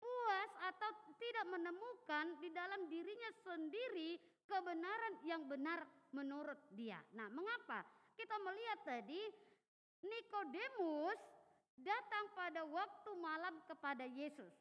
[0.02, 7.00] puas atau tidak menemukan di dalam dirinya sendiri kebenaran yang benar menurut dia.
[7.16, 7.82] Nah, mengapa?
[8.12, 9.22] Kita melihat tadi
[10.02, 11.18] Nikodemus
[11.78, 14.52] datang pada waktu malam kepada Yesus.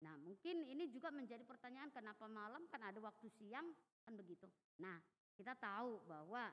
[0.00, 3.68] Nah, mungkin ini juga menjadi pertanyaan kenapa malam kan ada waktu siang
[4.04, 4.48] kan begitu.
[4.80, 4.96] Nah,
[5.36, 6.48] kita tahu bahwa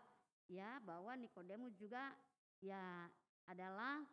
[0.51, 2.11] ya bahwa Nikodemus juga
[2.59, 3.07] ya
[3.47, 4.03] adalah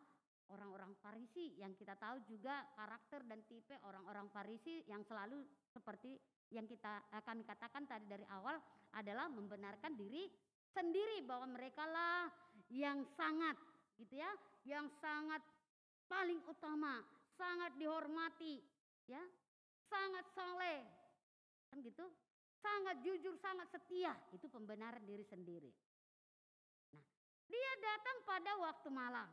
[0.51, 6.15] orang-orang Farisi yang kita tahu juga karakter dan tipe orang-orang Farisi yang selalu seperti
[6.53, 8.57] yang kita eh, kami katakan tadi dari awal
[8.95, 10.29] adalah membenarkan diri
[10.69, 12.27] sendiri bahwa mereka lah
[12.69, 13.55] yang sangat
[13.95, 14.31] gitu ya,
[14.67, 15.39] yang sangat
[16.05, 16.99] paling utama,
[17.39, 18.59] sangat dihormati,
[19.07, 19.23] ya,
[19.87, 20.83] sangat soleh,
[21.71, 22.05] kan gitu,
[22.59, 25.71] sangat jujur, sangat setia, itu pembenaran diri sendiri.
[26.91, 27.05] Nah,
[27.47, 29.29] dia datang pada waktu malam,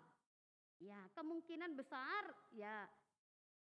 [0.82, 2.26] Ya, kemungkinan besar
[2.58, 2.90] ya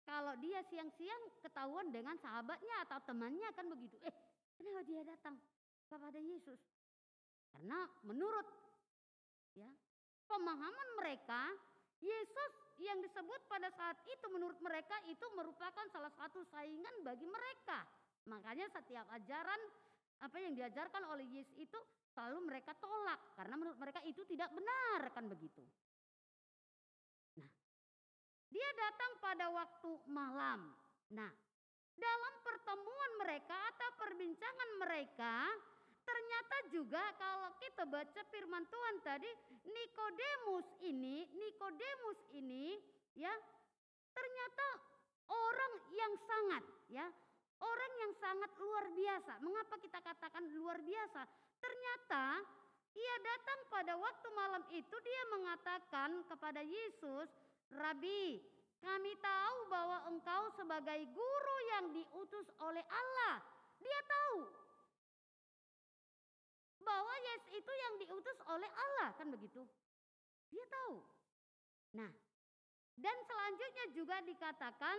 [0.04, 3.96] kalau dia siang-siang ketahuan dengan sahabatnya atau temannya kan begitu.
[4.04, 4.14] Eh,
[4.56, 5.34] kenapa dia datang
[5.88, 6.60] kepada Yesus?
[7.50, 8.46] Karena menurut
[9.56, 9.70] ya
[10.28, 11.52] pemahaman mereka
[12.02, 12.52] Yesus
[12.82, 17.86] yang disebut pada saat itu menurut mereka itu merupakan salah satu saingan bagi mereka.
[18.28, 19.60] Makanya setiap ajaran
[20.20, 21.78] apa yang diajarkan oleh Yesus itu
[22.14, 25.62] selalu mereka tolak karena menurut mereka itu tidak benar kan begitu.
[28.54, 30.70] Dia datang pada waktu malam.
[31.10, 31.30] Nah,
[31.98, 35.50] dalam pertemuan mereka atau perbincangan mereka,
[36.06, 39.26] ternyata juga kalau kita baca firman Tuhan tadi,
[39.66, 42.78] Nikodemus ini, Nikodemus ini
[43.18, 43.34] ya,
[44.14, 44.66] ternyata
[45.34, 46.64] orang yang sangat
[46.94, 47.06] ya,
[47.58, 49.32] orang yang sangat luar biasa.
[49.42, 51.26] Mengapa kita katakan luar biasa?
[51.58, 52.38] Ternyata
[52.94, 57.26] ia datang pada waktu malam itu dia mengatakan kepada Yesus,
[57.74, 58.38] Rabi,
[58.78, 63.42] kami tahu bahwa engkau sebagai guru yang diutus oleh Allah.
[63.82, 64.36] Dia tahu
[66.84, 69.64] bahwa Yesus itu yang diutus oleh Allah, kan begitu?
[70.52, 71.00] Dia tahu.
[71.96, 72.12] Nah,
[72.94, 74.98] dan selanjutnya juga dikatakan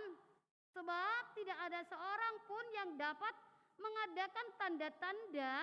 [0.74, 3.34] sebab tidak ada seorang pun yang dapat
[3.80, 5.54] mengadakan tanda-tanda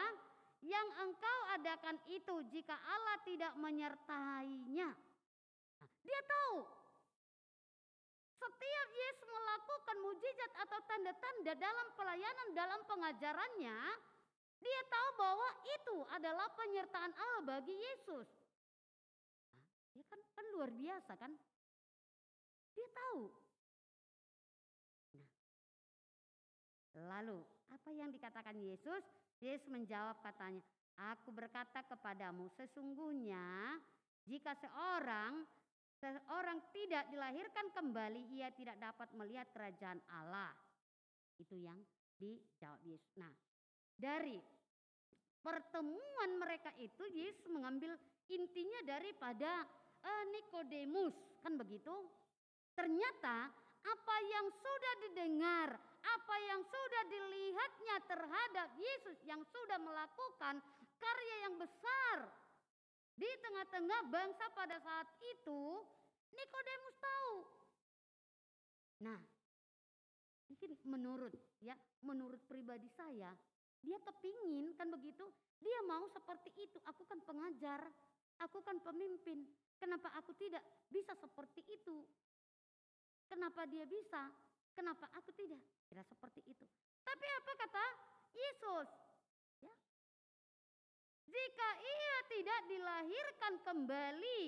[0.64, 4.90] yang engkau adakan itu jika Allah tidak menyertainya.
[5.78, 6.83] Nah, dia tahu
[8.44, 13.80] setiap Yesus melakukan mujizat atau tanda-tanda dalam pelayanan, dalam pengajarannya,
[14.64, 18.28] dia tahu bahwa itu adalah penyertaan Allah bagi Yesus.
[19.94, 21.32] Ya kan, kan luar biasa kan?
[22.74, 23.24] Dia tahu.
[25.14, 25.28] Nah,
[27.20, 27.40] lalu
[27.74, 29.02] Apa yang dikatakan Yesus?
[29.42, 30.62] Yesus menjawab katanya,
[31.18, 33.82] Aku berkata kepadamu, sesungguhnya
[34.30, 35.42] jika seorang
[36.04, 40.52] seorang tidak dilahirkan kembali, ia tidak dapat melihat kerajaan Allah.
[41.40, 41.80] Itu yang
[42.20, 43.16] dijawab Yesus.
[43.16, 43.32] Nah,
[43.96, 44.36] dari
[45.40, 47.96] pertemuan mereka itu Yesus mengambil
[48.28, 49.64] intinya daripada
[50.04, 51.94] eh, Nikodemus, kan begitu?
[52.76, 53.48] Ternyata
[53.84, 55.70] apa yang sudah didengar,
[56.04, 60.60] apa yang sudah dilihatnya terhadap Yesus yang sudah melakukan
[61.00, 62.43] karya yang besar
[63.14, 65.62] di tengah-tengah bangsa pada saat itu,
[66.34, 67.36] Nikodemus tahu.
[69.06, 69.20] Nah,
[70.50, 73.30] mungkin menurut ya, menurut pribadi saya,
[73.84, 75.28] dia kepingin kan begitu,
[75.60, 76.80] dia mau seperti itu.
[76.90, 77.84] Aku kan pengajar,
[78.42, 79.46] aku kan pemimpin.
[79.78, 82.08] Kenapa aku tidak bisa seperti itu?
[83.28, 84.32] Kenapa dia bisa?
[84.74, 85.60] Kenapa aku tidak?
[85.92, 86.66] Tidak seperti itu.
[87.04, 87.86] Tapi apa kata
[88.34, 88.90] Yesus?
[89.62, 89.74] Ya.
[91.28, 94.42] Jika ia tidak dilahirkan kembali,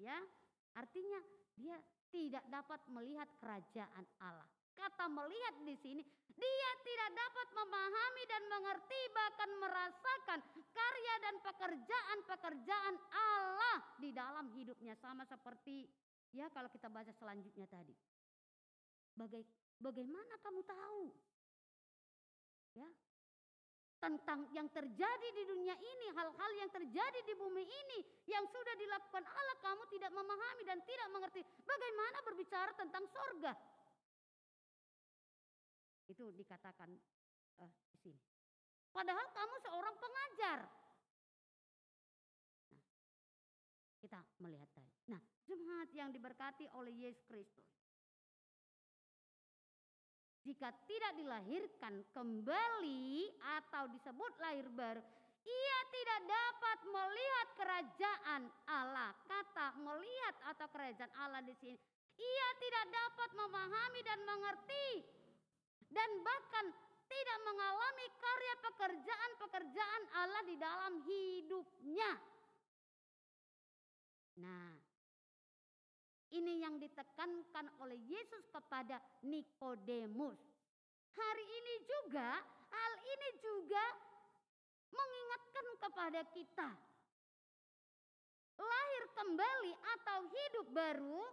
[0.00, 0.18] ya,
[0.76, 1.20] artinya
[1.56, 1.76] dia
[2.12, 4.48] tidak dapat melihat kerajaan Allah.
[4.72, 10.40] Kata melihat di sini, dia tidak dapat memahami dan mengerti bahkan merasakan
[10.72, 15.86] karya dan pekerjaan-pekerjaan Allah di dalam hidupnya sama seperti
[16.32, 17.92] ya kalau kita baca selanjutnya tadi.
[19.12, 19.44] Baga
[19.76, 21.04] bagaimana kamu tahu?
[22.72, 22.88] Ya.
[24.02, 29.22] Tentang yang terjadi di dunia ini, hal-hal yang terjadi di bumi ini yang sudah dilakukan
[29.22, 31.46] Allah, kamu tidak memahami dan tidak mengerti.
[31.62, 33.54] Bagaimana berbicara tentang sorga?
[36.10, 36.90] Itu dikatakan
[37.62, 38.18] uh, di sini.
[38.90, 40.58] Padahal kamu seorang pengajar.
[42.74, 42.84] Nah,
[44.02, 44.92] kita melihat tadi.
[45.14, 47.81] Nah, jemaat yang diberkati oleh Yesus Kristus.
[50.42, 53.30] Jika tidak dilahirkan kembali
[53.62, 54.98] atau disebut lahir baru,
[55.42, 59.14] ia tidak dapat melihat kerajaan Allah.
[59.26, 61.78] Kata melihat atau kerajaan Allah di sini,
[62.18, 64.88] ia tidak dapat memahami dan mengerti
[65.94, 66.66] dan bahkan
[67.06, 72.10] tidak mengalami karya pekerjaan-pekerjaan Allah di dalam hidupnya.
[74.40, 74.81] Nah,
[76.32, 80.40] ini yang ditekankan oleh Yesus kepada Nikodemus.
[81.12, 82.40] Hari ini juga,
[82.72, 83.84] hal ini juga
[84.92, 86.70] mengingatkan kepada kita.
[88.56, 91.24] Lahir kembali atau hidup baru,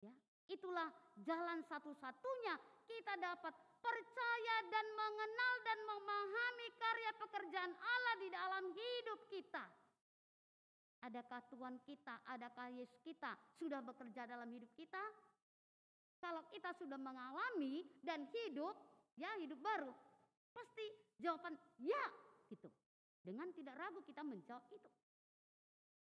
[0.00, 0.12] ya,
[0.48, 0.88] itulah
[1.20, 2.54] jalan satu-satunya
[2.88, 3.52] kita dapat
[3.82, 9.64] percaya dan mengenal dan memahami karya pekerjaan Allah di dalam hidup kita.
[11.02, 15.02] Adakah Tuhan kita, adakah Yesus kita sudah bekerja dalam hidup kita?
[16.22, 18.78] Kalau kita sudah mengalami dan hidup,
[19.18, 19.90] ya hidup baru,
[20.54, 20.86] pasti
[21.18, 22.06] jawaban ya
[22.46, 22.70] gitu.
[23.18, 24.90] Dengan tidak ragu kita menjawab itu.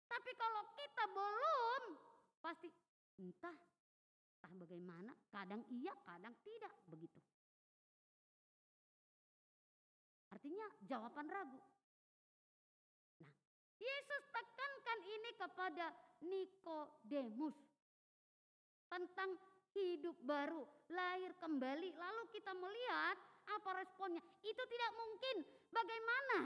[0.05, 1.83] Tapi kalau kita belum,
[2.45, 2.69] pasti
[3.21, 3.57] entah
[4.41, 7.21] entah bagaimana, kadang iya, kadang tidak begitu.
[10.33, 11.61] Artinya jawaban ragu.
[13.81, 15.86] Yesus tekankan ini kepada
[16.20, 17.57] Nikodemus
[18.93, 19.40] tentang
[19.73, 21.97] hidup baru, lahir kembali.
[21.97, 23.16] Lalu kita melihat
[23.48, 24.20] apa responnya.
[24.44, 25.36] Itu tidak mungkin.
[25.73, 26.39] Bagaimana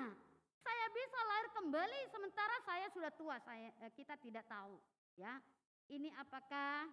[0.63, 3.37] saya bisa lahir kembali sementara saya sudah tua?
[3.43, 4.79] Saya eh, kita tidak tahu,
[5.19, 5.41] ya.
[5.91, 6.89] Ini apakah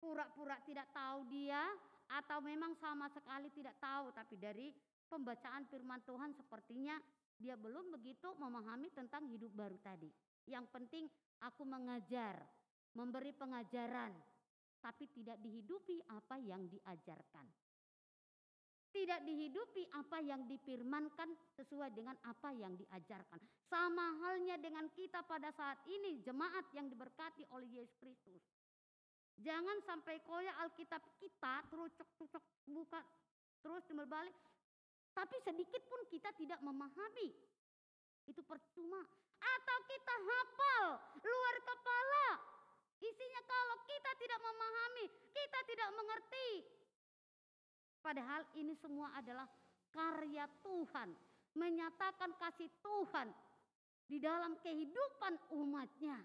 [0.00, 1.60] pura-pura tidak tahu dia
[2.08, 4.68] atau memang sama sekali tidak tahu tapi dari
[5.08, 7.00] pembacaan firman Tuhan sepertinya
[7.38, 10.08] dia belum begitu memahami tentang hidup baru tadi.
[10.46, 11.04] Yang penting
[11.42, 12.38] aku mengajar,
[12.94, 14.12] memberi pengajaran,
[14.84, 17.46] tapi tidak dihidupi apa yang diajarkan.
[18.94, 23.42] Tidak dihidupi apa yang difirmankan sesuai dengan apa yang diajarkan.
[23.66, 28.44] Sama halnya dengan kita pada saat ini, jemaat yang diberkati oleh Yesus Kristus.
[29.42, 33.02] Jangan sampai koya Alkitab kita terucuk-terucuk buka
[33.64, 34.36] terus berbalik
[35.14, 37.30] tapi sedikit pun kita tidak memahami.
[38.26, 39.00] Itu percuma.
[39.38, 40.84] Atau kita hafal
[41.22, 42.28] luar kepala.
[42.98, 46.50] Isinya kalau kita tidak memahami, kita tidak mengerti.
[48.00, 49.46] Padahal ini semua adalah
[49.94, 51.14] karya Tuhan.
[51.54, 53.30] Menyatakan kasih Tuhan
[54.10, 56.18] di dalam kehidupan umatnya.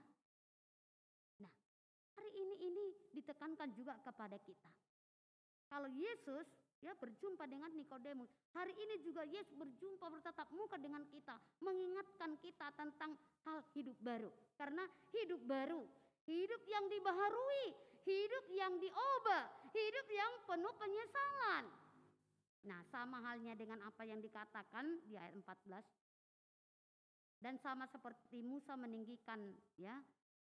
[1.37, 1.53] Nah,
[2.17, 4.71] hari ini ini ditekankan juga kepada kita.
[5.69, 6.49] Kalau Yesus
[6.79, 8.31] ya berjumpa dengan Nikodemus.
[8.55, 13.15] Hari ini juga Yesus berjumpa bertatap muka dengan kita, mengingatkan kita tentang
[13.47, 14.31] hal hidup baru.
[14.55, 15.83] Karena hidup baru,
[16.27, 17.65] hidup yang dibaharui,
[18.07, 19.43] hidup yang diubah,
[19.75, 21.65] hidup yang penuh penyesalan.
[22.67, 25.83] Nah, sama halnya dengan apa yang dikatakan di ayat 14.
[27.39, 29.39] Dan sama seperti Musa meninggikan
[29.79, 29.95] ya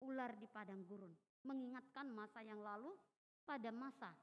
[0.07, 1.11] ular di padang gurun,
[1.43, 2.95] mengingatkan masa yang lalu
[3.43, 4.15] pada masa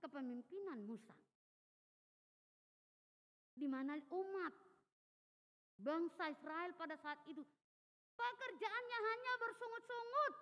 [0.00, 1.16] kepemimpinan Musa.
[3.54, 4.54] Di mana umat
[5.80, 7.44] bangsa Israel pada saat itu
[8.20, 10.32] pekerjaannya hanya bersungut-sungut,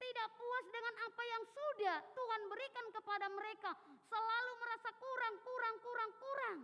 [0.00, 3.70] tidak puas dengan apa yang sudah Tuhan berikan kepada mereka,
[4.08, 6.58] selalu merasa kurang, kurang, kurang, kurang.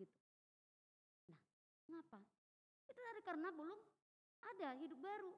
[0.00, 0.16] Gitu.
[1.28, 1.38] Nah,
[1.90, 2.18] mengapa?
[2.88, 3.78] Itu dari karena belum
[4.54, 5.32] ada hidup baru,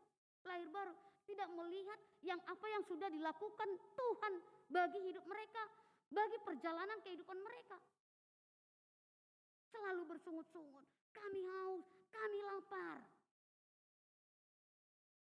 [0.46, 0.94] lahir baru,
[1.26, 4.32] tidak melihat yang apa yang sudah dilakukan Tuhan
[4.70, 5.62] bagi hidup mereka,
[6.08, 7.78] bagi perjalanan kehidupan mereka.
[9.68, 12.98] Selalu bersungut-sungut, kami haus, kami lapar.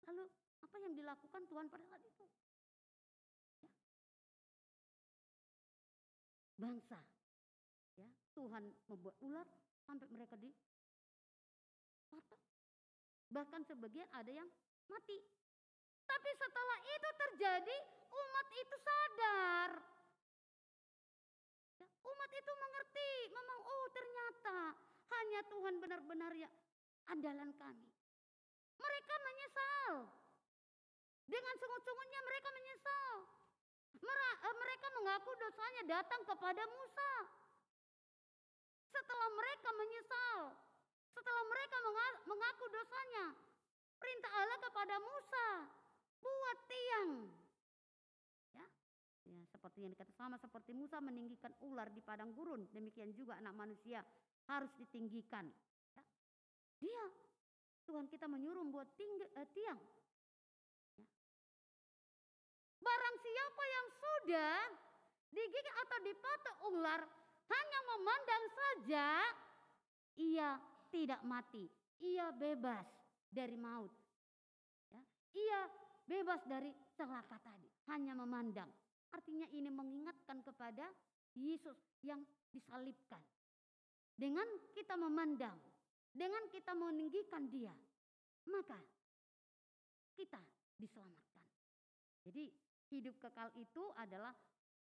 [0.08, 0.26] Lalu
[0.64, 2.26] apa yang dilakukan Tuhan pada saat itu?
[3.62, 3.72] Ya.
[6.58, 7.00] Bangsa,
[8.00, 9.48] ya Tuhan membuat ular
[9.84, 10.50] sampai mereka di
[12.08, 12.40] patok.
[13.32, 14.48] Bahkan sebagian ada yang
[14.88, 15.20] mati.
[16.08, 17.78] Tapi setelah itu terjadi,
[18.12, 19.70] umat itu sadar.
[22.02, 24.58] Umat itu mengerti, memang oh ternyata
[25.14, 26.50] hanya Tuhan benar-benar ya
[27.10, 27.90] andalan kami.
[28.82, 29.92] Mereka menyesal.
[31.30, 33.14] Dengan sungut-sungutnya mereka menyesal.
[34.42, 37.12] Eh, Mereka mengaku dosanya datang kepada Musa.
[38.90, 40.40] Setelah mereka menyesal,
[41.14, 43.26] setelah mereka menga- mengaku dosanya,
[44.02, 45.48] perintah Allah kepada Musa,
[46.20, 47.41] buat tiang.
[49.22, 53.54] Ya, seperti yang dikatakan sama seperti Musa meninggikan ular di padang gurun, demikian juga anak
[53.54, 54.02] manusia
[54.50, 55.46] harus ditinggikan.
[55.94, 56.04] Ya.
[56.82, 57.04] Dia
[57.86, 59.78] Tuhan kita menyuruh buat tinggi, eh, tiang.
[60.98, 61.06] Ya.
[62.82, 64.58] Barang siapa yang sudah
[65.30, 67.02] digigit atau dipatok ular
[67.52, 69.08] hanya memandang saja,
[70.18, 70.50] ia
[70.90, 71.70] tidak mati,
[72.02, 72.90] ia bebas
[73.30, 73.94] dari maut.
[74.90, 75.02] Ya.
[75.38, 75.60] Ia
[76.10, 78.81] bebas dari celaka tadi, hanya memandang.
[79.12, 80.88] Artinya ini mengingatkan kepada
[81.36, 83.22] Yesus yang disalibkan.
[84.16, 85.56] Dengan kita memandang,
[86.12, 87.72] dengan kita meninggikan dia,
[88.52, 88.78] maka
[90.14, 90.40] kita
[90.78, 91.46] diselamatkan.
[92.28, 92.52] Jadi
[92.92, 94.36] hidup kekal itu adalah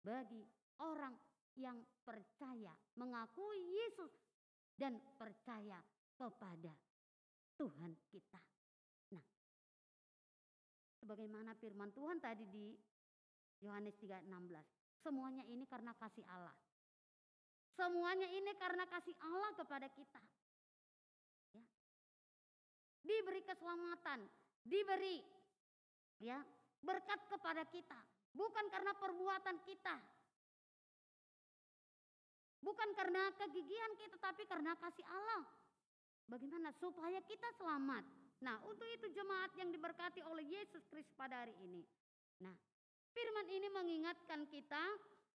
[0.02, 0.41] bagi
[0.80, 1.14] orang
[1.60, 1.78] yang
[2.08, 4.16] percaya, mengakui Yesus
[4.80, 5.84] dan percaya
[6.16, 6.72] kepada
[7.60, 8.41] Tuhan kita.
[9.12, 9.26] Nah,
[11.04, 12.72] sebagaimana firman Tuhan tadi di
[13.60, 14.64] Yohanes 3:16,
[15.03, 16.56] semuanya ini karena kasih Allah.
[17.76, 20.22] Semuanya ini karena kasih Allah kepada kita.
[21.56, 21.64] Ya.
[23.03, 24.27] Diberi keselamatan,
[24.68, 25.23] diberi
[26.19, 26.44] ya
[26.84, 27.99] berkat kepada kita,
[28.36, 29.95] bukan karena perbuatan kita.
[32.60, 35.48] Bukan karena kegigihan kita, tapi karena kasih Allah.
[36.27, 38.03] Bagaimana supaya kita selamat?
[38.44, 41.88] Nah, untuk itu jemaat yang diberkati oleh Yesus Kristus pada hari ini.
[42.44, 42.52] Nah,
[43.14, 44.84] firman ini mengingatkan kita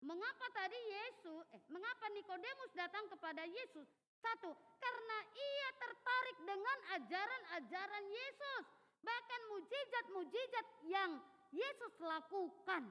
[0.00, 3.84] mengapa tadi Yesus, eh, mengapa Nikodemus datang kepada Yesus?
[4.20, 8.64] Satu, karena ia tertarik dengan ajaran-ajaran Yesus,
[9.00, 11.10] bahkan mujizat-mujizat yang
[11.52, 12.88] Yesus lakukan.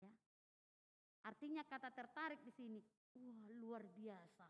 [0.00, 0.12] Ya.
[1.24, 2.80] Artinya kata tertarik di sini,
[3.16, 4.46] wah luar biasa.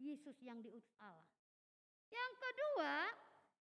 [0.00, 1.28] Yesus yang diutus Allah.
[2.10, 2.94] Yang kedua,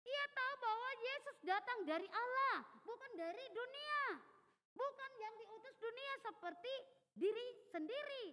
[0.10, 4.03] ia tahu bahwa Yesus datang dari Allah, bukan dari dunia.
[4.73, 6.73] Bukan yang diutus dunia seperti
[7.14, 8.26] diri sendiri.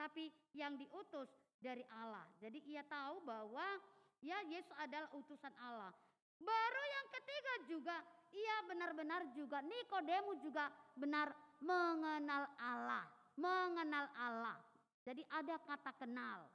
[0.00, 1.28] Tapi yang diutus
[1.60, 2.24] dari Allah.
[2.40, 3.78] Jadi ia tahu bahwa
[4.24, 5.92] ya Yesus adalah utusan Allah.
[6.40, 7.96] Baru yang ketiga juga
[8.32, 13.04] ia benar-benar juga Nikodemus juga benar mengenal Allah,
[13.36, 14.56] mengenal Allah.
[15.04, 16.48] Jadi ada kata kenal.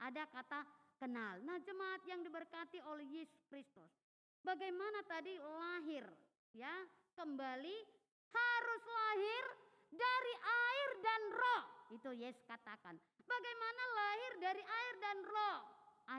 [0.00, 0.64] Ada kata
[1.00, 1.40] kenal.
[1.40, 3.88] Nah, jemaat yang diberkati oleh Yesus Kristus.
[4.44, 6.04] Bagaimana tadi lahir
[6.52, 6.84] ya,
[7.16, 7.76] kembali
[8.30, 9.44] harus lahir
[9.88, 11.64] dari air dan roh.
[11.96, 12.94] Itu Yesus katakan.
[13.24, 15.58] Bagaimana lahir dari air dan roh?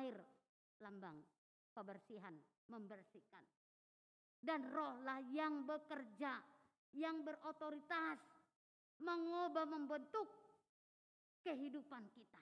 [0.02, 0.18] Air
[0.82, 1.22] lambang
[1.72, 2.34] kebersihan,
[2.68, 3.45] membersihkan.
[4.41, 6.41] Dan rohlah yang bekerja,
[6.98, 8.18] yang berotoritas,
[8.98, 10.28] mengubah, membentuk
[11.45, 12.41] kehidupan kita.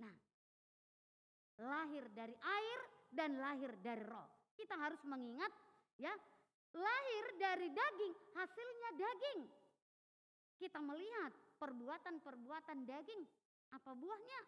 [0.00, 0.14] Nah,
[1.60, 2.80] lahir dari air
[3.12, 4.28] dan lahir dari roh.
[4.56, 5.52] Kita harus mengingat
[6.00, 6.12] ya,
[6.76, 9.40] lahir dari daging, hasilnya daging.
[10.60, 13.22] Kita melihat perbuatan-perbuatan daging,
[13.72, 14.40] apa buahnya?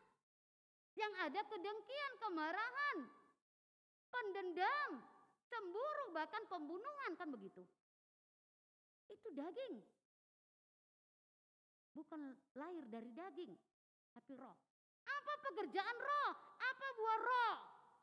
[0.92, 2.98] Yang ada kedengkian, kemarahan,
[4.12, 4.90] pendendam,
[5.48, 7.64] cemburu, bahkan pembunuhan kan begitu.
[9.08, 9.80] Itu daging.
[11.92, 13.52] bukan lahir dari daging,
[14.16, 14.56] tapi roh.
[15.06, 16.32] Apa pekerjaan roh?
[16.58, 17.56] Apa buah roh?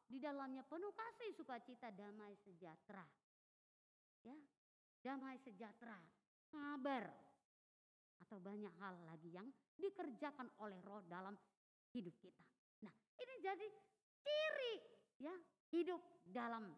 [0.10, 3.06] Di dalamnya penuh kasih, sukacita, damai, sejahtera.
[4.26, 4.36] Ya,
[5.00, 5.96] damai sejahtera,
[6.52, 7.08] sabar,
[8.20, 9.48] atau banyak hal lagi yang
[9.80, 11.34] dikerjakan oleh roh dalam
[11.96, 12.46] hidup kita.
[12.84, 13.68] Nah, ini jadi
[14.20, 14.76] ciri
[15.24, 15.36] ya
[15.72, 16.70] hidup dalam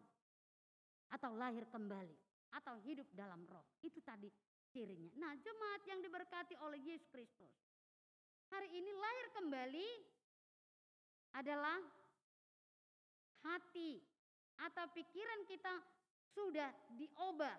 [1.12, 2.16] atau lahir kembali
[2.56, 3.64] atau hidup dalam roh.
[3.84, 4.30] Itu tadi
[4.72, 5.12] cirinya.
[5.20, 7.52] Nah, jemaat yang diberkati oleh Yesus Kristus.
[8.52, 9.90] Hari ini lahir kembali
[11.40, 11.80] adalah
[13.48, 13.96] hati
[14.60, 15.72] atau pikiran kita
[16.36, 17.56] sudah diubah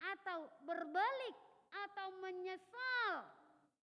[0.00, 1.36] atau berbalik
[1.84, 3.28] atau menyesal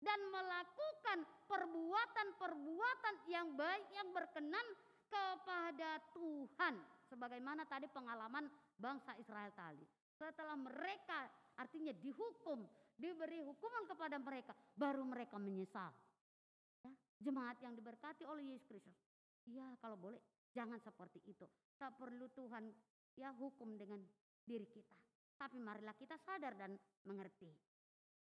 [0.01, 4.67] dan melakukan perbuatan-perbuatan yang baik yang berkenan
[5.05, 6.81] kepada Tuhan.
[7.13, 8.49] Sebagaimana tadi pengalaman
[8.81, 9.85] bangsa Israel tadi.
[10.17, 11.29] Setelah mereka
[11.61, 12.65] artinya dihukum
[12.97, 15.93] diberi hukuman kepada mereka baru mereka menyesal
[17.19, 18.97] jemaat yang diberkati oleh Yesus Kristus.
[19.49, 20.21] Ya kalau boleh
[20.55, 21.45] jangan seperti itu.
[21.75, 22.71] Tak perlu Tuhan
[23.19, 23.99] ya hukum dengan
[24.45, 24.95] diri kita.
[25.37, 27.51] Tapi marilah kita sadar dan mengerti.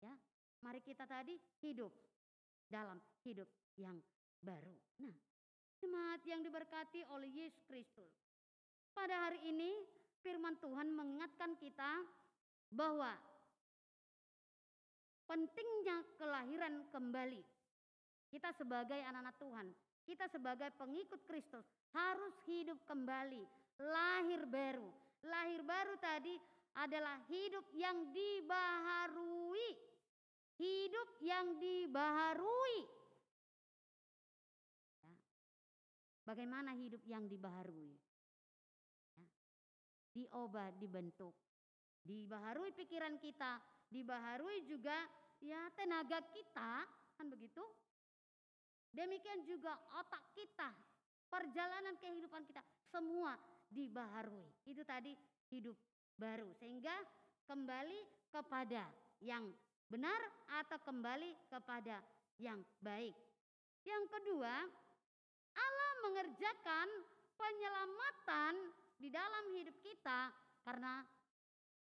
[0.03, 0.13] Ya
[0.61, 1.93] mari kita tadi hidup
[2.67, 3.47] dalam hidup
[3.79, 3.97] yang
[4.43, 4.75] baru.
[5.01, 5.15] Nah
[5.77, 8.11] jemaat yang diberkati oleh Yesus Kristus.
[8.91, 9.77] Pada hari ini
[10.25, 12.01] firman Tuhan mengingatkan kita
[12.73, 13.13] bahwa
[15.29, 17.41] pentingnya kelahiran kembali.
[18.27, 19.67] Kita sebagai anak-anak Tuhan,
[20.03, 21.63] kita sebagai pengikut Kristus
[21.95, 23.43] harus hidup kembali,
[23.79, 24.87] lahir baru.
[25.23, 26.35] Lahir baru tadi
[26.77, 29.69] adalah hidup yang dibaharui.
[30.57, 32.79] Hidup yang dibaharui.
[35.05, 35.17] Ya.
[36.25, 37.93] Bagaimana hidup yang dibaharui?
[39.17, 39.29] Ya.
[40.17, 41.37] Diubah, dibentuk.
[42.01, 44.97] Dibaharui pikiran kita, dibaharui juga
[45.43, 46.87] ya tenaga kita,
[47.19, 47.61] kan begitu?
[48.91, 50.69] Demikian juga otak kita,
[51.27, 53.35] perjalanan kehidupan kita, semua
[53.69, 54.47] dibaharui.
[54.63, 55.13] Itu tadi
[55.51, 55.75] hidup
[56.17, 56.93] baru sehingga
[57.45, 58.89] kembali kepada
[59.23, 59.47] yang
[59.87, 60.19] benar
[60.61, 62.03] atau kembali kepada
[62.41, 63.15] yang baik.
[63.87, 64.53] Yang kedua,
[65.57, 66.87] Allah mengerjakan
[67.39, 68.53] penyelamatan
[68.99, 70.33] di dalam hidup kita
[70.65, 71.05] karena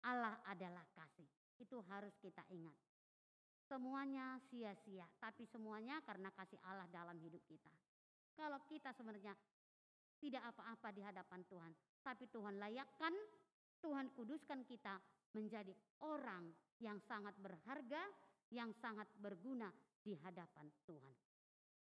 [0.02, 1.30] Allah adalah kasih.
[1.62, 2.91] Itu harus kita ingat.
[3.72, 7.72] Semuanya sia-sia, tapi semuanya karena kasih Allah dalam hidup kita.
[8.36, 9.32] Kalau kita sebenarnya
[10.20, 11.72] tidak apa-apa di hadapan Tuhan,
[12.04, 13.16] tapi Tuhan layakkan,
[13.80, 15.00] Tuhan kuduskan kita
[15.32, 15.72] menjadi
[16.04, 16.52] orang
[16.84, 18.04] yang sangat berharga,
[18.52, 19.72] yang sangat berguna
[20.04, 21.16] di hadapan Tuhan.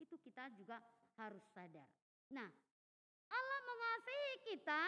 [0.00, 0.80] Itu kita juga
[1.20, 1.84] harus sadar.
[2.32, 2.48] Nah,
[3.28, 4.82] Allah mengasihi kita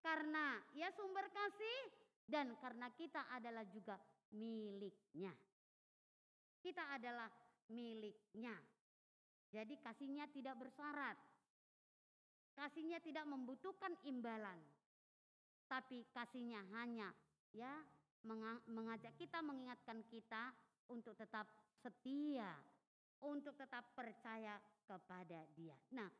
[0.00, 1.80] karena ya sumber kasih
[2.24, 4.00] dan karena kita adalah juga
[4.32, 5.36] miliknya.
[6.60, 7.28] Kita adalah
[7.72, 8.54] miliknya.
[9.50, 11.18] Jadi kasihnya tidak bersyarat.
[12.54, 14.60] Kasihnya tidak membutuhkan imbalan.
[15.66, 17.10] Tapi kasihnya hanya
[17.50, 17.72] ya
[18.68, 20.52] mengajak kita mengingatkan kita
[20.92, 21.48] untuk tetap
[21.80, 22.52] setia,
[23.24, 25.78] untuk tetap percaya kepada Dia.
[25.96, 26.10] Nah,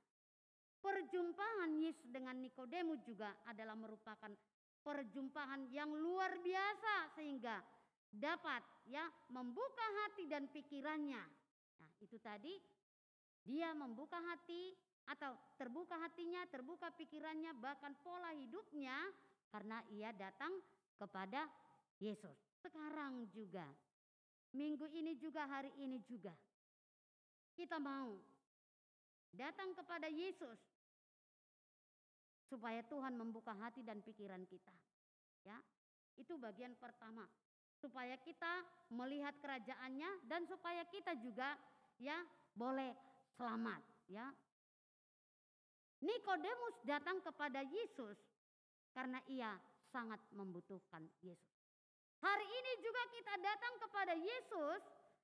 [0.81, 4.33] perjumpaan Yesus dengan Nikodemus juga adalah merupakan
[4.81, 7.61] perjumpaan yang luar biasa sehingga
[8.11, 11.23] dapat ya membuka hati dan pikirannya.
[11.79, 12.59] Nah, itu tadi
[13.47, 14.75] dia membuka hati
[15.09, 18.95] atau terbuka hatinya, terbuka pikirannya, bahkan pola hidupnya
[19.51, 20.55] karena ia datang
[20.95, 21.51] kepada
[21.99, 22.37] Yesus.
[22.63, 23.67] Sekarang juga,
[24.55, 26.35] minggu ini juga, hari ini juga,
[27.57, 28.21] kita mau
[29.35, 30.59] datang kepada Yesus
[32.47, 34.75] supaya Tuhan membuka hati dan pikiran kita.
[35.43, 35.57] Ya,
[36.21, 37.25] itu bagian pertama
[37.81, 41.57] supaya kita melihat kerajaannya dan supaya kita juga
[41.97, 42.21] ya
[42.53, 42.93] boleh
[43.35, 43.81] selamat
[44.13, 44.29] ya.
[46.01, 48.17] Nikodemus datang kepada Yesus
[48.97, 49.53] karena ia
[49.93, 51.61] sangat membutuhkan Yesus.
[52.21, 54.81] Hari ini juga kita datang kepada Yesus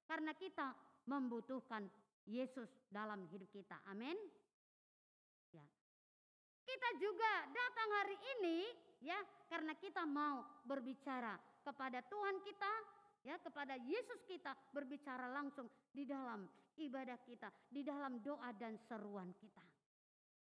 [0.08, 0.72] karena kita
[1.08, 1.88] membutuhkan
[2.24, 3.76] Yesus dalam hidup kita.
[3.88, 4.16] Amin.
[5.52, 5.64] Ya.
[6.66, 8.58] Kita juga datang hari ini
[9.04, 9.16] ya
[9.48, 12.72] karena kita mau berbicara kepada Tuhan kita,
[13.26, 16.46] ya kepada Yesus kita berbicara langsung di dalam
[16.78, 19.64] ibadah kita, di dalam doa dan seruan kita.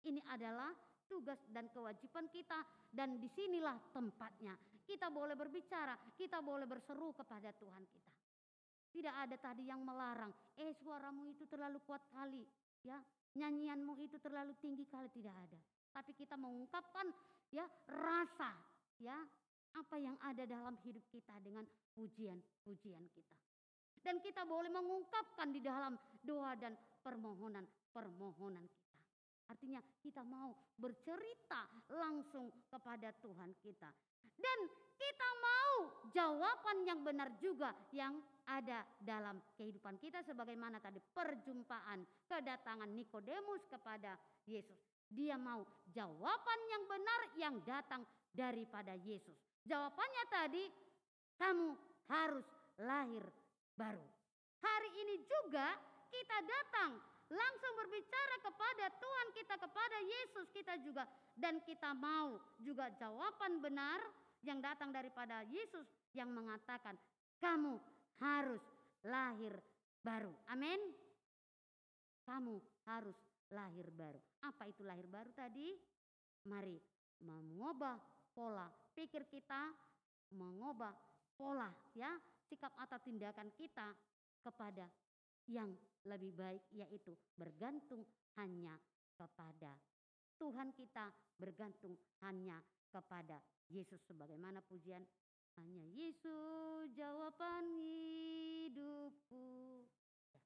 [0.07, 0.71] Ini adalah
[1.11, 2.63] tugas dan kewajiban kita
[2.95, 4.55] dan di sinilah tempatnya.
[4.87, 8.13] Kita boleh berbicara, kita boleh berseru kepada Tuhan kita.
[8.91, 12.43] Tidak ada tadi yang melarang, eh suaramu itu terlalu kuat kali,
[12.83, 12.99] ya
[13.39, 15.59] nyanyianmu itu terlalu tinggi kali tidak ada.
[15.95, 17.07] Tapi kita mengungkapkan
[17.55, 18.51] ya rasa,
[18.99, 19.15] ya
[19.75, 21.63] apa yang ada dalam hidup kita dengan
[21.95, 23.37] pujian-pujian kita.
[24.01, 25.93] Dan kita boleh mengungkapkan di dalam
[26.25, 26.73] doa dan
[27.05, 28.97] permohonan-permohonan kita.
[29.51, 33.89] Artinya kita mau bercerita langsung kepada Tuhan kita.
[34.41, 34.59] Dan
[34.97, 35.75] kita mau
[36.09, 38.17] jawaban yang benar juga yang
[38.47, 44.17] ada dalam kehidupan kita sebagaimana tadi perjumpaan kedatangan Nikodemus kepada
[44.49, 44.81] Yesus.
[45.11, 45.61] Dia mau
[45.91, 49.50] jawaban yang benar yang datang daripada Yesus.
[49.65, 50.63] Jawabannya tadi
[51.37, 51.67] kamu
[52.09, 52.47] harus
[52.81, 53.23] lahir
[53.77, 54.05] baru.
[54.61, 55.73] Hari ini juga
[56.11, 57.01] kita datang
[57.31, 61.07] langsung berbicara kepada Tuhan kita, kepada Yesus kita juga.
[61.33, 64.03] Dan kita mau juga jawaban benar
[64.43, 66.97] yang datang daripada Yesus yang mengatakan
[67.39, 67.79] kamu
[68.21, 68.61] harus
[69.05, 69.55] lahir
[70.03, 70.33] baru.
[70.51, 70.77] Amin.
[72.25, 73.17] Kamu harus
[73.49, 74.21] lahir baru.
[74.45, 75.73] Apa itu lahir baru tadi?
[76.45, 76.77] Mari
[77.21, 77.97] mengubah
[78.33, 79.73] pola pikir kita,
[80.31, 80.93] mengubah
[81.35, 82.11] pola ya
[82.47, 83.91] sikap atau tindakan kita
[84.43, 84.87] kepada
[85.49, 85.73] yang
[86.05, 88.05] lebih baik yaitu bergantung
[88.39, 88.73] hanya
[89.15, 89.75] kepada
[90.41, 91.93] Tuhan kita, bergantung
[92.25, 92.57] hanya
[92.89, 93.37] kepada
[93.69, 95.05] Yesus sebagaimana pujian
[95.59, 99.85] hanya Yesus jawaban hidupku.
[100.33, 100.41] Ya.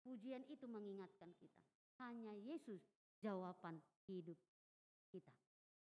[0.00, 1.62] Pujian itu mengingatkan kita.
[2.00, 2.80] Hanya Yesus
[3.20, 3.76] jawaban
[4.08, 4.40] hidup
[5.12, 5.43] kita.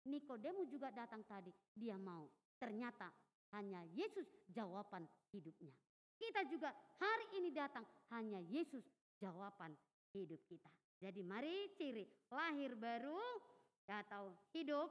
[0.08, 1.52] Nikodemus juga datang tadi.
[1.76, 2.26] Dia mau.
[2.56, 3.12] Ternyata
[3.54, 5.72] hanya Yesus jawaban hidupnya.
[6.18, 8.82] Kita juga hari ini datang hanya Yesus
[9.22, 9.70] jawaban
[10.10, 10.66] hidup kita.
[10.98, 12.02] Jadi mari ciri
[12.34, 13.22] lahir baru
[13.86, 14.90] atau hidup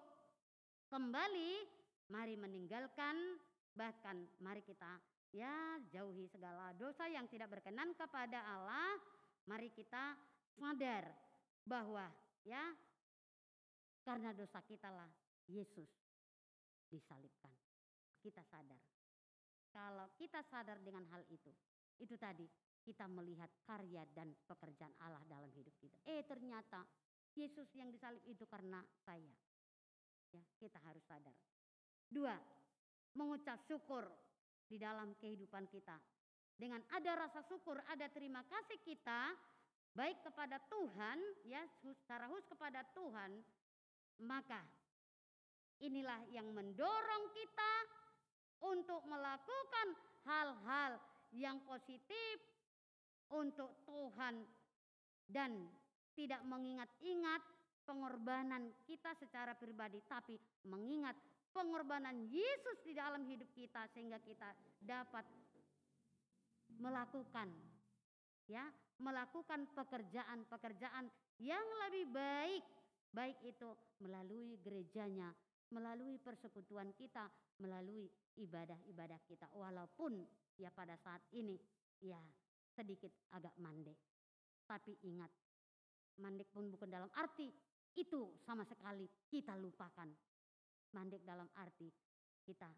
[0.87, 1.67] kembali,
[2.07, 3.35] mari meninggalkan
[3.75, 4.97] bahkan mari kita
[5.35, 8.95] ya jauhi segala dosa yang tidak berkenan kepada Allah.
[9.47, 10.15] Mari kita
[10.55, 11.11] sadar
[11.67, 12.07] bahwa
[12.47, 12.71] ya
[14.07, 15.11] karena dosa kita lah
[15.51, 15.91] Yesus
[16.87, 17.51] disalibkan.
[18.23, 18.79] Kita sadar.
[19.75, 21.51] Kalau kita sadar dengan hal itu,
[21.99, 22.47] itu tadi
[22.87, 25.99] kita melihat karya dan pekerjaan Allah dalam hidup kita.
[26.07, 26.87] Eh ternyata
[27.35, 29.35] Yesus yang disalib itu karena saya.
[30.31, 31.35] Ya, kita harus sadar.
[32.07, 32.35] Dua,
[33.19, 34.07] mengucap syukur
[34.67, 35.99] di dalam kehidupan kita.
[36.57, 39.35] Dengan ada rasa syukur, ada terima kasih kita
[39.93, 43.39] baik kepada Tuhan, ya secara khusus kepada Tuhan,
[44.23, 44.61] maka
[45.81, 47.73] inilah yang mendorong kita
[48.65, 49.87] untuk melakukan
[50.25, 50.97] hal-hal
[51.35, 52.41] yang positif
[53.29, 54.41] untuk Tuhan
[55.27, 55.69] dan
[56.17, 57.43] tidak mengingat-ingat
[57.85, 60.35] pengorbanan kita secara pribadi tapi
[60.65, 61.13] mengingat
[61.53, 65.23] pengorbanan Yesus di dalam hidup kita sehingga kita dapat
[66.81, 67.47] melakukan
[68.47, 68.65] ya
[68.97, 71.05] melakukan pekerjaan-pekerjaan
[71.39, 72.63] yang lebih baik
[73.11, 73.69] baik itu
[74.03, 75.31] melalui gerejanya
[75.71, 77.27] melalui persekutuan kita
[77.59, 78.07] melalui
[78.39, 79.51] ibadah-ibadah kita.
[79.51, 80.23] Walaupun
[80.55, 81.59] ya pada saat ini
[81.99, 82.19] ya
[82.71, 83.97] sedikit agak mandek.
[84.67, 85.31] Tapi ingat
[86.21, 87.51] mandek pun bukan dalam arti
[87.97, 90.07] itu sama sekali kita lupakan.
[90.95, 91.91] Mandek dalam arti
[92.47, 92.71] kita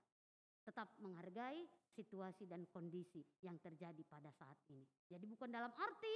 [0.66, 4.86] tetap menghargai situasi dan kondisi yang terjadi pada saat ini.
[5.10, 6.16] Jadi bukan dalam arti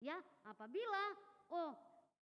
[0.00, 0.16] ya
[0.48, 1.04] apabila
[1.52, 1.72] oh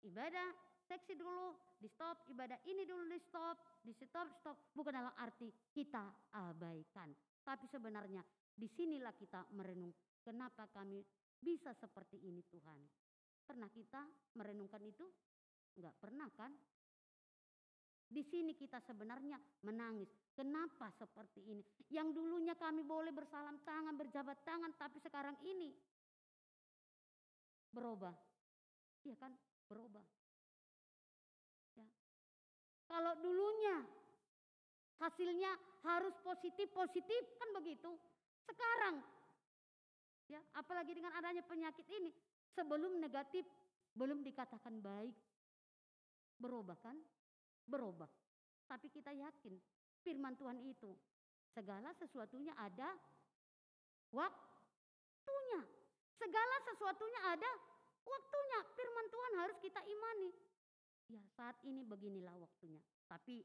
[0.06, 4.58] ibadah seksi dulu di stop, ibadah ini dulu di stop, di stop, stop.
[4.76, 7.12] Bukan dalam arti kita abaikan.
[7.44, 8.24] Tapi sebenarnya
[8.54, 9.92] di sinilah kita merenung
[10.24, 11.04] kenapa kami
[11.44, 12.80] bisa seperti ini Tuhan.
[13.44, 14.02] Pernah kita
[14.40, 15.04] merenungkan itu?
[15.76, 16.54] Enggak pernah kan?
[18.08, 20.08] Di sini kita sebenarnya menangis.
[20.38, 21.66] Kenapa seperti ini?
[21.90, 25.74] Yang dulunya kami boleh bersalam tangan, berjabat tangan, tapi sekarang ini
[27.74, 28.14] berubah.
[29.04, 29.34] Iya kan?
[29.66, 30.23] Berubah.
[32.94, 33.82] Kalau dulunya
[35.02, 35.50] hasilnya
[35.82, 37.90] harus positif-positif kan begitu.
[38.46, 39.02] Sekarang
[40.30, 42.14] ya, apalagi dengan adanya penyakit ini,
[42.54, 43.50] sebelum negatif
[43.98, 45.18] belum dikatakan baik.
[46.38, 46.98] Berubah kan?
[47.68, 48.10] berubah.
[48.68, 49.56] Tapi kita yakin
[50.04, 50.92] firman Tuhan itu
[51.54, 52.90] segala sesuatunya ada
[54.12, 55.62] waktunya.
[56.18, 57.52] Segala sesuatunya ada
[58.04, 58.60] waktunya.
[58.74, 60.30] Firman Tuhan harus kita imani.
[61.12, 62.80] Ya saat ini beginilah waktunya.
[63.08, 63.44] Tapi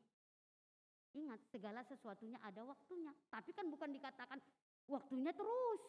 [1.19, 3.11] ingat segala sesuatunya ada waktunya.
[3.31, 4.39] Tapi kan bukan dikatakan
[4.87, 5.83] waktunya terus.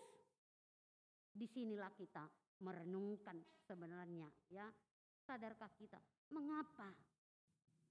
[1.29, 2.25] Di sinilah kita
[2.65, 3.37] merenungkan
[3.67, 4.67] sebenarnya ya.
[5.23, 6.01] Sadarkah kita
[6.33, 6.89] mengapa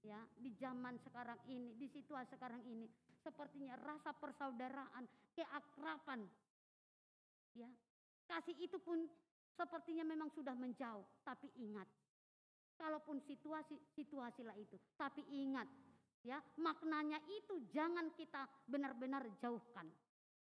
[0.03, 2.87] ya di zaman sekarang ini, di situasi sekarang ini
[3.19, 6.27] sepertinya rasa persaudaraan, keakraban
[7.55, 7.71] ya.
[8.29, 9.09] Kasih itu pun
[9.57, 11.89] sepertinya memang sudah menjauh, tapi ingat
[12.79, 15.67] kalaupun situasi situasilah itu, tapi ingat
[16.23, 19.91] ya, maknanya itu jangan kita benar-benar jauhkan.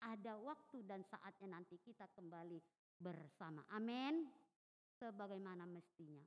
[0.01, 2.57] ada waktu dan saatnya nanti kita kembali
[2.97, 3.61] bersama.
[3.77, 4.25] Amin.
[4.97, 6.25] Sebagaimana mestinya.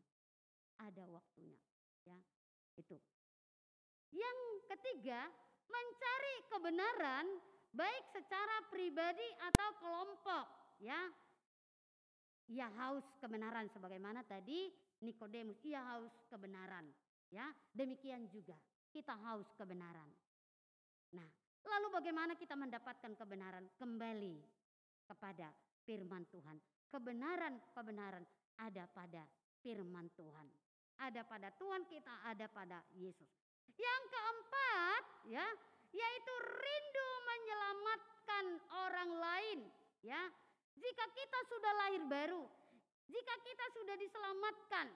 [0.78, 1.59] Ada waktunya,
[2.06, 2.18] ya.
[2.74, 2.98] Itu.
[4.14, 4.39] Yang
[4.70, 5.26] ketiga,
[5.70, 7.26] mencari kebenaran
[7.74, 10.47] baik secara pribadi atau kelompok,
[10.82, 10.98] ya.
[12.51, 14.70] Ia haus kebenaran sebagaimana tadi
[15.02, 16.86] Nikodemus, ia haus kebenaran,
[17.32, 17.50] ya.
[17.74, 18.54] Demikian juga
[18.94, 20.06] kita haus kebenaran.
[21.18, 21.28] Nah,
[21.66, 24.38] lalu bagaimana kita mendapatkan kebenaran kembali
[25.10, 25.50] kepada
[25.82, 26.62] firman Tuhan?
[26.94, 28.22] Kebenaran-kebenaran
[28.62, 29.26] ada pada
[29.58, 30.46] firman Tuhan.
[30.94, 33.26] Ada pada Tuhan kita, ada pada Yesus.
[33.74, 35.46] Yang keempat, ya,
[35.90, 39.58] yaitu rindu menyelamatkan orang lain,
[40.06, 40.22] ya.
[40.78, 42.46] Jika kita sudah lahir baru,
[43.09, 44.86] jika kita sudah diselamatkan,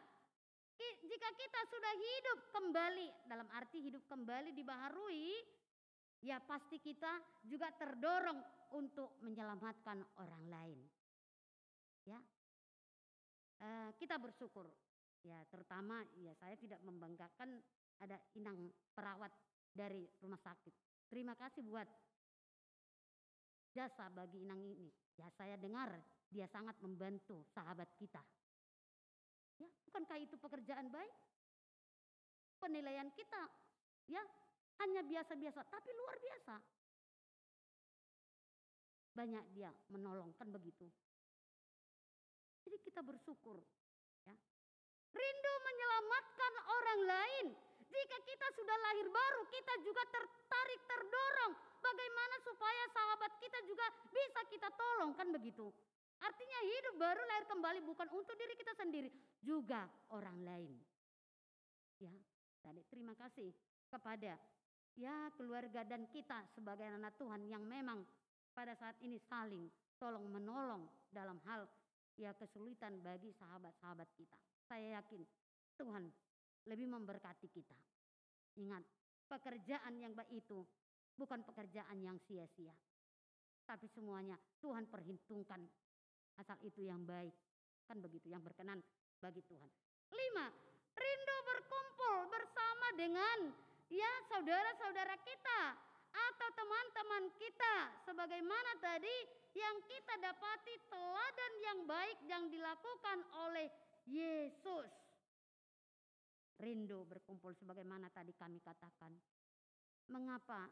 [0.79, 5.43] jika kita sudah hidup kembali, dalam arti hidup kembali dibaharui,
[6.23, 10.79] ya pasti kita juga terdorong untuk menyelamatkan orang lain.
[12.07, 12.21] Ya,
[13.59, 14.71] Eh, kita bersyukur,
[15.27, 17.59] ya terutama ya saya tidak membanggakan
[17.99, 19.35] ada inang perawat
[19.75, 20.71] dari rumah sakit.
[21.11, 21.91] Terima kasih buat
[23.75, 24.87] jasa bagi inang ini.
[25.19, 25.91] Ya saya dengar
[26.29, 28.21] dia sangat membantu sahabat kita.
[29.59, 31.15] Ya, bukankah itu pekerjaan baik?
[32.59, 33.43] Penilaian kita
[34.11, 34.23] ya
[34.83, 36.55] hanya biasa-biasa tapi luar biasa.
[39.15, 40.87] Banyak dia menolong kan begitu.
[42.63, 43.59] Jadi kita bersyukur
[44.27, 44.35] ya.
[45.15, 47.47] Rindu menyelamatkan orang lain.
[47.89, 51.57] Jika kita sudah lahir baru, kita juga tertarik, terdorong.
[51.81, 55.73] Bagaimana supaya sahabat kita juga bisa kita tolong, kan begitu.
[56.19, 60.73] Artinya hidup baru lahir kembali bukan untuk diri kita sendiri, juga orang lain.
[61.99, 62.15] Ya,
[62.63, 63.51] tadi terima kasih
[63.91, 64.39] kepada
[64.99, 68.03] ya keluarga dan kita sebagai anak Tuhan yang memang
[68.51, 71.67] pada saat ini saling tolong menolong dalam hal
[72.19, 74.39] ya kesulitan bagi sahabat-sahabat kita.
[74.67, 75.23] Saya yakin
[75.79, 76.05] Tuhan
[76.67, 77.79] lebih memberkati kita.
[78.59, 78.83] Ingat,
[79.31, 80.67] pekerjaan yang baik itu
[81.15, 82.75] bukan pekerjaan yang sia-sia.
[83.63, 85.63] Tapi semuanya Tuhan perhitungkan
[86.39, 87.35] asal itu yang baik.
[87.85, 88.81] Kan begitu, yang berkenan
[89.19, 89.69] bagi Tuhan.
[90.15, 90.47] Lima,
[90.97, 93.39] rindu berkumpul bersama dengan
[93.91, 95.61] ya saudara-saudara kita
[96.09, 97.75] atau teman-teman kita
[98.09, 99.13] sebagaimana tadi
[99.57, 103.69] yang kita dapati teladan yang baik yang dilakukan oleh
[104.09, 104.93] Yesus.
[106.59, 109.15] Rindu berkumpul sebagaimana tadi kami katakan.
[110.09, 110.67] Mengapa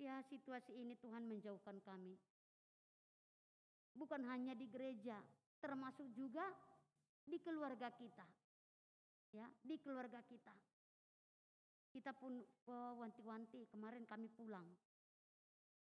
[0.00, 2.16] ya situasi ini Tuhan menjauhkan kami?
[3.96, 5.16] Bukan hanya di gereja,
[5.58, 6.44] termasuk juga
[7.24, 8.28] di keluarga kita.
[9.34, 10.54] Ya, di keluarga kita.
[11.90, 14.68] Kita pun oh, wanti-wanti kemarin kami pulang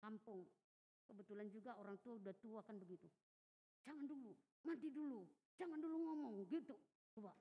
[0.01, 0.49] kampung.
[1.05, 3.09] Kebetulan juga orang tua udah tua kan begitu.
[3.85, 4.33] Jangan dulu,
[4.65, 5.25] mandi dulu,
[5.57, 6.77] jangan dulu ngomong gitu.
[7.13, 7.33] Coba.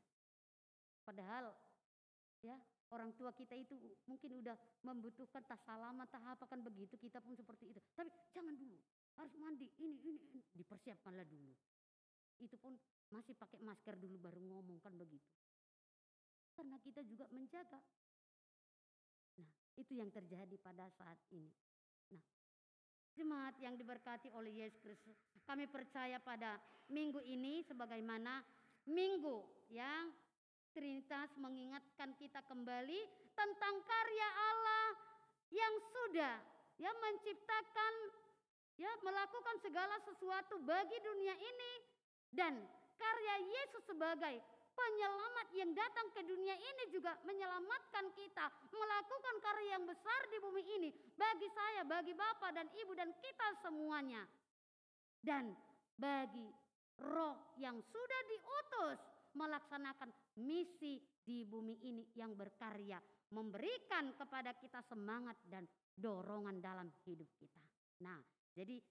[1.04, 1.52] Padahal
[2.44, 2.56] ya
[2.92, 3.76] orang tua kita itu
[4.08, 6.96] mungkin udah membutuhkan tas salaman, apa kan begitu.
[6.96, 7.80] Kita pun seperti itu.
[7.96, 8.76] Tapi jangan dulu,
[9.18, 9.68] harus mandi.
[9.82, 10.42] Ini, ini, ini.
[10.54, 11.54] dipersiapkanlah dulu.
[12.38, 12.78] Itu pun
[13.10, 15.28] masih pakai masker dulu baru ngomong kan begitu.
[16.54, 17.82] Karena kita juga menjaga
[19.38, 21.54] Nah, itu yang terjadi pada saat ini.
[22.10, 22.24] Nah,
[23.14, 26.58] jemaat yang diberkati oleh Yesus Kristus, kami percaya pada
[26.90, 28.42] minggu ini sebagaimana
[28.90, 30.10] minggu yang
[30.78, 33.02] Trinitas mengingatkan kita kembali
[33.34, 34.88] tentang karya Allah
[35.50, 36.38] yang sudah
[36.78, 37.94] ya menciptakan
[38.78, 41.74] ya melakukan segala sesuatu bagi dunia ini
[42.30, 42.54] dan
[42.98, 44.38] karya Yesus sebagai
[44.78, 50.64] penyelamat yang datang ke dunia ini juga menyelamatkan kita, melakukan karya yang besar di bumi
[50.78, 54.22] ini bagi saya, bagi Bapak dan Ibu dan kita semuanya.
[55.18, 55.50] Dan
[55.98, 56.46] bagi
[57.02, 59.02] roh yang sudah diutus
[59.34, 60.14] melaksanakan
[60.46, 63.02] misi di bumi ini yang berkarya,
[63.34, 65.66] memberikan kepada kita semangat dan
[65.98, 67.62] dorongan dalam hidup kita.
[68.06, 68.22] Nah,
[68.58, 68.82] jadi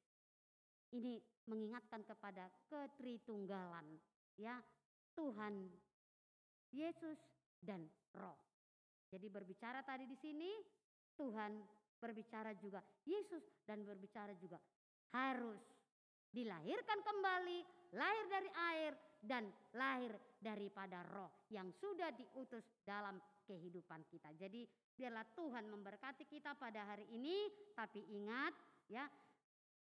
[0.94, 1.18] ini
[1.50, 3.98] mengingatkan kepada ketritunggalan
[4.38, 4.62] ya
[5.18, 5.66] Tuhan,
[6.70, 7.18] Yesus
[7.58, 7.82] dan
[8.14, 8.38] Roh.
[9.10, 10.54] Jadi berbicara tadi di sini
[11.18, 11.58] Tuhan
[11.98, 14.62] berbicara juga Yesus dan berbicara juga
[15.10, 15.58] harus
[16.30, 17.58] dilahirkan kembali,
[17.96, 18.92] lahir dari air
[19.24, 23.16] dan lahir daripada roh yang sudah diutus dalam
[23.48, 24.30] kehidupan kita.
[24.36, 28.52] Jadi biarlah Tuhan memberkati kita pada hari ini, tapi ingat
[28.92, 29.08] ya,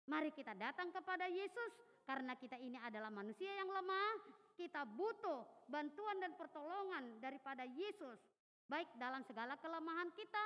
[0.10, 1.72] mari kita datang kepada Yesus
[2.06, 4.14] karena kita ini adalah manusia yang lemah,
[4.58, 8.18] kita butuh bantuan dan pertolongan daripada Yesus,
[8.66, 10.46] baik dalam segala kelemahan kita,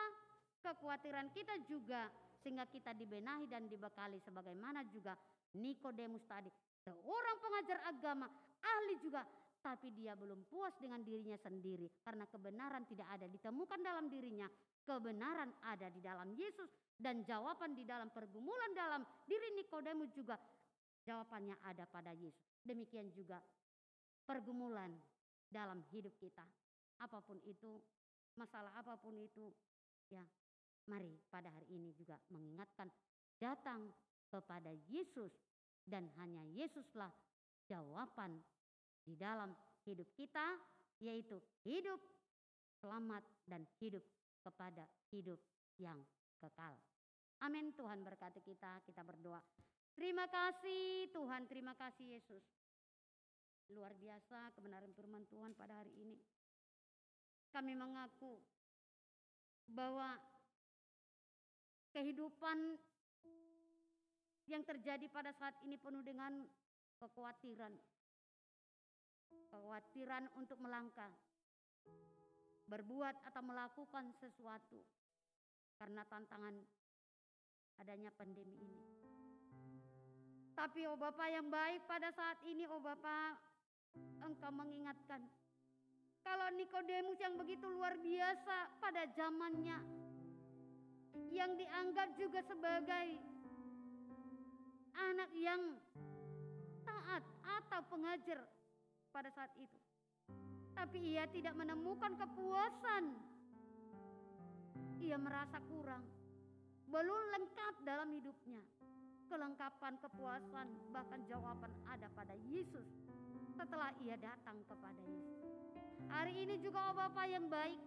[0.65, 2.09] kekhawatiran kita juga
[2.41, 5.17] sehingga kita dibenahi dan dibekali sebagaimana juga
[5.57, 6.51] Nikodemus tadi.
[6.85, 8.29] Seorang pengajar agama,
[8.61, 9.25] ahli juga,
[9.65, 14.45] tapi dia belum puas dengan dirinya sendiri karena kebenaran tidak ada ditemukan dalam dirinya.
[14.85, 20.37] Kebenaran ada di dalam Yesus dan jawaban di dalam pergumulan dalam diri Nikodemus juga
[21.01, 22.61] jawabannya ada pada Yesus.
[22.61, 23.41] Demikian juga
[24.29, 24.93] pergumulan
[25.49, 26.45] dalam hidup kita.
[27.01, 27.81] Apa pun itu,
[28.37, 29.49] masalah apa pun itu,
[30.13, 30.21] ya
[30.85, 32.85] mari pada hari ini juga mengingatkan
[33.41, 33.89] datang
[34.29, 35.33] kepada Yesus
[35.85, 37.09] dan hanya Yesuslah
[37.65, 38.37] jawaban
[39.05, 39.53] di dalam
[39.85, 40.57] hidup kita
[40.99, 42.01] yaitu hidup
[42.81, 44.01] selamat dan hidup
[44.41, 45.37] kepada hidup
[45.77, 46.01] yang
[46.41, 46.73] kekal.
[47.43, 49.41] Amin Tuhan berkati kita, kita berdoa.
[49.95, 52.43] Terima kasih Tuhan, terima kasih Yesus.
[53.71, 56.19] Luar biasa kebenaran firman Tuhan pada hari ini.
[57.49, 58.37] Kami mengaku
[59.71, 60.19] bahwa
[61.95, 62.75] kehidupan
[64.45, 66.45] yang terjadi pada saat ini penuh dengan
[67.01, 67.73] kekhawatiran.
[69.29, 71.11] Kekhawatiran untuk melangkah,
[72.67, 74.81] berbuat atau melakukan sesuatu
[75.79, 76.55] karena tantangan
[77.79, 78.83] adanya pandemi ini.
[80.55, 83.35] Tapi oh Bapak yang baik pada saat ini oh Bapak
[84.23, 85.23] engkau mengingatkan
[86.25, 89.77] kalau Nikodemus yang begitu luar biasa pada zamannya
[91.31, 93.07] yang dianggap juga sebagai
[94.95, 95.61] anak yang
[96.87, 98.39] taat atau pengajar
[99.15, 99.79] pada saat itu.
[100.75, 103.15] Tapi ia tidak menemukan kepuasan.
[104.99, 106.03] Ia merasa kurang.
[106.91, 108.59] Belum lengkap dalam hidupnya.
[109.31, 112.85] Kelengkapan kepuasan bahkan jawaban ada pada Yesus
[113.55, 115.47] setelah ia datang kepada Yesus.
[116.11, 117.79] Hari ini juga oh Bapak yang baik.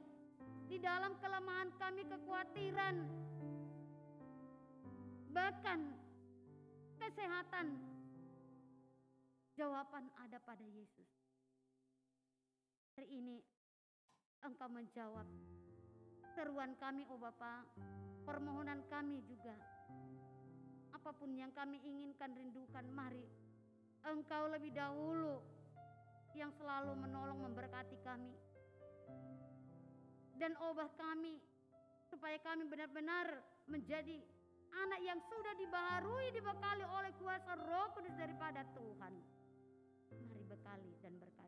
[0.67, 2.97] Di dalam kelemahan kami kekhawatiran.
[5.29, 5.81] Bahkan
[6.99, 7.67] kesehatan.
[9.55, 11.18] Jawaban ada pada Yesus.
[12.99, 13.39] Hari ini
[14.43, 15.23] engkau menjawab
[16.35, 17.63] seruan kami oh Bapa,
[18.27, 19.55] permohonan kami juga.
[20.91, 23.23] Apa pun yang kami inginkan rindukan mari
[24.03, 25.39] engkau lebih dahulu
[26.35, 28.35] yang selalu menolong memberkati kami.
[30.35, 31.39] Dan obah kami
[32.11, 34.27] supaya kami benar-benar menjadi
[34.75, 39.15] anak yang sudah dibaharui dibekali oleh kuasa Roh Kudus daripada Tuhan.
[40.19, 41.39] Mari bekali dan berkati.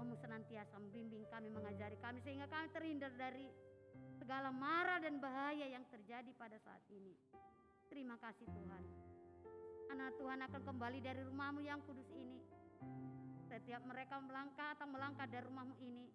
[0.00, 3.52] Rohmu senantiasa membimbing kami, mengajari kami sehingga kami terhindar dari
[4.16, 7.12] segala mara dan bahaya yang terjadi pada saat ini.
[7.92, 8.80] Terima kasih Tuhan.
[9.92, 12.40] Anak Tuhan akan kembali dari rumahmu yang kudus ini.
[13.52, 16.08] Setiap mereka melangkah atau melangkah dari rumahmu ini.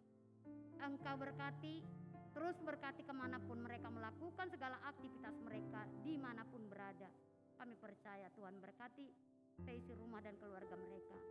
[0.81, 1.85] Engkau berkati,
[2.33, 7.13] terus berkati ke mana pun mereka melakukan segala aktivitas mereka, di mana pun berada.
[7.53, 9.13] Kami percaya Tuhan berkati
[9.61, 11.21] seisi rumah dan keluarga mereka.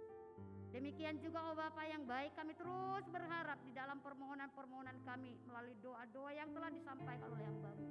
[0.75, 6.35] Demikian juga oh Bapa yang baik kami terus berharap di dalam permohonan-permohonan kami melalui doa-doa
[6.35, 7.86] yang telah disampaikan oleh hambamu.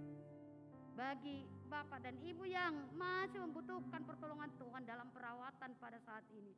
[0.91, 6.51] Bagi Bapak dan Ibu yang masih membutuhkan pertolongan Tuhan dalam perawatan pada saat ini.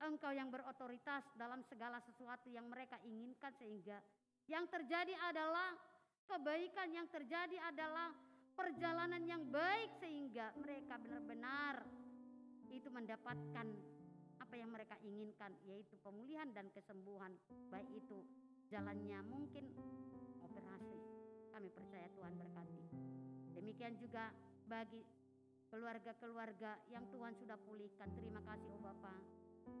[0.00, 4.00] Engkau yang berotoritas dalam segala sesuatu yang mereka inginkan sehingga
[4.48, 5.76] yang terjadi adalah
[6.24, 8.08] kebaikan yang terjadi adalah
[8.56, 11.84] perjalanan yang baik sehingga mereka benar-benar
[12.72, 13.99] itu mendapatkan
[14.80, 17.36] mereka inginkan yaitu pemulihan dan kesembuhan.
[17.68, 18.24] Baik itu
[18.72, 19.68] jalannya mungkin
[20.40, 20.96] operasi.
[21.52, 22.80] Kami percaya Tuhan berkati.
[23.52, 24.32] Demikian juga
[24.64, 25.04] bagi
[25.68, 28.08] keluarga-keluarga yang Tuhan sudah pulihkan.
[28.16, 29.20] Terima kasih oh Bapa.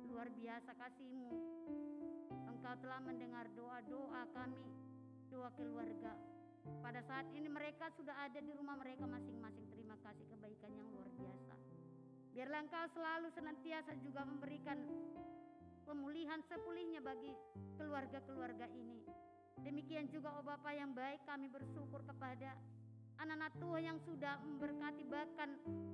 [0.04, 1.32] Luar biasa kasihmu.
[2.44, 4.68] Engkau telah mendengar doa-doa kami
[5.32, 6.12] doa keluarga.
[6.84, 9.64] Pada saat ini mereka sudah ada di rumah mereka masing-masing.
[9.72, 10.28] Terima kasih
[12.30, 14.78] Biarlah engkau selalu senantiasa juga memberikan
[15.82, 17.34] pemulihan sepulihnya bagi
[17.74, 19.02] keluarga-keluarga ini.
[19.60, 22.54] Demikian juga oh Bapa yang baik kami bersyukur kepada
[23.20, 25.50] anak-anak Tuhan yang sudah memberkati bahkan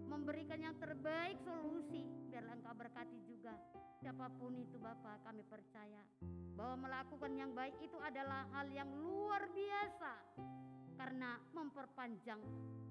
[0.07, 2.07] memberikan yang terbaik solusi.
[2.31, 3.57] Biarlah engkau berkati juga
[3.99, 6.05] siapa pun itu Bapa kami percaya
[6.55, 10.13] bahwa melakukan yang baik itu adalah hal yang luar biasa
[11.01, 12.41] karena memperpanjang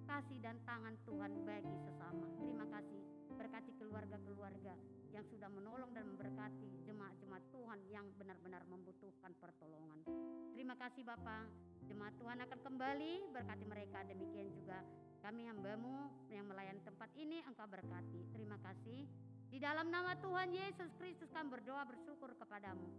[0.06, 2.25] kasih dan tangan Tuhan bagi sesama.
[2.38, 3.05] Terima kasih
[3.35, 4.73] berkati keluarga-keluarga
[5.15, 10.03] yang sudah menolong dan memberkati jemaat-jemaat Tuhan yang benar-benar membutuhkan pertolongan.
[10.51, 11.47] Terima kasih Bapak,
[11.88, 14.03] jemaat Tuhan akan kembali berkati mereka.
[14.07, 14.83] Demikian juga
[15.23, 18.27] kami hambamu yang melayani tempat ini engkau berkati.
[18.35, 19.07] Terima kasih.
[19.49, 22.91] Di dalam nama Tuhan Yesus Kristus kami berdoa bersyukur kepadamu.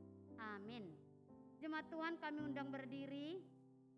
[0.57, 0.89] Amin.
[1.61, 3.45] Jemaat Tuhan kami undang berdiri.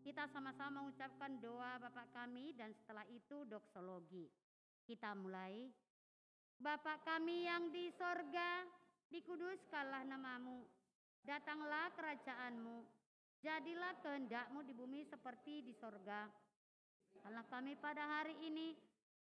[0.03, 4.27] Kita sama-sama mengucapkan doa Bapak kami dan setelah itu doksologi.
[4.87, 5.69] Kita mulai.
[6.59, 8.67] Bapak kami yang di sorga,
[9.15, 10.67] dikuduskanlah namamu.
[11.23, 12.83] Datanglah kerajaanmu.
[13.39, 16.27] Jadilah kehendakmu di bumi seperti di sorga.
[17.23, 18.75] Allah kami pada hari ini,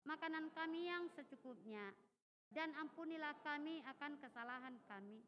[0.03, 1.95] makanan kami yang secukupnya.
[2.51, 5.23] Dan ampunilah kami akan kesalahan kami.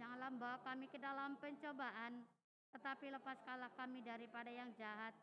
[0.00, 2.24] Janganlah membawa kami ke dalam pencobaan,
[2.72, 5.14] tetapi lepaskanlah kami daripada yang jahat,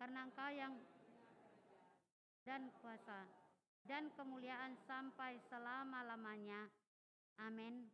[0.00, 0.72] karena engkau yang
[2.46, 3.26] dan kuasa
[3.90, 6.70] dan kemuliaan sampai selama-lamanya.
[7.42, 7.90] Amin.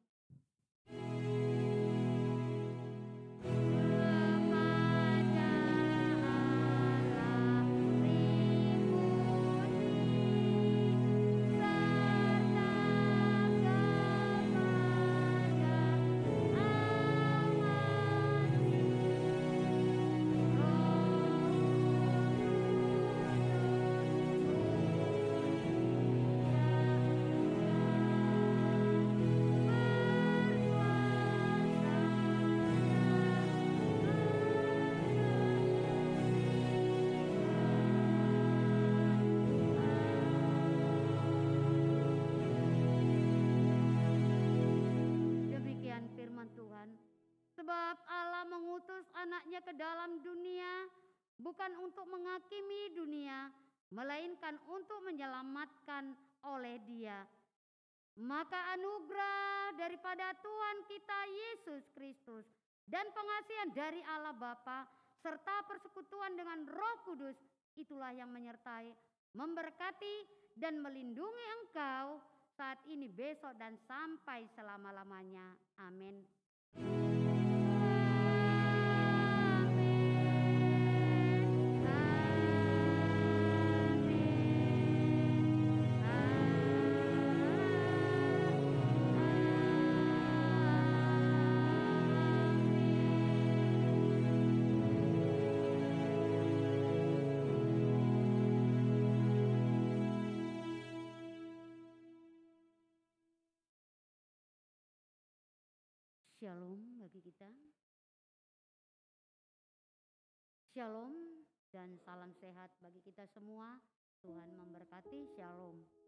[49.23, 50.91] Anaknya ke dalam dunia
[51.39, 53.51] bukan untuk menghakimi dunia,
[53.95, 56.15] melainkan untuk menyelamatkan
[56.47, 57.23] oleh dia.
[58.19, 62.45] Maka anugerah daripada Tuhan kita Yesus Kristus
[62.85, 64.85] dan pengasihan dari Allah Bapa
[65.23, 67.39] serta persekutuan dengan Roh Kudus
[67.79, 68.93] itulah yang menyertai,
[69.33, 70.29] memberkati
[70.61, 72.21] dan melindungi engkau
[72.53, 75.57] saat ini, besok, dan sampai selama-lamanya.
[75.81, 76.42] Amin.
[106.43, 107.47] Shalom bagi kita.
[110.75, 111.15] Shalom
[111.71, 113.79] dan salam sehat bagi kita semua.
[114.27, 115.39] Tuhan memberkati.
[115.39, 116.02] Shalom.